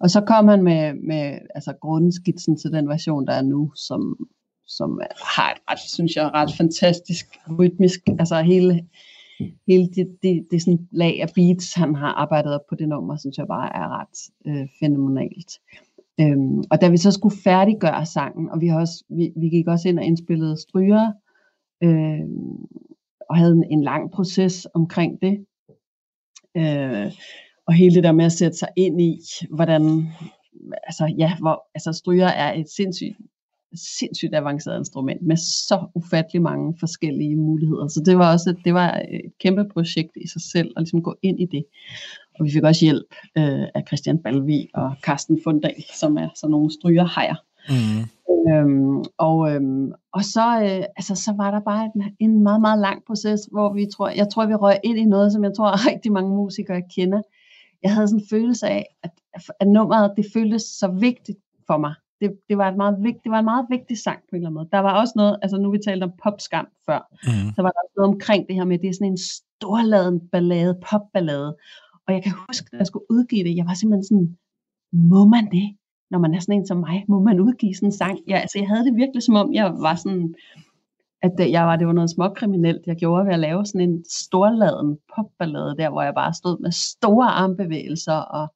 Og 0.00 0.10
så 0.10 0.20
kom 0.20 0.48
han 0.48 0.62
med, 0.62 0.94
med 0.94 1.38
altså 1.54 1.72
grundskitsen 1.80 2.56
til 2.56 2.72
den 2.72 2.88
version, 2.88 3.26
der 3.26 3.32
er 3.32 3.42
nu, 3.42 3.72
som, 3.74 4.28
som 4.66 5.00
har 5.36 5.52
et 5.52 5.58
ret, 5.70 5.78
synes 5.78 6.16
jeg, 6.16 6.30
ret 6.34 6.52
fantastisk 6.56 7.26
rytmisk, 7.58 8.00
altså 8.18 8.42
hele, 8.42 8.86
hele 9.68 9.86
det, 9.86 10.16
det, 10.22 10.46
det 10.50 10.62
sådan 10.62 10.88
lag 10.92 11.22
af 11.22 11.28
beats, 11.34 11.74
han 11.74 11.94
har 11.94 12.12
arbejdet 12.12 12.54
op 12.54 12.66
på 12.68 12.74
det 12.74 12.88
nummer, 12.88 13.16
synes 13.16 13.38
jeg 13.38 13.46
bare 13.46 13.76
er 13.76 14.00
ret 14.00 14.18
øh, 14.46 14.68
fænomenalt. 14.80 15.52
Øhm, 16.20 16.58
og 16.70 16.80
da 16.80 16.88
vi 16.88 16.96
så 16.96 17.10
skulle 17.10 17.36
færdiggøre 17.44 18.06
sangen, 18.06 18.50
og 18.50 18.60
vi, 18.60 18.66
har 18.66 18.80
også, 18.80 19.04
vi, 19.08 19.32
vi 19.36 19.48
gik 19.48 19.68
også 19.68 19.88
ind 19.88 19.98
og 19.98 20.04
indspillede 20.04 20.60
stryger, 20.60 21.12
øh, 21.82 22.26
og 23.28 23.36
havde 23.36 23.52
en, 23.52 23.64
en 23.70 23.82
lang 23.82 24.10
proces 24.10 24.66
omkring 24.74 25.20
det. 25.22 25.46
Øh, 26.56 27.12
og 27.72 27.76
hele 27.76 27.94
det 27.94 28.04
der 28.04 28.12
med 28.12 28.24
at 28.24 28.32
sætte 28.32 28.58
sig 28.58 28.68
ind 28.76 29.00
i, 29.00 29.18
hvordan, 29.50 30.08
altså 30.86 31.14
ja, 31.18 31.36
hvor, 31.40 31.64
altså 31.74 31.92
stryger 31.92 32.26
er 32.26 32.52
et 32.54 32.66
sindssygt, 32.76 33.16
sindssygt 33.98 34.34
avanceret 34.34 34.78
instrument 34.78 35.22
med 35.22 35.36
så 35.36 35.86
ufattelig 35.94 36.42
mange 36.42 36.74
forskellige 36.80 37.36
muligheder. 37.36 37.88
Så 37.88 38.02
det 38.06 38.18
var 38.18 38.32
også 38.32 38.50
et, 38.50 38.56
det 38.64 38.74
var 38.74 39.02
et 39.10 39.32
kæmpe 39.40 39.64
projekt 39.72 40.10
i 40.16 40.28
sig 40.28 40.42
selv 40.52 40.70
at 40.76 40.82
ligesom 40.82 41.02
gå 41.02 41.14
ind 41.22 41.40
i 41.40 41.46
det. 41.46 41.64
Og 42.38 42.44
vi 42.44 42.50
fik 42.50 42.62
også 42.62 42.84
hjælp 42.84 43.14
øh, 43.38 43.66
af 43.74 43.82
Christian 43.86 44.18
Balvi 44.18 44.68
og 44.74 44.94
Carsten 45.02 45.40
Fundal, 45.44 45.84
som 45.94 46.16
er 46.16 46.28
sådan 46.34 46.50
nogle 46.50 46.70
strygerhejer. 46.72 47.34
Mm. 47.68 48.02
Øhm, 48.50 49.04
og, 49.18 49.54
øhm, 49.54 49.92
og 50.12 50.24
så, 50.24 50.46
øh, 50.62 50.84
altså, 50.96 51.14
så 51.14 51.34
var 51.36 51.50
der 51.50 51.60
bare 51.60 51.90
en, 51.94 52.02
en 52.18 52.42
meget, 52.42 52.60
meget 52.60 52.78
lang 52.78 53.02
proces, 53.06 53.40
hvor 53.52 53.72
vi 53.72 53.86
tror, 53.86 54.08
jeg 54.08 54.28
tror, 54.28 54.46
vi 54.46 54.54
røg 54.54 54.76
ind 54.84 54.98
i 54.98 55.04
noget, 55.04 55.32
som 55.32 55.44
jeg 55.44 55.52
tror, 55.56 55.86
rigtig 55.90 56.12
mange 56.12 56.30
musikere 56.30 56.82
kender. 56.96 57.22
Jeg 57.82 57.94
havde 57.94 58.08
sådan 58.08 58.20
en 58.20 58.26
følelse 58.30 58.66
af, 58.66 58.86
at, 59.02 59.10
at 59.60 59.68
nummeret, 59.68 60.14
det 60.16 60.26
føltes 60.34 60.62
så 60.62 60.88
vigtigt 60.88 61.38
for 61.66 61.78
mig. 61.78 61.94
Det, 62.20 62.30
det, 62.48 62.58
var 62.58 62.68
et 62.68 62.76
meget 62.76 62.96
vigtigt, 63.02 63.24
det 63.24 63.32
var 63.32 63.38
en 63.38 63.44
meget 63.44 63.66
vigtig 63.70 63.98
sang 63.98 64.18
på 64.18 64.32
en 64.32 64.36
eller 64.36 64.48
anden 64.48 64.54
måde. 64.54 64.68
Der 64.72 64.78
var 64.78 65.00
også 65.00 65.12
noget, 65.16 65.38
altså 65.42 65.56
nu 65.58 65.70
vi 65.70 65.78
talte 65.78 66.04
om 66.04 66.12
popskam 66.22 66.66
før, 66.86 67.00
mm. 67.26 67.48
så 67.54 67.62
var 67.62 67.70
der 67.70 67.80
også 67.84 67.94
noget 67.96 68.14
omkring 68.14 68.46
det 68.48 68.54
her 68.56 68.64
med, 68.64 68.78
det 68.78 68.88
er 68.88 68.92
sådan 68.92 69.12
en 69.12 69.18
storladen 69.18 70.28
ballade, 70.32 70.80
popballade. 70.90 71.56
Og 72.06 72.14
jeg 72.14 72.22
kan 72.22 72.32
huske, 72.46 72.68
da 72.72 72.76
jeg 72.76 72.86
skulle 72.86 73.10
udgive 73.10 73.44
det, 73.44 73.56
jeg 73.56 73.66
var 73.66 73.74
simpelthen 73.74 74.04
sådan, 74.04 74.36
må 74.92 75.24
man 75.34 75.44
det? 75.56 75.76
Når 76.10 76.18
man 76.18 76.34
er 76.34 76.40
sådan 76.40 76.58
en 76.58 76.66
som 76.66 76.76
mig, 76.76 77.04
må 77.08 77.20
man 77.20 77.40
udgive 77.40 77.74
sådan 77.74 77.88
en 77.88 77.92
sang? 77.92 78.18
Ja, 78.28 78.36
altså 78.38 78.58
jeg 78.58 78.68
havde 78.68 78.84
det 78.84 78.96
virkelig 78.96 79.22
som 79.22 79.34
om, 79.34 79.54
jeg 79.54 79.66
var 79.86 79.94
sådan, 79.94 80.34
at 81.22 81.50
jeg 81.50 81.66
var, 81.66 81.76
det 81.76 81.86
var 81.86 81.92
noget 81.92 82.10
småkriminelt, 82.10 82.86
jeg 82.86 82.96
gjorde 82.96 83.26
ved 83.26 83.32
at 83.32 83.38
lave 83.38 83.66
sådan 83.66 83.90
en 83.90 84.04
storladen 84.08 84.98
popballade 85.16 85.76
der, 85.76 85.90
hvor 85.90 86.02
jeg 86.02 86.14
bare 86.14 86.34
stod 86.34 86.58
med 86.58 86.70
store 86.70 87.26
armbevægelser. 87.26 88.12
Og, 88.12 88.54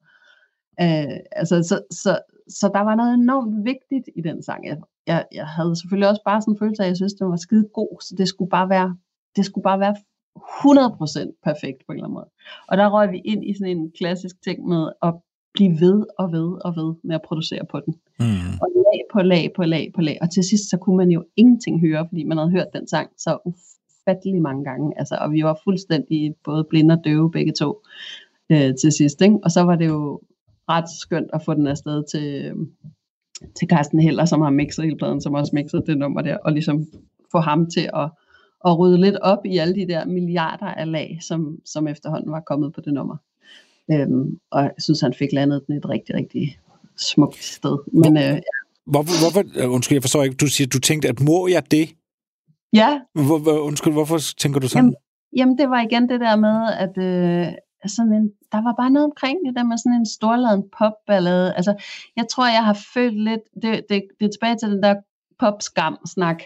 øh, 0.81 1.17
altså, 1.31 1.63
så, 1.63 1.81
så, 1.91 2.19
så 2.47 2.71
der 2.73 2.81
var 2.81 2.95
noget 2.95 3.13
enormt 3.13 3.65
vigtigt 3.65 4.09
i 4.15 4.21
den 4.21 4.43
sang. 4.43 4.65
Jeg, 4.65 4.77
jeg, 5.07 5.25
jeg 5.33 5.47
havde 5.47 5.75
selvfølgelig 5.75 6.09
også 6.09 6.21
bare 6.25 6.41
sådan 6.41 6.53
en 6.53 6.59
følelse 6.59 6.83
af, 6.83 6.85
at 6.85 6.89
jeg 6.89 6.97
synes, 6.97 7.13
det 7.13 7.27
var 7.27 7.35
skide 7.35 7.67
god, 7.73 8.01
så 8.01 8.15
det 8.17 8.27
skulle 8.27 8.49
bare 8.49 8.69
være, 8.69 8.97
det 9.35 9.45
skulle 9.45 9.63
bare 9.63 9.79
være 9.79 9.95
100% 10.37 11.39
perfekt 11.43 11.77
på 11.85 11.91
en 11.91 11.97
eller 11.97 12.05
anden 12.05 12.13
måde. 12.13 12.29
Og 12.67 12.77
der 12.77 12.89
røg 12.89 13.11
vi 13.11 13.19
ind 13.25 13.45
i 13.45 13.53
sådan 13.53 13.77
en 13.77 13.91
klassisk 13.91 14.35
ting 14.43 14.67
med 14.67 14.91
at 15.01 15.13
blive 15.53 15.79
ved 15.79 16.05
og 16.19 16.31
ved 16.31 16.65
og 16.65 16.75
ved 16.75 16.95
med 17.03 17.15
at 17.15 17.21
producere 17.21 17.65
på 17.65 17.79
den. 17.79 17.95
Mm. 18.19 18.53
Og 18.61 18.67
lag 18.75 19.01
på 19.13 19.21
lag 19.21 19.51
på 19.55 19.63
lag 19.63 19.91
på 19.95 20.01
lag. 20.01 20.17
Og 20.21 20.31
til 20.31 20.43
sidst 20.43 20.69
så 20.69 20.77
kunne 20.77 20.97
man 20.97 21.09
jo 21.09 21.23
ingenting 21.35 21.81
høre, 21.81 22.07
fordi 22.07 22.23
man 22.23 22.37
havde 22.37 22.51
hørt 22.51 22.67
den 22.73 22.87
sang 22.87 23.09
så 23.17 23.37
ufattelig 23.45 24.41
mange 24.41 24.63
gange. 24.63 24.93
Altså, 24.99 25.17
og 25.21 25.31
vi 25.31 25.43
var 25.43 25.59
fuldstændig 25.63 26.35
både 26.43 26.63
blinde 26.69 26.93
og 26.93 27.01
døve 27.05 27.31
begge 27.31 27.51
to 27.51 27.81
øh, 28.49 28.73
til 28.81 28.91
sidst. 28.91 29.21
Ikke? 29.21 29.37
Og 29.43 29.51
så 29.51 29.61
var 29.61 29.75
det 29.75 29.87
jo 29.87 30.21
ret 30.69 30.89
skønt 31.01 31.29
at 31.33 31.41
få 31.45 31.53
den 31.53 31.67
afsted 31.67 32.03
til, 32.11 32.45
øh, 32.45 32.55
til 33.59 33.67
Carsten 33.67 33.99
Heller, 33.99 34.25
som 34.25 34.41
har 34.41 34.49
mixet 34.49 34.85
hele 34.85 34.97
pladen, 34.97 35.21
som 35.21 35.33
også 35.33 35.51
mixede 35.55 35.83
det 35.85 35.97
nummer 35.97 36.21
der, 36.21 36.37
og 36.37 36.51
ligesom 36.51 36.85
få 37.31 37.39
ham 37.39 37.69
til 37.69 37.89
at 37.93 38.09
at 38.65 38.79
rydde 38.79 39.01
lidt 39.01 39.15
op 39.15 39.45
i 39.45 39.57
alle 39.57 39.75
de 39.75 39.87
der 39.87 40.05
milliarder 40.05 40.65
af 40.65 40.91
lag, 40.91 41.17
som, 41.21 41.59
som 41.65 41.87
efterhånden 41.87 42.31
var 42.31 42.39
kommet 42.39 42.73
på 42.73 42.81
det 42.81 42.93
nummer. 42.93 43.17
Øhm, 43.91 44.39
og 44.51 44.63
jeg 44.63 44.71
synes, 44.79 45.01
han 45.01 45.13
fik 45.13 45.33
landet 45.33 45.67
den 45.67 45.77
et 45.77 45.89
rigtig, 45.89 46.15
rigtig 46.15 46.59
smukt 46.97 47.43
sted. 47.43 47.77
Men, 47.93 48.17
Hvor, 48.17 48.35
øh, 48.35 48.41
hvorfor, 48.85 49.13
hvorfor, 49.21 49.63
øh, 49.63 49.71
undskyld, 49.71 49.95
jeg 49.95 50.03
forstår 50.03 50.23
ikke, 50.23 50.35
du 50.35 50.47
siger, 50.47 50.67
du 50.67 50.79
tænkte, 50.79 51.07
at 51.07 51.19
må 51.19 51.47
jeg 51.47 51.71
det? 51.71 51.89
Ja. 52.73 52.99
Hvor, 53.13 53.39
hvor, 53.39 53.59
undskyld, 53.59 53.93
hvorfor 53.93 54.17
tænker 54.37 54.59
du 54.59 54.67
sådan? 54.67 54.83
Jamen, 54.83 54.95
jamen, 55.37 55.57
det 55.57 55.69
var 55.69 55.81
igen 55.81 56.09
det 56.09 56.19
der 56.19 56.35
med, 56.35 56.57
at 56.85 56.97
øh, 56.97 57.47
sådan 57.89 58.13
en, 58.13 58.31
der 58.51 58.61
var 58.63 58.73
bare 58.77 58.89
noget 58.89 59.05
omkring 59.05 59.37
det 59.47 59.55
der 59.55 59.63
med 59.63 59.77
sådan 59.77 59.99
en 59.99 60.05
storladen 60.05 60.63
popballade. 60.77 61.53
Altså, 61.55 61.73
jeg 62.15 62.25
tror, 62.31 62.47
jeg 62.47 62.65
har 62.65 62.77
følt 62.93 63.23
lidt, 63.23 63.41
det, 63.61 63.71
det, 63.89 64.03
det 64.19 64.25
er 64.25 64.29
tilbage 64.29 64.57
til 64.57 64.71
den 64.71 64.83
der 64.83 64.95
popskam-snak. 65.39 66.43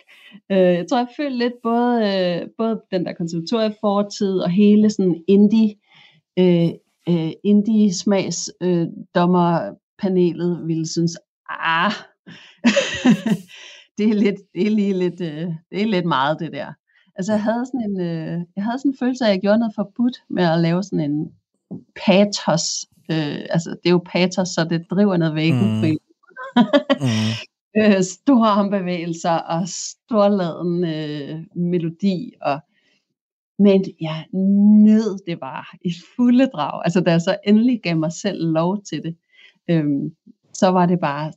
Øh, 0.52 0.58
jeg 0.58 0.86
tror, 0.90 0.98
jeg 0.98 1.08
følte 1.18 1.38
lidt 1.38 1.54
både, 1.64 1.96
øh, 2.12 2.48
både 2.58 2.82
den 2.92 3.06
der 3.06 3.14
konservatoriefortid 3.14 4.34
og 4.40 4.50
hele 4.50 4.90
sådan 4.90 5.24
indie, 5.28 5.76
øh, 6.40 6.70
øh, 7.10 7.32
indie-smags 7.44 8.50
øh, 8.62 8.88
dommerpanelet 10.02 10.68
ville 10.68 10.88
synes, 10.88 11.18
ah, 11.50 11.92
det, 13.98 14.10
er 14.10 14.14
lidt, 14.14 14.36
det, 14.56 14.68
er 14.68 14.72
lige 14.72 14.94
lidt, 14.94 15.22
øh, 15.22 15.48
det 15.72 15.82
er 15.82 15.86
lidt 15.86 16.06
meget 16.06 16.40
det 16.40 16.52
der. 16.52 16.74
Altså 17.16 17.32
jeg 17.34 17.44
havde 17.44 17.66
sådan 17.66 17.92
en, 17.92 18.02
øh, 18.02 18.42
jeg 18.56 18.64
havde 18.64 18.80
sådan 18.80 18.92
en 18.92 18.98
følelse 18.98 19.26
af, 19.26 19.30
at 19.30 19.34
jeg 19.34 19.42
gjorde 19.42 19.60
noget 19.60 19.76
forbudt 19.76 20.18
med 20.30 20.44
at 20.44 20.60
lave 20.60 20.84
sådan 20.84 21.12
en 21.12 21.32
patos. 22.06 22.86
Øh, 23.12 23.40
altså 23.50 23.70
det 23.70 23.90
er 23.90 23.92
jo 23.92 24.04
patos, 24.06 24.48
så 24.50 24.68
det 24.70 24.86
driver 24.92 25.18
ned 25.18 25.34
væggen. 25.34 25.82
Mm. 25.82 25.88
mm 25.88 25.98
øh, 27.78 28.04
store 28.04 28.48
armbevægelser 28.48 29.32
og 29.32 29.68
storladen 29.68 30.84
øh, 30.84 31.40
melodi. 31.56 32.34
Og, 32.42 32.60
men 33.60 33.86
jeg 34.02 34.26
nød 34.84 35.26
det 35.28 35.40
bare 35.40 35.66
i 35.86 35.94
fulde 36.16 36.48
drag. 36.48 36.82
Altså 36.86 37.02
da 37.02 37.12
jeg 37.12 37.22
så 37.22 37.38
endelig 37.48 37.80
gav 37.84 37.98
mig 37.98 38.12
selv 38.12 38.54
lov 38.54 38.84
til 38.84 39.04
det, 39.04 39.16
øh, 39.70 39.86
så 40.54 40.68
var 40.68 40.86
det 40.86 41.00
bare 41.00 41.32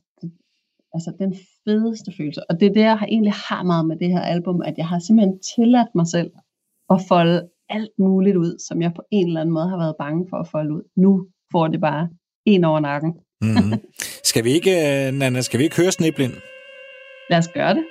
altså, 0.93 1.13
den 1.19 1.35
fedeste 1.65 2.11
følelse. 2.17 2.41
Og 2.49 2.59
det 2.59 2.65
er 2.65 2.73
det, 2.73 2.81
jeg 2.81 3.05
egentlig 3.07 3.33
har 3.33 3.63
meget 3.63 3.85
med 3.87 3.95
det 3.95 4.09
her 4.09 4.21
album, 4.21 4.61
at 4.61 4.77
jeg 4.77 4.87
har 4.87 4.99
simpelthen 4.99 5.39
tilladt 5.55 5.95
mig 5.95 6.07
selv 6.07 6.31
at 6.89 6.99
folde 7.07 7.49
alt 7.69 7.91
muligt 7.99 8.37
ud, 8.37 8.59
som 8.67 8.81
jeg 8.81 8.93
på 8.93 9.01
en 9.11 9.27
eller 9.27 9.41
anden 9.41 9.53
måde 9.53 9.69
har 9.69 9.77
været 9.77 9.95
bange 9.99 10.27
for 10.29 10.37
at 10.37 10.47
folde 10.47 10.73
ud. 10.73 10.83
Nu 10.95 11.27
får 11.51 11.67
det 11.67 11.81
bare 11.81 12.09
en 12.45 12.63
over 12.63 12.79
nakken. 12.79 13.13
mm. 13.41 13.79
Skal 14.29 14.43
vi 14.43 14.51
ikke, 14.51 14.71
øh, 14.71 15.13
Nana, 15.13 15.41
skal 15.41 15.59
vi 15.59 15.63
ikke 15.63 15.77
høre 15.81 15.91
Sneblind? 15.91 16.33
Lad 17.29 17.37
os 17.37 17.47
gøre 17.47 17.73
det. 17.73 17.85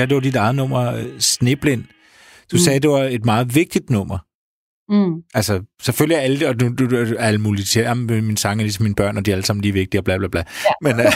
Ja, 0.00 0.06
det 0.06 0.14
var 0.14 0.20
dit 0.20 0.36
eget 0.36 0.54
nummer, 0.54 0.92
øh, 0.92 1.18
Sneblind. 1.18 1.84
Du 2.50 2.56
mm. 2.56 2.58
Sagde, 2.58 2.80
det 2.80 2.90
var 2.90 2.98
et 3.02 3.24
meget 3.24 3.54
vigtigt 3.54 3.90
nummer. 3.90 4.18
Mm. 4.88 5.22
Altså, 5.34 5.62
selvfølgelig 5.82 6.16
er 6.16 6.20
alle, 6.20 6.48
og 6.48 6.60
du, 6.60 6.68
du, 6.78 6.90
du 6.90 6.96
er 6.96 7.24
alle 7.24 7.40
mulige 7.40 7.64
til, 7.64 7.82
jamen, 7.82 8.06
mine 8.06 8.38
sange 8.38 8.62
er 8.62 8.64
ligesom 8.64 8.82
mine 8.82 8.94
børn, 8.94 9.16
og 9.16 9.26
de 9.26 9.30
er 9.30 9.34
alle 9.34 9.44
sammen 9.44 9.62
lige 9.62 9.72
vigtige, 9.72 10.00
og 10.00 10.04
bla 10.04 10.18
bla 10.18 10.28
bla. 10.28 10.44
Ja. 10.64 10.72
Men, 10.80 11.00
øh, 11.00 11.12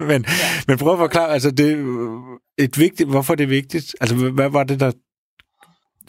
men, 0.10 0.24
ja. 0.28 0.46
men 0.68 0.78
prøv 0.78 0.92
at 0.92 0.98
forklare, 0.98 1.28
altså, 1.28 1.50
det, 1.50 1.72
er 2.58 2.64
et 2.64 2.78
vigtigt, 2.78 3.08
hvorfor 3.08 3.34
er 3.34 3.36
det 3.36 3.50
vigtigt? 3.50 3.96
Altså, 4.00 4.16
hvad- 4.16 4.48
var 4.50 4.64
det, 4.64 4.80
der 4.80 4.92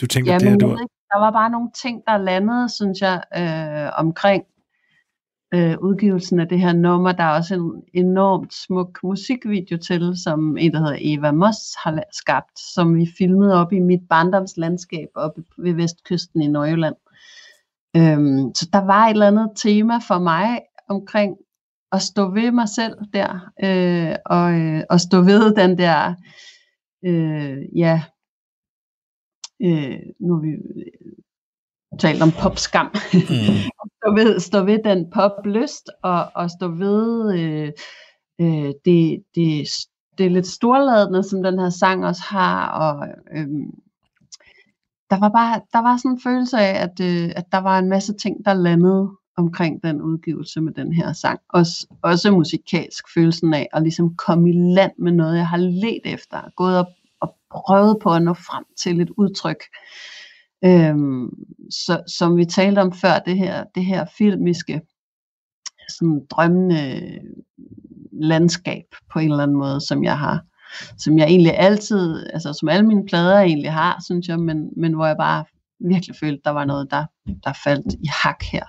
du 0.01 0.07
tænkte, 0.07 0.31
Ja, 0.31 0.39
det 0.39 0.49
her, 0.49 0.57
du 0.57 0.77
der 1.13 1.19
var 1.19 1.31
bare 1.31 1.49
nogle 1.49 1.69
ting, 1.81 2.01
der 2.07 2.17
landede, 2.17 2.69
synes 2.69 3.01
jeg, 3.01 3.17
øh, 3.37 3.99
omkring 4.05 4.43
øh, 5.53 5.77
udgivelsen 5.81 6.39
af 6.39 6.47
det 6.47 6.59
her 6.59 6.73
nummer. 6.73 7.11
Der 7.11 7.23
er 7.23 7.37
også 7.37 7.55
en 7.55 7.83
enormt 7.93 8.53
smuk 8.53 8.99
musikvideo 9.03 9.77
til, 9.77 10.13
som 10.23 10.57
en, 10.57 10.73
der 10.73 10.79
hedder 10.79 10.97
Eva 11.01 11.31
Moss 11.31 11.75
har 11.83 12.03
skabt, 12.11 12.59
som 12.59 12.95
vi 12.95 13.07
filmede 13.17 13.53
op 13.53 13.73
i 13.73 13.79
mit 13.79 14.01
barndomslandskab 14.09 15.07
oppe 15.15 15.43
ved 15.57 15.73
vestkysten 15.73 16.41
i 16.41 16.47
Nordjylland. 16.47 16.95
Øhm, 17.95 18.55
så 18.55 18.69
der 18.73 18.85
var 18.85 19.05
et 19.05 19.11
eller 19.11 19.27
andet 19.27 19.51
tema 19.55 19.97
for 20.07 20.19
mig 20.19 20.59
omkring 20.89 21.37
at 21.91 22.01
stå 22.01 22.31
ved 22.31 22.51
mig 22.51 22.69
selv 22.69 22.97
der, 23.13 23.51
øh, 23.63 24.15
og, 24.25 24.53
øh, 24.53 24.83
og 24.89 24.99
stå 24.99 25.21
ved 25.21 25.55
den 25.55 25.77
der, 25.77 26.15
øh, 27.05 27.77
ja, 27.77 28.03
øh, 29.61 29.99
nu 30.19 30.39
vi 30.39 30.49
talt 31.99 32.21
om 32.21 32.31
popskam, 32.31 32.89
Mm. 33.13 33.19
stå 33.97 34.13
ved, 34.15 34.39
stå 34.39 34.63
ved 34.63 34.79
den 34.83 35.09
poplyst, 35.11 35.89
og, 36.03 36.31
og 36.35 36.51
stå 36.51 36.67
ved 36.67 37.33
øh, 37.39 37.71
øh, 38.41 38.73
det, 38.85 39.23
det, 39.35 39.67
det 40.17 40.31
lidt 40.31 40.47
storladende, 40.47 41.23
som 41.23 41.43
den 41.43 41.59
her 41.59 41.69
sang 41.69 42.05
også 42.05 42.21
har, 42.25 42.67
og 42.67 43.07
øhm, 43.37 43.71
der 45.09 45.19
var 45.19 45.29
bare 45.29 45.61
der 45.73 45.81
var 45.81 45.97
sådan 45.97 46.11
en 46.11 46.21
følelse 46.21 46.57
af, 46.57 46.83
at, 46.83 46.99
øh, 47.01 47.31
at 47.35 47.45
der 47.51 47.57
var 47.57 47.79
en 47.79 47.89
masse 47.89 48.13
ting, 48.13 48.45
der 48.45 48.53
landede 48.53 49.09
omkring 49.37 49.83
den 49.83 50.01
udgivelse 50.01 50.61
med 50.61 50.73
den 50.73 50.93
her 50.93 51.13
sang. 51.13 51.39
Også, 51.49 51.87
også 52.01 52.31
musikalsk 52.31 53.13
følelsen 53.13 53.53
af 53.53 53.67
at 53.73 53.81
ligesom 53.81 54.15
komme 54.15 54.49
i 54.49 54.53
land 54.53 54.91
med 54.97 55.11
noget, 55.11 55.37
jeg 55.37 55.47
har 55.47 55.57
let 55.57 56.01
efter, 56.05 56.41
gået 56.55 56.77
op 56.77 56.87
og 57.19 57.35
prøvet 57.51 57.97
på 58.01 58.13
at 58.13 58.21
nå 58.21 58.33
frem 58.33 58.63
til 58.83 59.01
et 59.01 59.09
udtryk. 59.17 59.63
Øhm, 60.65 61.29
så, 61.71 62.01
som 62.17 62.37
vi 62.37 62.45
talte 62.45 62.79
om 62.79 62.93
før, 62.93 63.19
det 63.25 63.37
her, 63.37 63.63
det 63.75 63.85
her 63.85 64.05
filmiske, 64.17 64.81
sådan 65.89 66.21
drømmende 66.29 67.01
landskab 68.21 68.83
på 69.13 69.19
en 69.19 69.31
eller 69.31 69.43
anden 69.43 69.57
måde, 69.57 69.81
som 69.87 70.03
jeg 70.03 70.19
har, 70.19 70.41
som 70.97 71.17
jeg 71.17 71.27
egentlig 71.27 71.57
altid, 71.57 72.27
altså 72.33 72.53
som 72.53 72.69
alle 72.69 72.87
mine 72.87 73.05
plader 73.05 73.39
egentlig 73.39 73.71
har, 73.71 74.01
synes 74.05 74.27
jeg, 74.27 74.39
men, 74.39 74.69
men 74.77 74.93
hvor 74.93 75.05
jeg 75.05 75.17
bare 75.17 75.45
virkelig 75.79 76.15
følte, 76.19 76.41
der 76.45 76.51
var 76.51 76.65
noget, 76.65 76.91
der, 76.91 77.05
der 77.43 77.53
faldt 77.63 77.93
i 77.93 78.07
hak 78.23 78.43
her. 78.51 78.63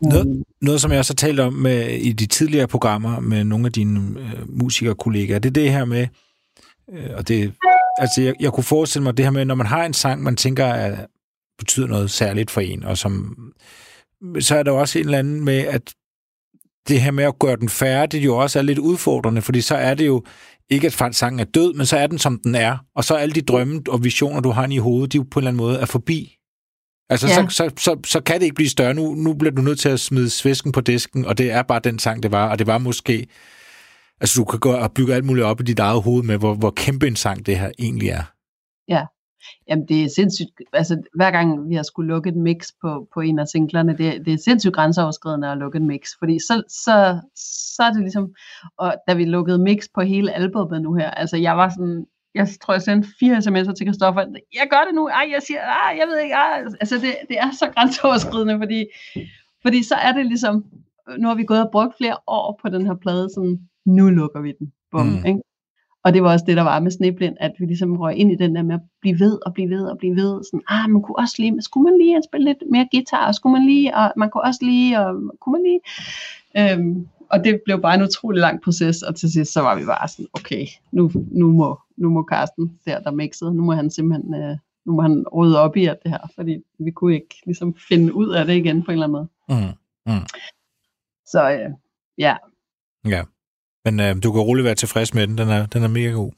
Noget, 0.00 0.42
noget, 0.60 0.80
som 0.80 0.90
jeg 0.90 0.98
også 0.98 1.12
har 1.12 1.26
talt 1.26 1.40
om 1.40 1.52
med, 1.52 1.88
i 1.88 2.12
de 2.12 2.26
tidligere 2.26 2.68
programmer 2.68 3.20
med 3.20 3.44
nogle 3.44 3.66
af 3.66 3.72
dine 3.72 4.20
øh, 4.20 4.48
musikerkollegaer, 4.48 5.38
det 5.38 5.48
er 5.48 5.52
det 5.52 5.72
her 5.72 5.84
med, 5.84 6.06
øh, 6.92 7.10
og 7.16 7.28
det, 7.28 7.52
altså 7.98 8.22
jeg, 8.22 8.34
jeg 8.40 8.52
kunne 8.52 8.64
forestille 8.64 9.02
mig 9.02 9.16
det 9.16 9.24
her 9.24 9.30
med, 9.30 9.44
når 9.44 9.54
man 9.54 9.66
har 9.66 9.84
en 9.84 9.94
sang, 9.94 10.22
man 10.22 10.36
tænker, 10.36 10.66
at 10.66 11.06
betyder 11.58 11.86
noget 11.86 12.10
særligt 12.10 12.50
for 12.50 12.60
en, 12.60 12.84
og 12.84 12.98
som, 12.98 13.36
så 14.40 14.56
er 14.56 14.62
der 14.62 14.72
også 14.72 14.98
en 14.98 15.04
eller 15.04 15.18
anden 15.18 15.44
med, 15.44 15.58
at 15.58 15.94
det 16.88 17.00
her 17.00 17.10
med 17.10 17.24
at 17.24 17.38
gøre 17.38 17.56
den 17.56 17.68
færdig 17.68 18.24
jo 18.24 18.36
også 18.36 18.58
er 18.58 18.62
lidt 18.62 18.78
udfordrende, 18.78 19.42
fordi 19.42 19.60
så 19.60 19.74
er 19.74 19.94
det 19.94 20.06
jo 20.06 20.24
ikke, 20.70 20.86
at 20.86 21.14
sangen 21.14 21.40
er 21.40 21.44
død, 21.44 21.74
men 21.74 21.86
så 21.86 21.96
er 21.96 22.06
den, 22.06 22.18
som 22.18 22.40
den 22.44 22.54
er. 22.54 22.76
Og 22.96 23.04
så 23.04 23.14
alle 23.14 23.34
de 23.34 23.42
drømme 23.42 23.82
og 23.88 24.04
visioner, 24.04 24.40
du 24.40 24.50
har 24.50 24.68
i 24.68 24.76
hovedet, 24.76 25.12
de 25.12 25.16
jo 25.16 25.24
på 25.30 25.38
en 25.38 25.42
eller 25.42 25.50
anden 25.50 25.64
måde 25.64 25.78
er 25.78 25.86
forbi. 25.86 26.38
Altså, 27.10 27.28
ja. 27.28 27.34
så, 27.34 27.46
så, 27.50 27.70
så, 27.78 27.96
så 28.06 28.20
kan 28.20 28.38
det 28.38 28.42
ikke 28.42 28.54
blive 28.54 28.68
større. 28.68 28.94
Nu, 28.94 29.14
nu 29.14 29.34
bliver 29.34 29.54
du 29.54 29.62
nødt 29.62 29.80
til 29.80 29.88
at 29.88 30.00
smide 30.00 30.30
svæsken 30.30 30.72
på 30.72 30.80
disken, 30.80 31.24
og 31.24 31.38
det 31.38 31.50
er 31.50 31.62
bare 31.62 31.80
den 31.84 31.98
sang, 31.98 32.22
det 32.22 32.32
var. 32.32 32.48
Og 32.48 32.58
det 32.58 32.66
var 32.66 32.78
måske... 32.78 33.26
Altså, 34.22 34.34
du 34.40 34.44
kan 34.44 34.60
gå 34.60 34.72
og 34.72 34.92
bygge 34.92 35.14
alt 35.14 35.24
muligt 35.24 35.46
op 35.46 35.60
i 35.60 35.64
dit 35.64 35.78
eget 35.78 36.02
hoved 36.02 36.22
med, 36.22 36.38
hvor, 36.38 36.54
hvor 36.54 36.70
kæmpe 36.70 37.06
en 37.06 37.16
sang 37.16 37.46
det 37.46 37.58
her 37.58 37.70
egentlig 37.78 38.08
er. 38.08 38.24
Ja, 38.88 39.02
Jamen 39.68 39.88
det 39.88 40.04
er 40.04 40.08
sindssygt, 40.08 40.50
altså 40.72 41.02
hver 41.14 41.30
gang 41.30 41.68
vi 41.68 41.74
har 41.74 41.82
skulle 41.82 42.08
lukke 42.08 42.28
et 42.30 42.36
mix 42.36 42.68
på, 42.80 43.08
på 43.14 43.20
en 43.20 43.38
af 43.38 43.48
singlerne, 43.48 43.98
det, 43.98 44.26
det 44.26 44.32
er 44.32 44.38
sindssygt 44.38 44.74
grænseoverskridende 44.74 45.48
at 45.48 45.58
lukke 45.58 45.76
et 45.76 45.82
mix, 45.82 46.08
fordi 46.18 46.38
så, 46.38 46.62
så, 46.68 47.20
så 47.76 47.82
er 47.82 47.90
det 47.90 48.00
ligesom, 48.00 48.34
og 48.78 48.94
da 49.08 49.14
vi 49.14 49.24
lukkede 49.24 49.58
mix 49.58 49.84
på 49.94 50.00
hele 50.00 50.32
albumet 50.32 50.82
nu 50.82 50.94
her, 50.94 51.10
altså 51.10 51.36
jeg 51.36 51.56
var 51.56 51.68
sådan, 51.68 52.06
jeg 52.34 52.48
tror 52.62 52.74
jeg 52.74 52.82
sendte 52.82 53.08
fire 53.20 53.36
sms'er 53.36 53.74
til 53.74 53.86
Kristoffer, 53.86 54.20
jeg 54.54 54.66
gør 54.70 54.84
det 54.86 54.94
nu, 54.94 55.08
ej 55.08 55.26
jeg 55.32 55.42
siger, 55.42 55.60
ej 55.60 55.96
jeg 56.00 56.06
ved 56.08 56.18
ikke, 56.18 56.34
ej. 56.34 56.64
altså 56.80 56.94
det, 56.94 57.14
det 57.28 57.38
er 57.38 57.50
så 57.50 57.70
grænseoverskridende, 57.74 58.58
fordi, 58.58 58.86
fordi 59.62 59.82
så 59.82 59.94
er 59.94 60.12
det 60.12 60.26
ligesom, 60.26 60.64
nu 61.18 61.28
har 61.28 61.34
vi 61.34 61.44
gået 61.44 61.62
og 61.62 61.70
brugt 61.72 61.96
flere 61.96 62.16
år 62.26 62.58
på 62.62 62.68
den 62.68 62.86
her 62.86 62.94
plade, 62.94 63.28
sådan 63.34 63.58
nu 63.84 64.10
lukker 64.10 64.40
vi 64.40 64.52
den, 64.58 64.72
bum, 64.90 65.06
mm. 65.06 65.26
ikke? 65.26 65.42
Og 66.04 66.14
det 66.14 66.22
var 66.22 66.32
også 66.32 66.44
det, 66.48 66.56
der 66.56 66.62
var 66.62 66.80
med 66.80 66.90
Sneblind, 66.90 67.36
at 67.40 67.52
vi 67.58 67.66
ligesom 67.66 67.96
røg 67.96 68.16
ind 68.16 68.32
i 68.32 68.36
den 68.36 68.54
der 68.54 68.62
med 68.62 68.74
at 68.74 68.80
blive 69.00 69.20
ved 69.20 69.38
og 69.46 69.54
blive 69.54 69.70
ved 69.70 69.84
og 69.84 69.98
blive 69.98 70.16
ved. 70.16 70.44
Sådan, 70.44 70.62
ah, 70.68 70.90
man 70.90 71.02
kunne 71.02 71.18
også 71.18 71.34
lige, 71.38 71.62
skulle 71.62 71.84
man 71.84 71.98
lige 71.98 72.22
spille 72.28 72.44
lidt 72.44 72.62
mere 72.70 72.88
guitar, 72.92 73.26
og 73.26 73.34
skulle 73.34 73.52
man 73.52 73.66
lige, 73.66 73.96
og 73.96 74.12
man 74.16 74.30
kunne 74.30 74.42
også 74.42 74.60
lige, 74.62 75.00
og 75.00 75.14
kunne 75.40 75.52
man 75.52 75.62
lige. 75.62 75.80
Øhm, 76.58 77.08
og 77.30 77.44
det 77.44 77.60
blev 77.64 77.82
bare 77.82 77.94
en 77.94 78.02
utrolig 78.02 78.40
lang 78.40 78.62
proces, 78.62 79.02
og 79.02 79.16
til 79.16 79.32
sidst 79.32 79.52
så 79.52 79.60
var 79.60 79.74
vi 79.74 79.84
bare 79.84 80.08
sådan, 80.08 80.26
okay, 80.32 80.66
nu, 80.92 81.10
nu, 81.14 81.52
må, 81.52 81.80
nu 81.96 82.10
må 82.10 82.26
Carsten, 82.30 82.78
der 82.86 83.00
der 83.00 83.10
mixede, 83.10 83.54
nu 83.54 83.62
må 83.62 83.72
han 83.72 83.90
simpelthen, 83.90 84.34
øh, 84.34 84.56
nu 84.84 84.92
må 84.92 85.02
han 85.02 85.24
rydde 85.34 85.60
op 85.60 85.76
i 85.76 85.86
alt 85.86 86.02
det 86.02 86.10
her, 86.10 86.30
fordi 86.34 86.56
vi 86.78 86.90
kunne 86.90 87.14
ikke 87.14 87.42
ligesom 87.46 87.74
finde 87.88 88.14
ud 88.14 88.28
af 88.28 88.46
det 88.46 88.54
igen 88.54 88.82
på 88.82 88.90
en 88.90 88.92
eller 88.92 89.06
anden 89.06 89.12
måde. 89.12 89.28
Mm, 89.48 90.12
mm. 90.12 90.26
Så 91.26 91.50
øh, 91.50 91.70
ja. 92.18 92.36
Ja. 93.08 93.22
Men 93.84 94.00
øh, 94.00 94.22
du 94.22 94.32
kan 94.32 94.40
roligt 94.40 94.64
være 94.64 94.74
tilfreds 94.74 95.14
med 95.14 95.26
den. 95.26 95.38
Den 95.38 95.48
er, 95.48 95.66
den 95.66 95.82
er 95.82 95.88
mega 95.88 96.10
god. 96.10 96.32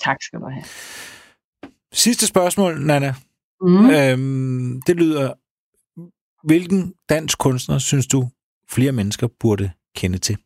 Tak 0.00 0.16
skal 0.22 0.40
du 0.40 0.48
have. 0.48 0.64
Sidste 1.92 2.26
spørgsmål, 2.26 2.80
Nana. 2.80 3.14
Mm. 3.60 3.90
Øhm, 3.90 4.82
det 4.86 4.96
lyder, 4.96 5.32
hvilken 6.46 6.94
dansk 7.08 7.38
kunstner 7.38 7.78
synes 7.78 8.06
du, 8.06 8.28
flere 8.70 8.92
mennesker 8.92 9.28
burde 9.40 9.70
kende 9.96 10.18
til? 10.18 10.36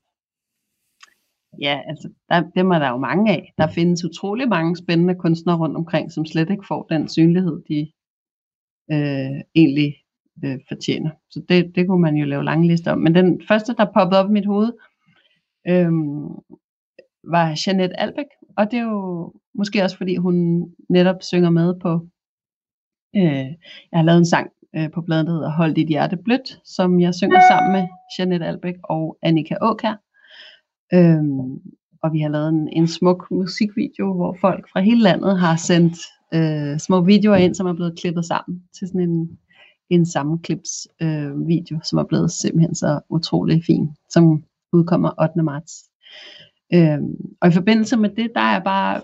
Ja, 1.61 1.81
altså, 1.89 2.09
der, 2.29 2.43
dem 2.57 2.71
er 2.71 2.79
der 2.79 2.89
jo 2.91 2.97
mange 2.97 3.33
af. 3.33 3.53
Der 3.59 3.67
findes 3.67 4.05
utrolig 4.05 4.49
mange 4.49 4.77
spændende 4.77 5.15
kunstnere 5.15 5.57
rundt 5.57 5.77
omkring, 5.77 6.13
som 6.13 6.27
slet 6.27 6.51
ikke 6.51 6.65
får 6.69 6.83
den 6.83 7.09
synlighed, 7.09 7.63
de 7.69 7.93
øh, 8.93 9.41
egentlig 9.55 9.97
øh, 10.45 10.59
fortjener. 10.69 11.11
Så 11.31 11.43
det, 11.49 11.73
det 11.75 11.89
kunne 11.89 12.03
man 12.03 12.17
jo 12.17 12.27
lave 12.27 12.45
lange 12.45 12.69
lister 12.69 12.93
om. 12.93 12.99
Men 12.99 13.15
den 13.15 13.43
første, 13.49 13.75
der 13.75 13.93
poppede 13.95 14.21
op 14.21 14.31
i 14.31 14.33
mit 14.33 14.47
hoved, 14.47 14.73
øhm, 15.69 16.29
var 17.25 17.59
Jeanette 17.67 18.01
Albeck, 18.01 18.29
og 18.57 18.71
det 18.71 18.79
er 18.79 18.83
jo 18.83 19.33
måske 19.55 19.83
også 19.83 19.97
fordi 19.97 20.17
hun 20.17 20.67
netop 20.89 21.23
synger 21.23 21.51
med 21.51 21.75
på, 21.81 22.07
øh, 23.17 23.47
jeg 23.93 23.99
har 23.99 24.03
lavet 24.03 24.19
en 24.19 24.27
sang 24.27 24.51
øh, 24.77 24.91
på 24.91 25.03
bladet, 25.03 25.27
der 25.27 25.33
hedder 25.33 25.51
Hold 25.51 25.75
dit 25.75 25.89
hjerte 25.89 26.17
blødt, 26.17 26.61
som 26.65 27.01
jeg 27.01 27.15
synger 27.15 27.41
sammen 27.51 27.73
med 27.73 27.89
Jeanette 28.19 28.47
Albeck 28.47 28.79
og 28.85 29.19
Annika 29.23 29.57
Åkær. 29.61 29.95
Øhm, 30.95 31.61
og 32.03 32.13
vi 32.13 32.21
har 32.21 32.29
lavet 32.29 32.49
en, 32.49 32.69
en 32.69 32.89
smuk 32.89 33.31
musikvideo, 33.31 34.15
hvor 34.15 34.37
folk 34.41 34.69
fra 34.73 34.81
hele 34.81 35.03
landet 35.03 35.41
har 35.41 35.57
sendt 35.57 35.97
øh, 36.35 36.79
små 36.79 37.01
videoer 37.01 37.37
ind, 37.37 37.55
som 37.55 37.67
er 37.67 37.73
blevet 37.73 37.99
klippet 37.99 38.25
sammen 38.25 38.63
til 38.79 38.89
sådan 38.89 39.01
en, 39.01 39.39
en 39.91 40.07
sammenklips 40.07 40.89
øh, 41.03 41.49
video, 41.49 41.81
som 41.85 41.99
er 41.99 42.05
blevet 42.05 42.31
simpelthen 42.31 42.75
så 42.75 43.01
utrolig 43.11 43.63
fin, 43.67 43.89
som 44.11 44.45
udkommer 44.73 45.23
8. 45.23 45.43
marts. 45.43 45.73
Øhm, 46.75 47.15
og 47.41 47.49
i 47.49 47.53
forbindelse 47.53 47.97
med 47.97 48.11
det, 48.11 48.31
der 48.35 48.41
er 48.41 48.53
jeg 48.53 48.63
bare 48.65 49.03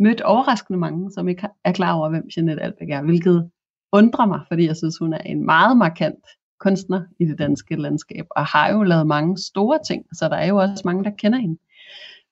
mødt 0.00 0.20
overraskende 0.20 0.78
mange, 0.78 1.12
som 1.12 1.28
ikke 1.28 1.48
er 1.64 1.72
klar 1.72 1.92
over, 1.92 2.08
hvem 2.08 2.28
Jeanette 2.36 2.62
Albeck 2.62 2.90
er, 2.90 3.02
hvilket 3.02 3.50
undrer 3.92 4.26
mig, 4.26 4.40
fordi 4.48 4.66
jeg 4.66 4.76
synes, 4.76 4.98
hun 4.98 5.12
er 5.12 5.18
en 5.18 5.44
meget 5.44 5.76
markant 5.76 6.24
kunstner 6.60 7.02
i 7.20 7.24
det 7.24 7.38
danske 7.38 7.76
landskab, 7.76 8.26
og 8.30 8.46
har 8.46 8.72
jo 8.72 8.82
lavet 8.82 9.06
mange 9.06 9.38
store 9.38 9.78
ting, 9.86 10.06
så 10.12 10.28
der 10.28 10.36
er 10.36 10.46
jo 10.46 10.56
også 10.56 10.82
mange, 10.84 11.04
der 11.04 11.10
kender 11.10 11.38
hende. 11.38 11.58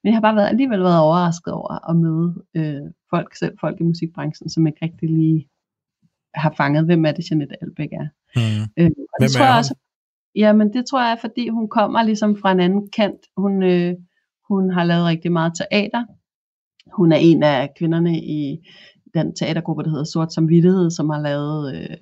Men 0.03 0.09
jeg 0.11 0.14
har 0.14 0.20
bare 0.20 0.36
været, 0.36 0.49
alligevel 0.49 0.80
været 0.80 1.01
overrasket 1.01 1.53
over 1.53 1.91
at 1.91 1.97
møde 1.97 2.34
øh, 2.55 2.91
folk, 3.11 3.34
selv 3.34 3.55
folk 3.61 3.80
i 3.80 3.82
musikbranchen, 3.82 4.51
som 4.51 4.66
ikke 4.66 4.78
rigtig 4.82 5.11
lige 5.11 5.49
har 6.34 6.55
fanget, 6.57 6.84
hvem 6.84 7.05
er 7.05 7.12
det, 7.12 7.30
Jeanette 7.30 7.57
Albeck 7.62 7.93
er. 7.93 8.09
Mm. 8.36 8.62
Øh, 8.76 8.91
og 9.12 9.16
det 9.20 9.20
hvem 9.20 9.28
tror 9.28 9.45
jeg 9.45 9.57
også, 9.57 9.74
Jamen 10.35 10.72
det 10.72 10.87
tror 10.87 11.01
jeg 11.01 11.12
er, 11.12 11.20
fordi 11.20 11.49
hun 11.49 11.68
kommer 11.68 12.03
ligesom 12.03 12.37
fra 12.37 12.53
en 12.53 12.61
anden 12.61 12.91
kant. 12.91 13.20
Hun, 13.37 13.62
øh, 13.62 13.95
hun 14.49 14.70
har 14.70 14.85
lavet 14.85 15.07
rigtig 15.07 15.33
meget 15.33 15.53
teater. 15.55 16.05
Hun 16.93 17.12
er 17.12 17.16
en 17.16 17.43
af 17.43 17.74
kvinderne 17.79 18.18
i 18.18 18.59
den 19.14 19.35
teatergruppe, 19.35 19.83
der 19.83 19.91
hedder 19.91 20.05
Sort 20.05 20.33
som 20.33 20.49
Vittighed, 20.49 20.91
som 20.91 21.11
har 21.11 21.20
lavet 21.20 21.76
øh, 21.76 21.97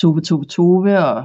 Tove 0.00 0.20
Tove 0.20 0.44
Tove 0.44 0.98
og 0.98 1.24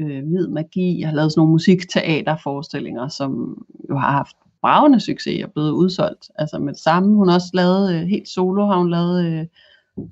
øh, 0.00 0.28
Hvid 0.28 0.48
Magi. 0.48 1.00
Jeg 1.00 1.08
har 1.08 1.16
lavet 1.16 1.32
sådan 1.32 1.40
nogle 1.40 1.52
musikteaterforestillinger, 1.52 3.08
som 3.08 3.62
jo 3.90 3.96
har 3.96 4.12
haft 4.12 4.36
bravende 4.62 5.00
succes 5.00 5.44
og 5.44 5.52
blevet 5.52 5.70
udsolgt. 5.70 6.30
Altså 6.34 6.58
med 6.58 6.72
det 6.72 6.82
samme. 6.82 7.16
Hun 7.16 7.28
har 7.28 7.34
også 7.34 7.50
lavet 7.54 7.94
øh, 7.94 8.02
helt 8.02 8.28
solo, 8.28 8.66
har 8.66 8.78
hun 8.78 8.90
lavet 8.90 9.24
øh, 9.26 9.46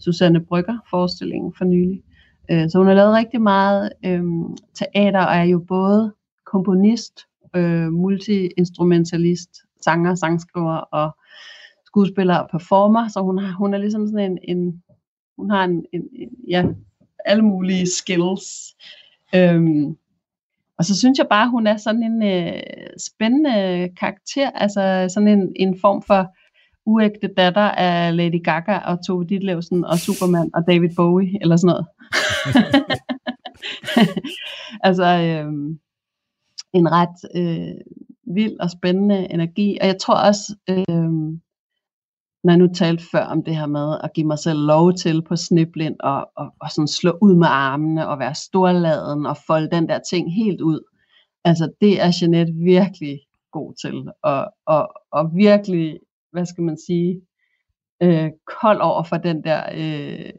Susanne 0.01 0.45
Brygger 0.45 0.79
forestillingen 0.91 1.53
for 1.59 1.65
nylig. 1.65 2.03
Øh, 2.51 2.71
så 2.71 2.79
hun 2.79 2.87
har 2.87 2.95
lavet 2.95 3.15
rigtig 3.15 3.43
meget 3.43 3.93
øh, 4.05 4.23
teater, 4.75 5.27
og 5.27 5.37
er 5.37 5.43
jo 5.43 5.59
både 5.69 6.15
komponist, 6.47 7.21
øh, 7.57 7.93
multiinstrumentalist, 7.93 9.51
sanger, 9.81 10.15
sangskriver 10.15 10.77
og 10.77 11.17
skuespiller 11.87 12.37
og 12.37 12.51
performer, 12.51 13.09
så 13.09 13.21
hun, 13.21 13.39
har, 13.39 13.53
hun 13.53 13.75
er 13.75 13.79
ligesom 13.79 14.07
sådan 14.07 14.33
en, 14.33 14.39
en 14.49 14.83
hun 15.39 15.51
har 15.51 15.65
en, 15.65 15.85
en, 15.93 16.03
en, 16.13 16.29
ja, 16.49 16.65
alle 17.25 17.43
mulige 17.43 17.87
skills. 17.87 18.77
Øhm, 19.35 19.97
og 20.79 20.85
så 20.85 20.99
synes 20.99 21.19
jeg 21.19 21.27
bare, 21.31 21.51
hun 21.51 21.67
er 21.67 21.77
sådan 21.77 22.03
en 22.03 22.23
øh, 22.23 22.63
spændende 22.99 23.89
karakter, 24.01 24.51
altså 24.51 25.11
sådan 25.15 25.29
en, 25.29 25.53
en 25.57 25.81
form 25.81 26.03
for 26.03 26.35
uægte 26.87 27.29
datter 27.37 27.69
af 27.71 28.17
Lady 28.17 28.43
Gaga 28.45 28.79
og 28.79 29.07
Tove 29.07 29.25
Ditlevsen 29.25 29.85
og 29.85 29.99
Superman 29.99 30.51
og 30.55 30.63
David 30.67 30.89
Bowie, 30.97 31.39
eller 31.43 31.57
sådan 31.57 31.69
noget. 31.69 31.87
altså 34.89 35.05
øh, 35.05 35.53
en 36.73 36.93
ret 36.93 37.19
øh, 37.37 37.75
vild 38.35 38.61
og 38.61 38.71
spændende 38.71 39.33
energi. 39.33 39.79
Og 39.81 39.87
jeg 39.87 39.99
tror 39.99 40.15
også, 40.15 40.57
øh, 40.71 41.11
når 42.45 42.53
jeg 42.53 42.59
nu 42.59 42.69
talte 42.75 43.05
før 43.13 43.25
om 43.25 43.43
det 43.45 43.57
her 43.57 43.67
med 43.67 43.99
at 44.05 44.13
give 44.13 44.27
mig 44.27 44.39
selv 44.39 44.59
lov 44.59 44.95
til 44.95 45.23
på 45.23 45.37
sniblind 45.37 45.97
og, 46.01 46.31
og, 46.37 46.55
og 46.61 46.71
sådan 46.71 46.89
slå 46.89 47.19
ud 47.23 47.35
med 47.35 47.49
armene 47.51 48.09
og 48.09 48.19
være 48.19 48.35
storladen 48.35 49.27
og 49.27 49.37
folde 49.47 49.71
den 49.71 49.89
der 49.89 49.99
ting 50.11 50.35
helt 50.35 50.61
ud. 50.61 50.81
Altså 51.45 51.73
det 51.81 52.03
er 52.03 52.19
Jeanette 52.21 52.53
virkelig 52.53 53.21
god 53.53 53.75
til. 53.83 54.09
Og, 54.23 54.53
og, 54.67 54.93
og 55.13 55.31
virkelig, 55.35 55.99
hvad 56.33 56.47
skal 56.47 56.65
man 56.65 56.79
sige, 56.87 57.23
øh, 58.03 58.31
kold 58.61 58.81
over 58.81 59.03
for 59.03 59.17
den 59.17 59.45
der 59.45 59.63
øh, 59.75 60.33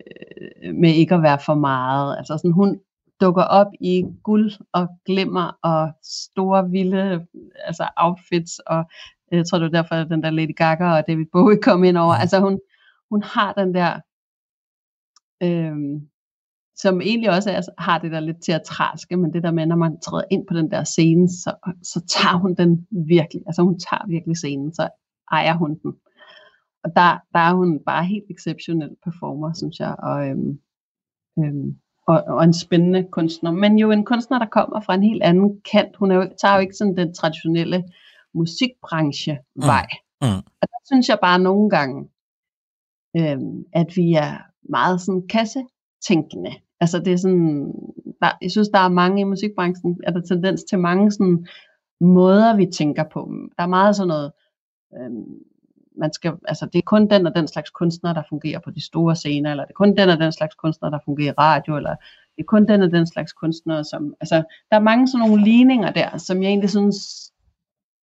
med 0.73 0.93
ikke 0.93 1.15
at 1.15 1.21
være 1.21 1.39
for 1.45 1.55
meget. 1.55 2.17
Altså 2.17 2.37
sådan, 2.37 2.51
hun 2.51 2.79
dukker 3.21 3.43
op 3.43 3.67
i 3.81 4.05
guld 4.23 4.51
og 4.73 4.87
glimmer 5.05 5.57
og 5.63 5.91
store 6.03 6.69
vilde 6.69 7.25
altså 7.65 7.87
outfits 7.97 8.59
og 8.59 8.85
jeg 9.31 9.45
tror 9.45 9.59
det 9.59 9.71
var 9.71 9.81
derfor 9.81 9.95
at 9.95 10.09
den 10.09 10.23
der 10.23 10.29
Lady 10.29 10.55
Gaga 10.55 10.85
og 10.97 11.03
David 11.07 11.25
Bowie 11.31 11.61
kom 11.61 11.83
ind 11.83 11.97
over. 11.97 12.13
Altså 12.13 12.39
hun, 12.39 12.59
hun 13.09 13.23
har 13.23 13.53
den 13.53 13.73
der 13.73 13.99
øh, 15.43 16.01
som 16.75 17.01
egentlig 17.01 17.29
også 17.29 17.51
er, 17.51 17.61
har 17.77 17.97
det 17.99 18.11
der 18.11 18.19
lidt 18.19 18.43
teatralske, 18.43 19.17
men 19.17 19.33
det 19.33 19.43
der 19.43 19.51
med, 19.51 19.65
når 19.65 19.75
man 19.75 19.99
træder 19.99 20.23
ind 20.31 20.47
på 20.47 20.53
den 20.53 20.71
der 20.71 20.83
scene, 20.83 21.29
så, 21.29 21.53
så 21.83 22.05
tager 22.07 22.37
hun 22.37 22.55
den 22.55 22.87
virkelig, 23.07 23.41
altså 23.47 23.61
hun 23.61 23.79
tager 23.79 24.07
virkelig 24.07 24.37
scenen, 24.37 24.73
så 24.73 24.89
ejer 25.31 25.53
hun 25.53 25.79
den. 25.83 25.93
Og 26.83 26.89
der, 26.95 27.19
der 27.33 27.39
er 27.39 27.53
hun 27.53 27.79
bare 27.85 28.05
helt 28.05 28.25
exceptionel 28.29 28.95
performer, 29.03 29.53
synes 29.53 29.79
jeg, 29.79 29.95
og, 29.99 30.27
øhm, 30.27 30.59
øhm, 31.39 31.75
og, 32.07 32.23
og 32.27 32.43
en 32.43 32.53
spændende 32.53 33.07
kunstner. 33.11 33.51
Men 33.51 33.79
jo 33.79 33.91
en 33.91 34.05
kunstner, 34.05 34.39
der 34.39 34.45
kommer 34.45 34.81
fra 34.81 34.93
en 34.95 35.03
helt 35.03 35.23
anden 35.23 35.61
kant. 35.71 35.95
Hun 35.95 36.11
er 36.11 36.15
jo, 36.15 36.29
tager 36.41 36.55
jo 36.55 36.61
ikke 36.61 36.75
sådan 36.75 36.97
den 36.97 37.13
traditionelle 37.13 37.83
musikbranche-vej. 38.33 39.87
Mm. 40.21 40.27
Mm. 40.27 40.41
Og 40.61 40.67
der 40.71 40.79
synes 40.85 41.09
jeg 41.09 41.19
bare 41.21 41.39
nogle 41.39 41.69
gange, 41.69 42.09
øhm, 43.17 43.63
at 43.73 43.87
vi 43.95 44.13
er 44.13 44.37
meget 44.69 45.01
sådan 45.01 45.27
kassetænkende. 45.27 46.51
Altså 46.79 46.99
det 46.99 47.13
er 47.13 47.17
sådan, 47.17 47.73
der, 48.21 48.31
jeg 48.41 48.51
synes, 48.51 48.69
der 48.69 48.79
er 48.79 48.89
mange 48.89 49.21
i 49.21 49.23
musikbranchen, 49.23 49.99
er 50.03 50.11
der 50.11 50.21
tendens 50.21 50.63
til 50.63 50.79
mange 50.79 51.11
sådan 51.11 51.47
måder, 52.01 52.55
vi 52.55 52.65
tænker 52.65 53.03
på. 53.13 53.31
Der 53.57 53.63
er 53.63 53.67
meget 53.67 53.95
sådan 53.95 54.07
noget, 54.07 54.31
øhm, 54.99 55.43
man 55.97 56.13
skal, 56.13 56.33
altså 56.47 56.65
det 56.65 56.79
er 56.79 56.83
kun 56.85 57.09
den 57.09 57.27
og 57.27 57.35
den 57.35 57.47
slags 57.47 57.69
kunstner, 57.69 58.13
der 58.13 58.23
fungerer 58.29 58.59
på 58.59 58.71
de 58.71 58.85
store 58.85 59.15
scener, 59.15 59.51
eller 59.51 59.63
det 59.63 59.71
er 59.71 59.83
kun 59.83 59.97
den 59.97 60.09
og 60.09 60.19
den 60.19 60.31
slags 60.31 60.55
kunstner, 60.55 60.89
der 60.89 60.99
fungerer 61.05 61.31
i 61.31 61.35
radio, 61.37 61.77
eller 61.77 61.95
det 62.35 62.41
er 62.41 62.43
kun 62.43 62.67
den 62.67 62.81
og 62.81 62.91
den 62.91 63.07
slags 63.07 63.33
kunstnere, 63.33 63.83
som, 63.83 64.15
altså 64.19 64.35
der 64.69 64.75
er 64.75 64.79
mange 64.79 65.07
sådan 65.07 65.27
nogle 65.27 65.43
ligninger 65.43 65.91
der, 65.91 66.17
som 66.17 66.43
jeg 66.43 66.49
egentlig 66.49 66.69
synes 66.69 66.97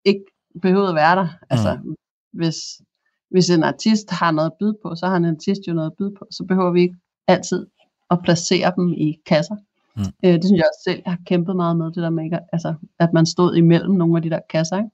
ikke 0.05 0.23
behøver 0.61 0.87
at 0.87 0.95
være 0.95 1.15
der. 1.15 1.27
Altså 1.49 1.79
mm. 1.83 1.95
hvis, 2.31 2.81
hvis 3.29 3.49
en 3.49 3.63
artist 3.63 4.09
har 4.11 4.31
noget 4.31 4.49
at 4.49 4.57
byde 4.59 4.77
på, 4.83 4.95
så 4.95 5.07
har 5.07 5.17
en 5.17 5.25
artist 5.25 5.61
jo 5.67 5.73
noget 5.73 5.91
at 5.91 5.97
byde 5.97 6.15
på, 6.19 6.27
så 6.31 6.43
behøver 6.43 6.71
vi 6.71 6.81
ikke 6.81 6.95
altid 7.27 7.67
at 8.11 8.19
placere 8.23 8.73
dem 8.75 8.93
i 8.93 9.19
kasser. 9.25 9.55
Mm. 9.95 10.03
Øh, 10.25 10.33
det 10.33 10.43
synes 10.43 10.57
jeg 10.57 10.69
også 10.73 10.83
selv, 10.83 11.01
jeg 11.05 11.11
har 11.11 11.19
kæmpet 11.25 11.55
meget 11.55 11.77
med, 11.77 11.85
det 11.85 11.95
der 11.95 12.09
med, 12.09 12.23
ikke, 12.23 12.39
altså, 12.53 12.73
at 12.99 13.13
man 13.13 13.25
stod 13.25 13.55
imellem 13.55 13.95
nogle 13.95 14.17
af 14.17 14.21
de 14.21 14.29
der 14.29 14.39
kasser. 14.49 14.77
Ikke? 14.77 14.89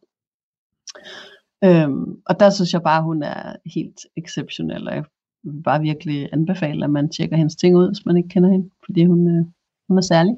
Øhm, 1.65 2.21
og 2.25 2.39
der 2.39 2.49
synes 2.49 2.73
jeg 2.73 2.81
bare, 2.81 3.03
hun 3.03 3.23
er 3.23 3.55
helt 3.75 3.99
exceptionel, 4.17 4.87
og 4.87 4.95
jeg 4.95 5.03
vil 5.43 5.63
bare 5.63 5.81
virkelig 5.81 6.29
anbefale, 6.33 6.83
at 6.83 6.91
man 6.91 7.09
tjekker 7.09 7.37
hendes 7.37 7.55
ting 7.55 7.75
ud, 7.75 7.87
hvis 7.87 8.05
man 8.05 8.17
ikke 8.17 8.29
kender 8.29 8.51
hende, 8.51 8.69
fordi 8.85 9.05
hun, 9.05 9.27
øh, 9.27 9.45
hun 9.87 9.97
er 9.97 10.01
særlig. 10.01 10.33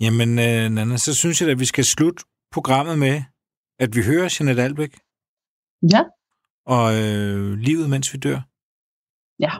Jamen, 0.00 0.28
øh, 0.28 0.70
Nana, 0.74 0.96
så 0.96 1.14
synes 1.14 1.40
jeg, 1.40 1.50
at 1.50 1.60
vi 1.60 1.64
skal 1.64 1.84
slutte 1.84 2.24
programmet 2.52 2.98
med, 2.98 3.22
at 3.78 3.96
vi 3.96 4.02
hører 4.02 4.36
Jeanette 4.40 4.62
Albæk. 4.62 4.94
Ja. 5.92 6.02
Og 6.66 6.86
øh, 7.02 7.58
livet, 7.58 7.90
mens 7.90 8.12
vi 8.14 8.18
dør. 8.18 8.40
Ja. 9.38 9.52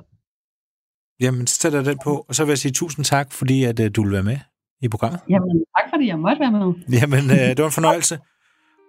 Jamen, 1.20 1.46
så 1.46 1.54
sætter 1.60 1.78
jeg 1.78 1.86
den 1.86 1.98
på, 2.04 2.24
og 2.28 2.34
så 2.34 2.44
vil 2.44 2.50
jeg 2.50 2.58
sige 2.58 2.72
tusind 2.72 3.04
tak, 3.04 3.32
fordi 3.32 3.64
at, 3.64 3.80
øh, 3.80 3.90
du 3.96 4.02
vil 4.02 4.12
være 4.12 4.22
med 4.22 4.38
i 4.82 4.88
programmet. 4.88 5.20
Jamen, 5.28 5.64
tak 5.78 5.90
fordi 5.92 6.06
jeg 6.06 6.18
måtte 6.18 6.40
være 6.40 6.52
med. 6.52 6.74
Jamen, 7.00 7.24
øh, 7.30 7.48
det 7.56 7.58
var 7.58 7.64
en 7.64 7.72
fornøjelse. 7.72 8.18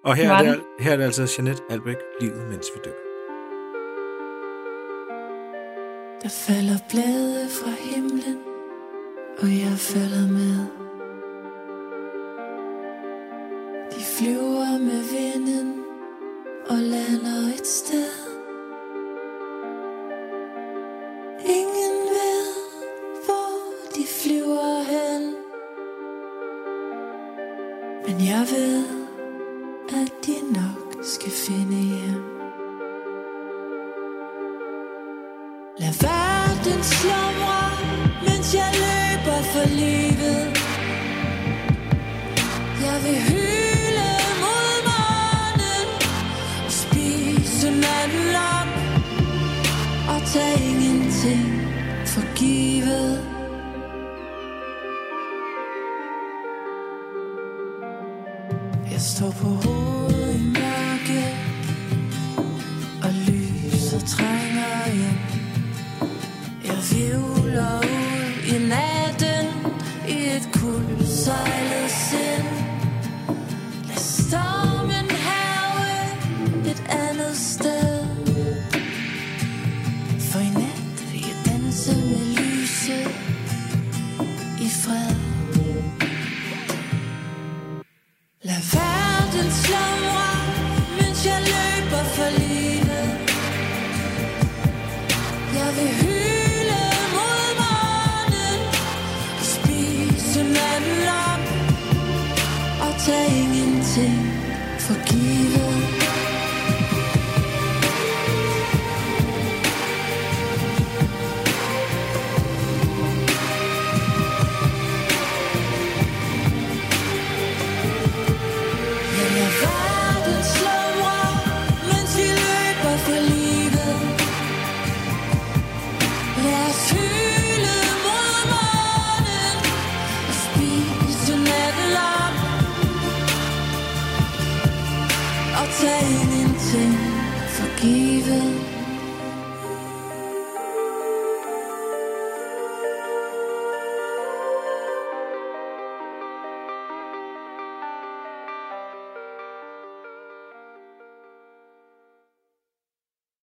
Og 0.10 0.16
her 0.16 0.32
er, 0.32 0.41
det, 0.41 0.62
her 0.80 0.91
er 0.91 0.97
det 0.97 1.03
altså 1.03 1.36
Jeanette 1.38 1.64
Albrecht, 1.70 2.01
Livet 2.22 2.47
mens 2.49 2.68
vi 2.76 2.80
dør. 2.86 2.91
Der 6.24 6.30
falder 6.30 6.78
blade 6.89 7.49
fra 7.49 7.72
himlen, 7.80 8.39
og 9.41 9.47
jeg 9.47 9.78
falder 9.78 10.28
med. 10.32 10.57
De 13.91 14.01
flyver 14.18 14.80
med 14.80 15.01
vinden 15.16 15.84
og 16.70 16.78
lander 16.78 17.53
et 17.60 17.68
sted. 17.68 18.12
Ingen 21.45 21.97
ved, 22.18 22.43
hvor 23.26 23.53
de 23.95 24.03
flyver 24.22 24.84
hen. 24.84 25.36
Men 28.05 28.28
jeg 28.28 28.45
ved, 28.51 28.99
at 30.02 30.12
de 30.26 30.54
nok 30.54 31.04
skal 31.04 31.32
finde 31.32 31.76
hjem. 31.76 32.24
Lad 35.82 35.93
verden 36.06 36.84
slumre, 36.84 37.64
mens 38.26 38.47
jeg 38.60 38.72
løber 38.86 39.41
for 39.54 39.68
livet. 39.82 40.43
Jeg 42.86 42.97
vil 43.06 43.18
hyle 43.30 44.12
mod 44.43 44.74
morgenen 44.89 45.88
og 46.66 46.72
spise 46.84 47.68
natten 47.86 48.30
op 48.58 48.70
og 50.14 50.20
tage 50.34 50.60
ingenting 50.70 51.47
for 52.06 52.36
givet. 52.36 53.39
Jeg 59.00 59.06
står 59.06 59.32
på 59.32 59.47
hovedet 59.47 60.36
i 60.36 60.43
mørke 60.43 61.24
Og 63.04 63.12
lyset 63.28 64.04
trænger 64.08 64.59